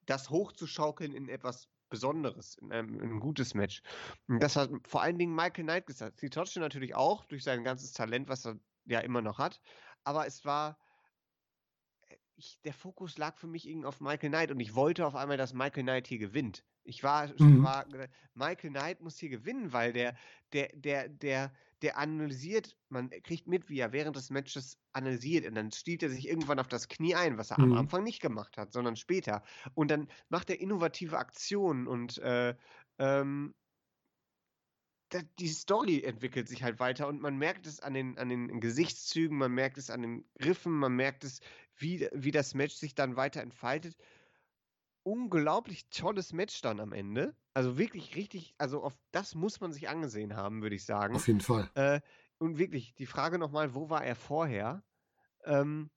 [0.06, 3.84] das hochzuschaukeln in etwas Besonderes, in einem, in einem gutes Match.
[4.28, 6.20] Und das hat vor allen Dingen Michael Knight gesagt.
[6.20, 9.62] Sitochi natürlich auch, durch sein ganzes Talent, was er ja immer noch hat.
[10.04, 10.80] Aber es war,
[12.42, 15.38] ich, der Fokus lag für mich irgendwie auf Michael Knight und ich wollte auf einmal,
[15.38, 16.64] dass Michael Knight hier gewinnt.
[16.84, 17.64] Ich war, mhm.
[17.64, 17.86] war
[18.34, 20.16] Michael Knight muss hier gewinnen, weil der,
[20.52, 21.54] der, der, der,
[21.84, 26.10] der analysiert, man kriegt mit, wie er während des Matches analysiert und dann stiehlt er
[26.10, 27.74] sich irgendwann auf das Knie ein, was er mhm.
[27.74, 29.44] am Anfang nicht gemacht hat, sondern später.
[29.76, 32.56] Und dann macht er innovative Aktionen und äh,
[32.98, 33.54] ähm,
[35.40, 39.38] die Story entwickelt sich halt weiter und man merkt es an den, an den Gesichtszügen,
[39.38, 41.42] man merkt es an den Griffen, man merkt es,
[41.82, 43.98] wie, wie das Match sich dann weiter entfaltet
[45.04, 47.36] unglaublich tolles Match dann am Ende.
[47.54, 51.16] Also wirklich richtig, also auf das muss man sich angesehen haben, würde ich sagen.
[51.16, 51.70] Auf jeden Fall.
[51.76, 52.02] Äh,
[52.38, 54.84] und wirklich, die Frage nochmal, wo war er vorher?
[55.44, 55.90] Ähm,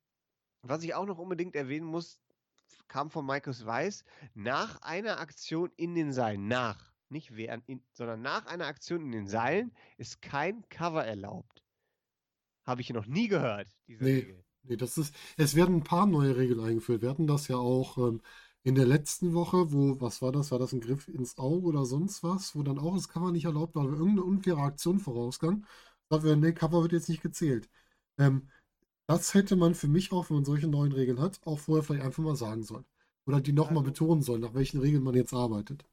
[0.62, 2.18] was ich auch noch unbedingt erwähnen muss,
[2.88, 4.04] kam von Markus Weiß,
[4.34, 9.12] nach einer Aktion in den Seilen, nach, nicht während, in, sondern nach einer Aktion in
[9.12, 11.62] den Seilen ist kein Cover erlaubt.
[12.64, 14.44] Habe ich noch nie gehört, diese nee, Regel.
[14.66, 17.02] Nee, das ist, es werden ein paar neue Regeln eingeführt.
[17.02, 18.22] Wir hatten das ja auch ähm,
[18.62, 20.50] in der letzten Woche, wo, was war das?
[20.52, 22.56] War das ein Griff ins Auge oder sonst was?
[22.56, 25.66] Wo dann auch das Cover nicht erlaubt war, weil irgendeine unfaire Aktion vorausgang.
[26.08, 27.68] Sagt wir, nee, Cover wird jetzt nicht gezählt.
[28.18, 28.48] Ähm,
[29.06, 32.04] das hätte man für mich auch, wenn man solche neuen Regeln hat, auch vorher vielleicht
[32.04, 32.86] einfach mal sagen sollen.
[33.26, 35.84] Oder die nochmal also, betonen sollen, nach welchen Regeln man jetzt arbeitet.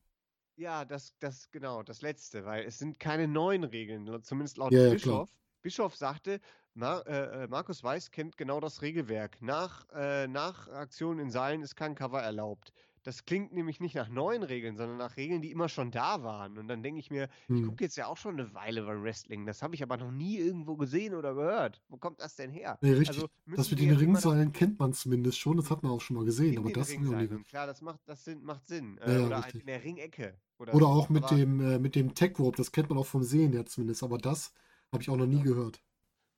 [0.55, 4.91] Ja, das, das, genau, das letzte, weil es sind keine neuen Regeln, zumindest laut ja,
[4.91, 5.29] Bischof.
[5.29, 6.39] Ja, Bischof sagte,
[6.73, 9.41] Mar äh, äh, Markus Weiß kennt genau das Regelwerk.
[9.41, 12.71] Nach, äh, nach Aktionen in Seilen ist kein Cover erlaubt.
[13.03, 16.59] Das klingt nämlich nicht nach neuen Regeln, sondern nach Regeln, die immer schon da waren.
[16.59, 17.55] Und dann denke ich mir, hm.
[17.57, 19.45] ich gucke jetzt ja auch schon eine Weile beim Wrestling.
[19.47, 21.81] Das habe ich aber noch nie irgendwo gesehen oder gehört.
[21.89, 22.77] Wo kommt das denn her?
[22.81, 23.17] Nee, richtig.
[23.17, 25.57] Also, das mit den Ringseilen kennt man zumindest schon.
[25.57, 26.59] Das hat man auch schon mal gesehen.
[26.59, 27.43] aber das Ringseilen.
[27.45, 28.99] Klar, das macht, das Sinn, macht Sinn.
[28.99, 29.61] Äh, ja, oder richtig.
[29.61, 30.37] in der Ringecke.
[30.59, 32.55] Oder, oder auch mit dem, äh, mit dem Tech Rope.
[32.55, 34.03] Das kennt man auch vom Sehen her zumindest.
[34.03, 34.53] Aber das
[34.91, 35.81] habe ich auch noch nie gehört.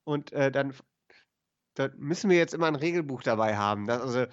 [0.04, 0.74] Und äh, dann,
[1.76, 3.88] dann müssen wir jetzt immer ein Regelbuch dabei haben.
[3.88, 4.26] Das, also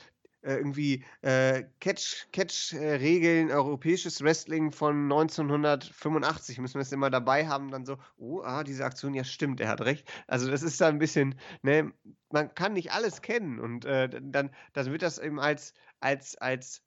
[0.43, 7.71] äh, irgendwie äh, Catch, Catch-Regeln, europäisches Wrestling von 1985, müssen wir es immer dabei haben,
[7.71, 10.11] dann so, oh, ah, diese Aktion, ja stimmt, er hat recht.
[10.27, 11.93] Also das ist da ein bisschen, ne,
[12.31, 16.83] man kann nicht alles kennen und äh, dann, dann wird das eben als, als, als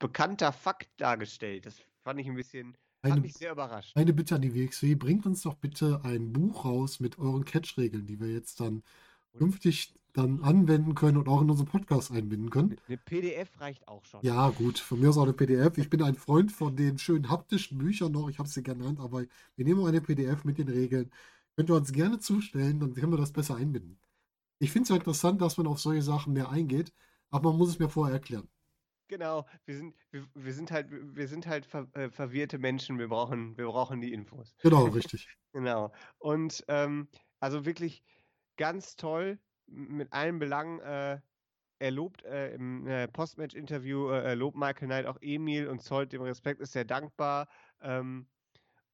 [0.00, 1.66] bekannter Fakt dargestellt.
[1.66, 2.76] Das fand ich ein bisschen,
[3.12, 3.96] eine, mich sehr überrascht.
[3.96, 8.06] Eine Bitte an die WXW, bringt uns doch bitte ein Buch raus mit euren Catch-Regeln,
[8.06, 8.82] die wir jetzt dann
[9.36, 12.76] künftig dann anwenden können und auch in unseren Podcast einbinden können.
[12.88, 14.20] Eine PDF reicht auch schon.
[14.22, 15.76] Ja, gut, von mir aus auch eine PDF.
[15.76, 18.28] Ich bin ein Freund von den schönen haptischen Büchern noch.
[18.28, 19.24] Ich habe sie genannt, aber
[19.56, 21.10] wir nehmen auch eine PDF mit den Regeln.
[21.54, 23.98] Könnt ihr uns gerne zustellen, dann können wir das besser einbinden.
[24.58, 26.92] Ich finde es ja interessant, dass man auf solche Sachen mehr eingeht,
[27.30, 28.48] aber man muss es mir vorher erklären.
[29.08, 33.08] Genau, wir sind, wir, wir sind halt, wir sind halt ver, äh, verwirrte Menschen, wir
[33.08, 34.56] brauchen, wir brauchen die Infos.
[34.62, 35.28] Genau, richtig.
[35.52, 35.92] genau.
[36.18, 37.08] Und ähm,
[37.40, 38.02] also wirklich
[38.56, 40.80] ganz toll mit allen Belangen.
[40.80, 41.20] Äh,
[41.78, 46.22] er lobt äh, im äh, Postmatch-Interview, äh, lobt Michael Knight auch Emil und zollt dem
[46.22, 47.48] Respekt, ist sehr dankbar.
[47.80, 48.26] Ähm,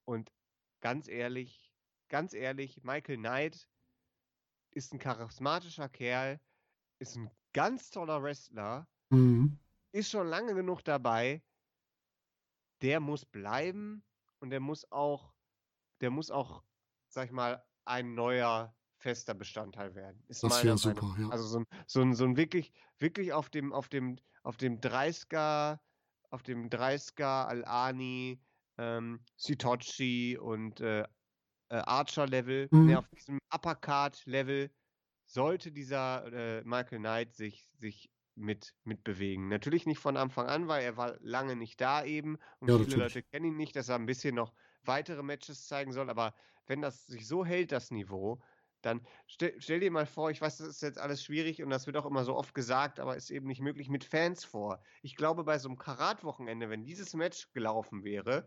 [0.05, 0.33] und
[0.81, 1.73] ganz ehrlich,
[2.09, 3.69] ganz ehrlich, Michael Knight
[4.73, 6.41] ist ein charismatischer Kerl,
[6.99, 9.59] ist ein ganz toller Wrestler, Mhm.
[9.93, 11.43] Ist schon lange genug dabei.
[12.81, 14.05] Der muss bleiben
[14.41, 15.33] und der muss auch,
[16.01, 16.65] der muss auch,
[17.09, 20.25] sag ich mal, ein neuer fester Bestandteil werden.
[20.29, 21.29] Ist Das wäre super, ja.
[21.29, 24.81] Also so ein, so ein, so ein wirklich, wirklich auf dem, auf dem, auf dem
[24.81, 25.81] 30er,
[26.31, 28.43] auf dem 30er Al-Ani,
[28.79, 31.07] ähm, Sitochi und äh, äh,
[31.77, 32.87] Archer-Level, Mhm.
[32.87, 34.71] ne, auf diesem Uppercard-Level
[35.27, 39.49] sollte dieser äh, Michael Knight sich, sich mit, mit bewegen.
[39.49, 42.97] Natürlich nicht von Anfang an, weil er war lange nicht da eben und Ja, viele.
[42.97, 46.35] Leute kennen ihn nicht, dass er ein bisschen noch weitere Matches zeigen soll, aber
[46.67, 48.43] wenn das sich so hält, das Niveau,
[48.81, 51.87] dann stell, stell dir mal vor, ich weiß, das ist jetzt alles schwierig und das
[51.87, 54.83] wird auch immer so oft gesagt, aber ist eben nicht möglich mit Fans vor.
[55.03, 58.47] Ich glaube, bei so einem Karat-Wochenende, wenn dieses Match gelaufen wäre,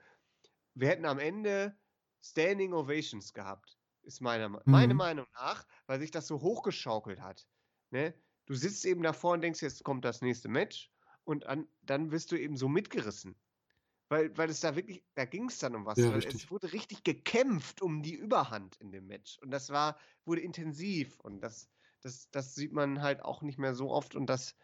[0.73, 1.79] wir hätten am Ende
[2.23, 3.79] Standing Ovations gehabt.
[4.03, 4.95] Ist meine, meine Mhm.
[4.95, 7.47] Meinung nach, weil sich das so hochgeschaukelt hat.
[7.91, 8.13] Ne?
[8.45, 10.91] Du sitzt eben davor und denkst, jetzt kommt das nächste Match
[11.23, 13.35] und an, dann wirst du eben so mitgerissen.
[14.07, 15.97] Weil, weil es da wirklich, da ging es dann um was.
[15.97, 19.39] Ja, es wurde richtig gekämpft um die Überhand in dem Match.
[19.39, 21.19] Und das war, wurde intensiv.
[21.21, 21.67] Und das,
[22.01, 24.15] das, das sieht man halt auch nicht mehr so oft.
[24.15, 24.55] Und das,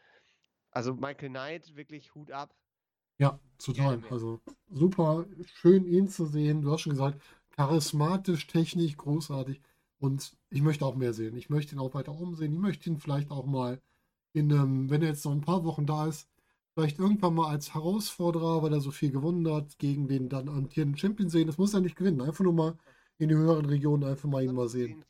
[0.70, 2.56] also Michael Knight, wirklich Hut ab.
[3.18, 4.04] Ja, total.
[4.12, 5.26] Also super,
[5.56, 6.62] schön ihn zu sehen.
[6.62, 9.60] Du hast schon gesagt, charismatisch, technisch, großartig.
[10.02, 11.36] Und ich möchte auch mehr sehen.
[11.38, 12.52] Ich möchte ihn auch weiter umsehen.
[12.54, 13.80] Ich möchte ihn vielleicht auch mal
[14.34, 16.28] in einem, wenn er jetzt noch ein paar Wochen da ist,
[16.74, 20.98] vielleicht irgendwann mal als Herausforderer, weil er so viel gewonnen hat, gegen den dann amtierenden
[20.98, 21.46] Champion sehen.
[21.48, 22.22] Das muss er nicht gewinnen.
[22.22, 22.78] Einfach nur mal
[23.20, 25.06] in die höheren Regionen einfach mal ihn mal sehen.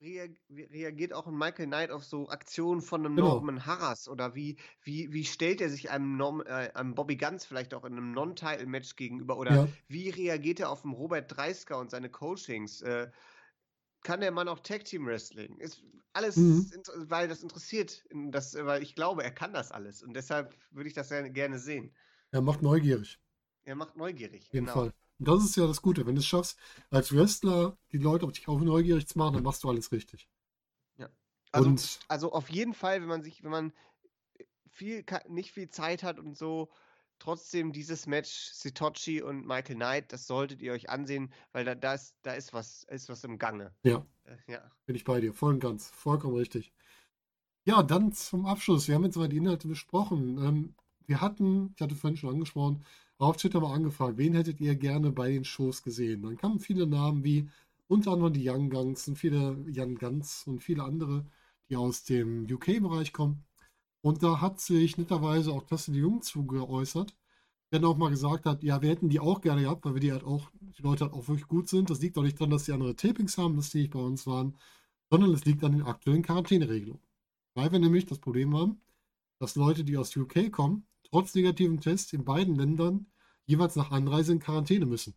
[0.00, 3.34] Reagiert auch ein Michael Knight auf so Aktionen von einem Genau.
[3.34, 7.46] Norman Harras oder wie, wie, wie stellt er sich einem, Norm, äh, einem Bobby Guns
[7.46, 11.78] vielleicht auch in einem Non-Title-Match gegenüber oder Ja, wie reagiert er auf den Robert Dreisker
[11.80, 12.82] und seine Coachings?
[12.82, 13.08] Äh,
[14.06, 15.58] kann der Mann auch Tag Team Wrestling?
[15.58, 16.70] Ist alles, Mhm.
[16.94, 20.94] weil das interessiert, das, weil ich glaube, er kann das alles und deshalb würde ich
[20.94, 21.92] das gerne sehen.
[22.30, 23.18] er macht neugierig.
[23.64, 24.46] Er macht neugierig.
[24.46, 24.74] Auf jeden genau.
[24.74, 24.92] Fall.
[25.18, 26.06] Und das ist ja das Gute.
[26.06, 26.58] Wenn du es schaffst,
[26.90, 30.28] als Wrestler die Leute auf dich auf neugierig zu machen, dann machst du alles richtig.
[31.52, 33.72] Also, Und also auf jeden Fall, wenn man sich, wenn man
[34.70, 36.70] viel, nicht viel Zeit hat und so,
[37.18, 41.94] trotzdem dieses Match Sitochi und Michael Knight, das solltet ihr euch ansehen, weil da, da
[41.94, 43.72] ist, da ist was, ist was im Gange.
[43.82, 44.04] Ja.
[44.24, 44.70] Äh, ja.
[44.86, 46.72] bin ich bei dir, voll und ganz, vollkommen richtig.
[47.64, 48.86] Ja, dann zum Abschluss.
[48.86, 50.38] Wir haben jetzt mal die Inhalte besprochen.
[50.38, 50.74] Ähm,
[51.06, 52.84] wir hatten, ich hatte vorhin schon angesprochen,
[53.18, 56.22] auf Twitter mal angefragt, wen hättet ihr gerne bei den Shows gesehen?
[56.22, 57.48] Dann kamen viele Namen wie
[57.88, 61.24] unter anderem die Young Guns und viele Young Guns und viele andere,
[61.68, 63.44] die aus dem UK-Bereich kommen.
[64.02, 67.16] Und da hat sich netterweise auch Tasse de Jung zu geäußert,
[67.72, 70.00] der dann auch mal gesagt hat, ja, wir hätten die auch gerne gehabt, weil wir
[70.00, 71.90] die halt auch, die Leute halt auch wirklich gut sind.
[71.90, 74.26] Das liegt doch nicht daran, dass die andere Tapings haben, dass die nicht bei uns
[74.26, 74.56] waren,
[75.10, 77.02] sondern es liegt an den aktuellen Quarantäneregelungen.
[77.54, 78.80] Weil wir nämlich das Problem haben,
[79.38, 83.06] dass Leute, die aus UK kommen, trotz negativen Tests in beiden Ländern
[83.46, 85.14] jeweils nach Anreise in Quarantäne müssen.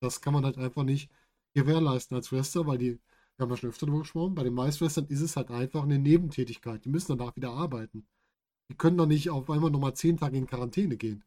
[0.00, 1.10] Das kann man halt einfach nicht
[1.54, 2.98] gewährleisten als Wrestler, weil die,
[3.36, 5.98] wir haben ja schon öfter darüber gesprochen, bei den Meistwrestlern ist es halt einfach eine
[5.98, 6.84] Nebentätigkeit.
[6.84, 8.06] Die müssen danach wieder arbeiten.
[8.68, 11.24] Die können doch nicht auf einmal nochmal zehn Tage in Quarantäne gehen,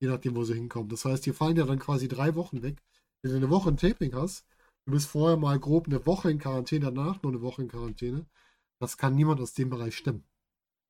[0.00, 0.88] je nachdem, wo sie hinkommen.
[0.88, 2.82] Das heißt, die fallen ja dann quasi drei Wochen weg.
[3.22, 4.46] Wenn du eine Woche ein Taping hast,
[4.84, 8.26] du bist vorher mal grob eine Woche in Quarantäne, danach nur eine Woche in Quarantäne,
[8.80, 10.24] das kann niemand aus dem Bereich stemmen.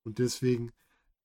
[0.04, 0.72] Und deswegen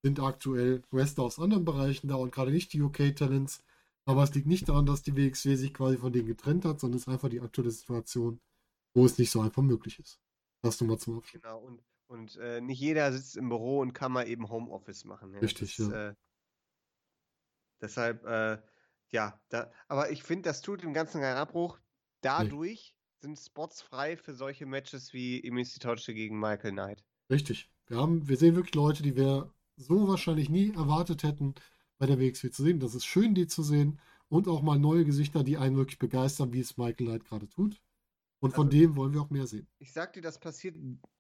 [0.04, 3.64] sind aktuell Wrestler aus anderen Bereichen da und gerade nicht die UK-Talents.
[4.06, 6.98] Aber es liegt nicht daran, dass die WXW sich quasi von denen getrennt hat, sondern
[6.98, 8.40] es ist einfach die aktuelle Situation,
[8.94, 10.20] wo es nicht so einfach möglich ist.
[10.62, 11.42] Das nochmal zum Abschluss.
[11.42, 11.60] Genau.
[11.60, 15.34] Und, Und äh, nicht jeder sitzt im Büro und kann mal eben Homeoffice machen.
[15.34, 15.40] Ja.
[15.40, 16.10] Richtig, das, ja.
[16.10, 16.16] Äh,
[17.82, 18.62] deshalb, äh,
[19.10, 21.80] ja, da, aber ich finde, das tut dem Ganzen keinen Abbruch.
[22.22, 23.28] Dadurch nee.
[23.28, 27.04] sind Spots frei für solche Matches wie Emisi Toche gegen Michael Knight.
[27.30, 27.70] Richtig.
[27.88, 31.56] Wir, haben, wir sehen wirklich Leute, die wir so wahrscheinlich nie erwartet hätten,
[31.98, 32.80] bei der WXW zu sehen.
[32.80, 34.00] Das ist schön, die zu sehen.
[34.30, 37.82] Und auch mal neue Gesichter, die einen wirklich begeistern, wie es Michael Knight gerade tut.
[38.40, 39.68] Und von also, dem wollen wir auch mehr sehen.
[39.80, 40.76] Ich sag dir, das passiert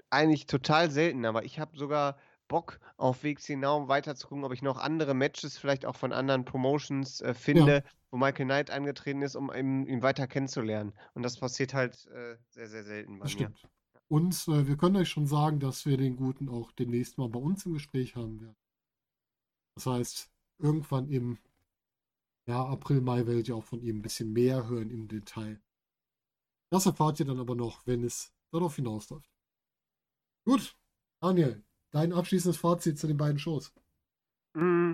[0.09, 2.17] eigentlich total selten, aber ich habe sogar
[2.47, 6.13] Bock auf WXW Now weiter zu gucken, ob ich noch andere Matches vielleicht auch von
[6.13, 7.91] anderen Promotions äh, finde, ja.
[8.11, 10.93] wo Michael Knight angetreten ist, um ihn, ihn, weiter kennenzulernen.
[11.13, 13.47] Und das passiert halt äh, sehr, sehr selten bei das mir.
[13.47, 13.67] Stimmt.
[14.09, 17.39] Und äh, wir können euch schon sagen, dass wir den Guten auch demnächst mal bei
[17.39, 18.55] uns im Gespräch haben werden.
[19.75, 21.38] Das heißt, irgendwann im
[22.47, 25.61] ja, April, Mai werdet ihr auch von ihm ein bisschen mehr hören im Detail.
[26.69, 29.29] Das erfahrt ihr dann aber noch, wenn es darauf hinausläuft.
[30.47, 30.77] Gut,
[31.19, 31.61] Daniel,
[31.91, 33.73] dein abschließendes Fazit zu den beiden Shows.
[34.53, 34.93] Mm.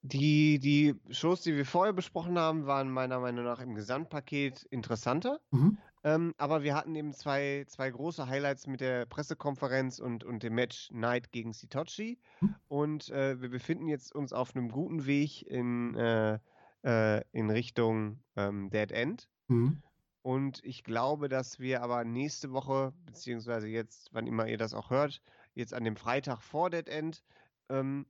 [0.00, 5.40] Die, die Shows, die wir vorher besprochen haben, waren meiner Meinung nach im Gesamtpaket interessanter.
[5.50, 5.76] Mhm.
[6.04, 10.54] Ähm, aber wir hatten eben zwei, zwei große Highlights mit der Pressekonferenz und, und dem
[10.54, 12.18] Match Knight gegen Sitochi.
[12.40, 12.54] Mhm.
[12.68, 16.38] Und äh, wir befinden jetzt uns auf einem guten Weg in, äh,
[16.82, 19.28] äh, in Richtung ähm, Dead End.
[19.48, 19.82] Mhm.
[20.22, 24.90] Und ich glaube, dass wir aber nächste Woche, beziehungsweise jetzt, wann immer ihr das auch
[24.90, 25.20] hört,
[25.54, 27.24] jetzt an dem Freitag vor Dead End,
[27.68, 28.06] ähm,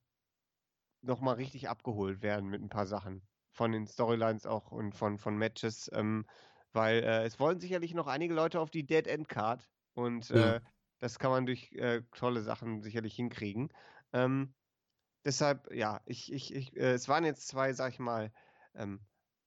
[1.01, 3.27] nochmal richtig abgeholt werden mit ein paar Sachen.
[3.51, 5.91] Von den Storylines auch und von, von Matches.
[5.93, 6.27] Ähm,
[6.73, 10.57] weil äh, es wollen sicherlich noch einige Leute auf die Dead End Card und ja.
[10.57, 10.61] äh,
[10.99, 13.73] das kann man durch äh, tolle Sachen sicherlich hinkriegen.
[14.13, 14.55] Ähm,
[15.25, 18.33] deshalb, ja, ich, ich, ich, äh, es waren jetzt zwei, sag ich mal,
[18.75, 19.01] ähm,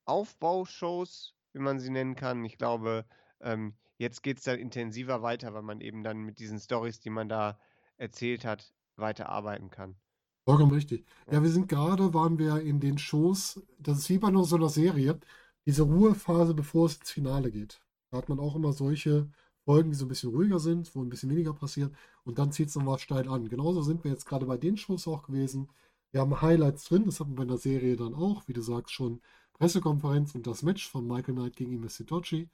[0.06, 2.44] Aufbaushows, wie man sie nennen kann.
[2.44, 3.06] Ich glaube,
[3.40, 7.10] ähm, jetzt geht es dann intensiver weiter, weil man eben dann mit diesen Stories, die
[7.10, 7.58] man da
[7.98, 9.96] erzählt hat, weiterarbeiten kann.
[10.44, 11.08] Vollkommen richtig.
[11.32, 14.70] Ja, wir sind gerade, waren wir in den Shows, das ist wie bei so einer
[14.70, 15.20] Serie
[15.66, 17.82] diese Ruhephase, bevor es ins Finale geht.
[18.12, 19.32] Da hat man auch immer solche
[19.64, 21.92] Folgen, die so ein bisschen ruhiger sind, wo ein bisschen weniger passiert
[22.26, 23.48] und dann zieht es nochmal steil an.
[23.50, 25.70] Genauso sind wir jetzt gerade bei den Shows auch gewesen.
[26.12, 28.94] Wir haben Highlights drin, das haben wir bei der Serie dann auch, wie du sagst,
[28.94, 29.22] schon
[29.56, 32.50] Pressekonferenz und das Match von Michael Knight gegen Ime Sitochi.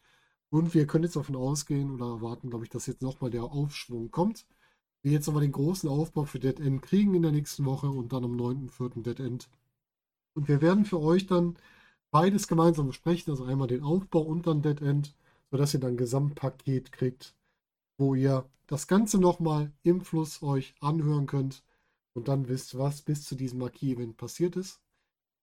[0.49, 4.11] Und wir können jetzt davon ausgehen oder erwarten, glaube ich, dass jetzt nochmal der Aufschwung
[4.11, 4.45] kommt.
[5.01, 8.13] Wir jetzt nochmal den großen Aufbau für Dead End kriegen in der nächsten Woche und
[8.13, 9.01] dann am 9.4.
[9.01, 9.49] Dead End.
[10.35, 11.57] Und wir werden für euch dann
[12.11, 15.15] beides gemeinsam besprechen, also einmal den Aufbau und dann Dead End,
[15.49, 17.33] sodass ihr dann ein Gesamtpaket kriegt,
[17.97, 21.63] wo ihr das Ganze nochmal im Fluss euch anhören könnt
[22.13, 24.79] und dann wisst, was bis zu diesem Marquis-Event passiert ist.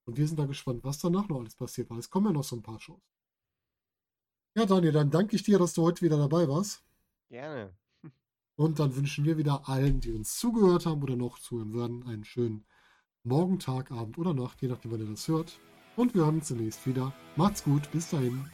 [0.09, 2.43] Und wir sind da gespannt, was danach noch alles passiert, weil es kommen ja noch
[2.43, 3.03] so ein paar Shows.
[4.57, 6.83] Ja, Daniel, dann danke ich dir, dass du heute wieder dabei warst.
[7.29, 7.77] Gerne.
[8.57, 12.25] Und dann wünschen wir wieder allen, die uns zugehört haben oder noch zuhören werden, einen
[12.25, 12.65] schönen
[13.23, 15.61] Morgen, Tag, Abend oder Nacht, je nachdem, wann ihr das hört.
[15.95, 17.13] Und wir hören uns zunächst wieder.
[17.37, 18.51] Macht's gut, bis dahin.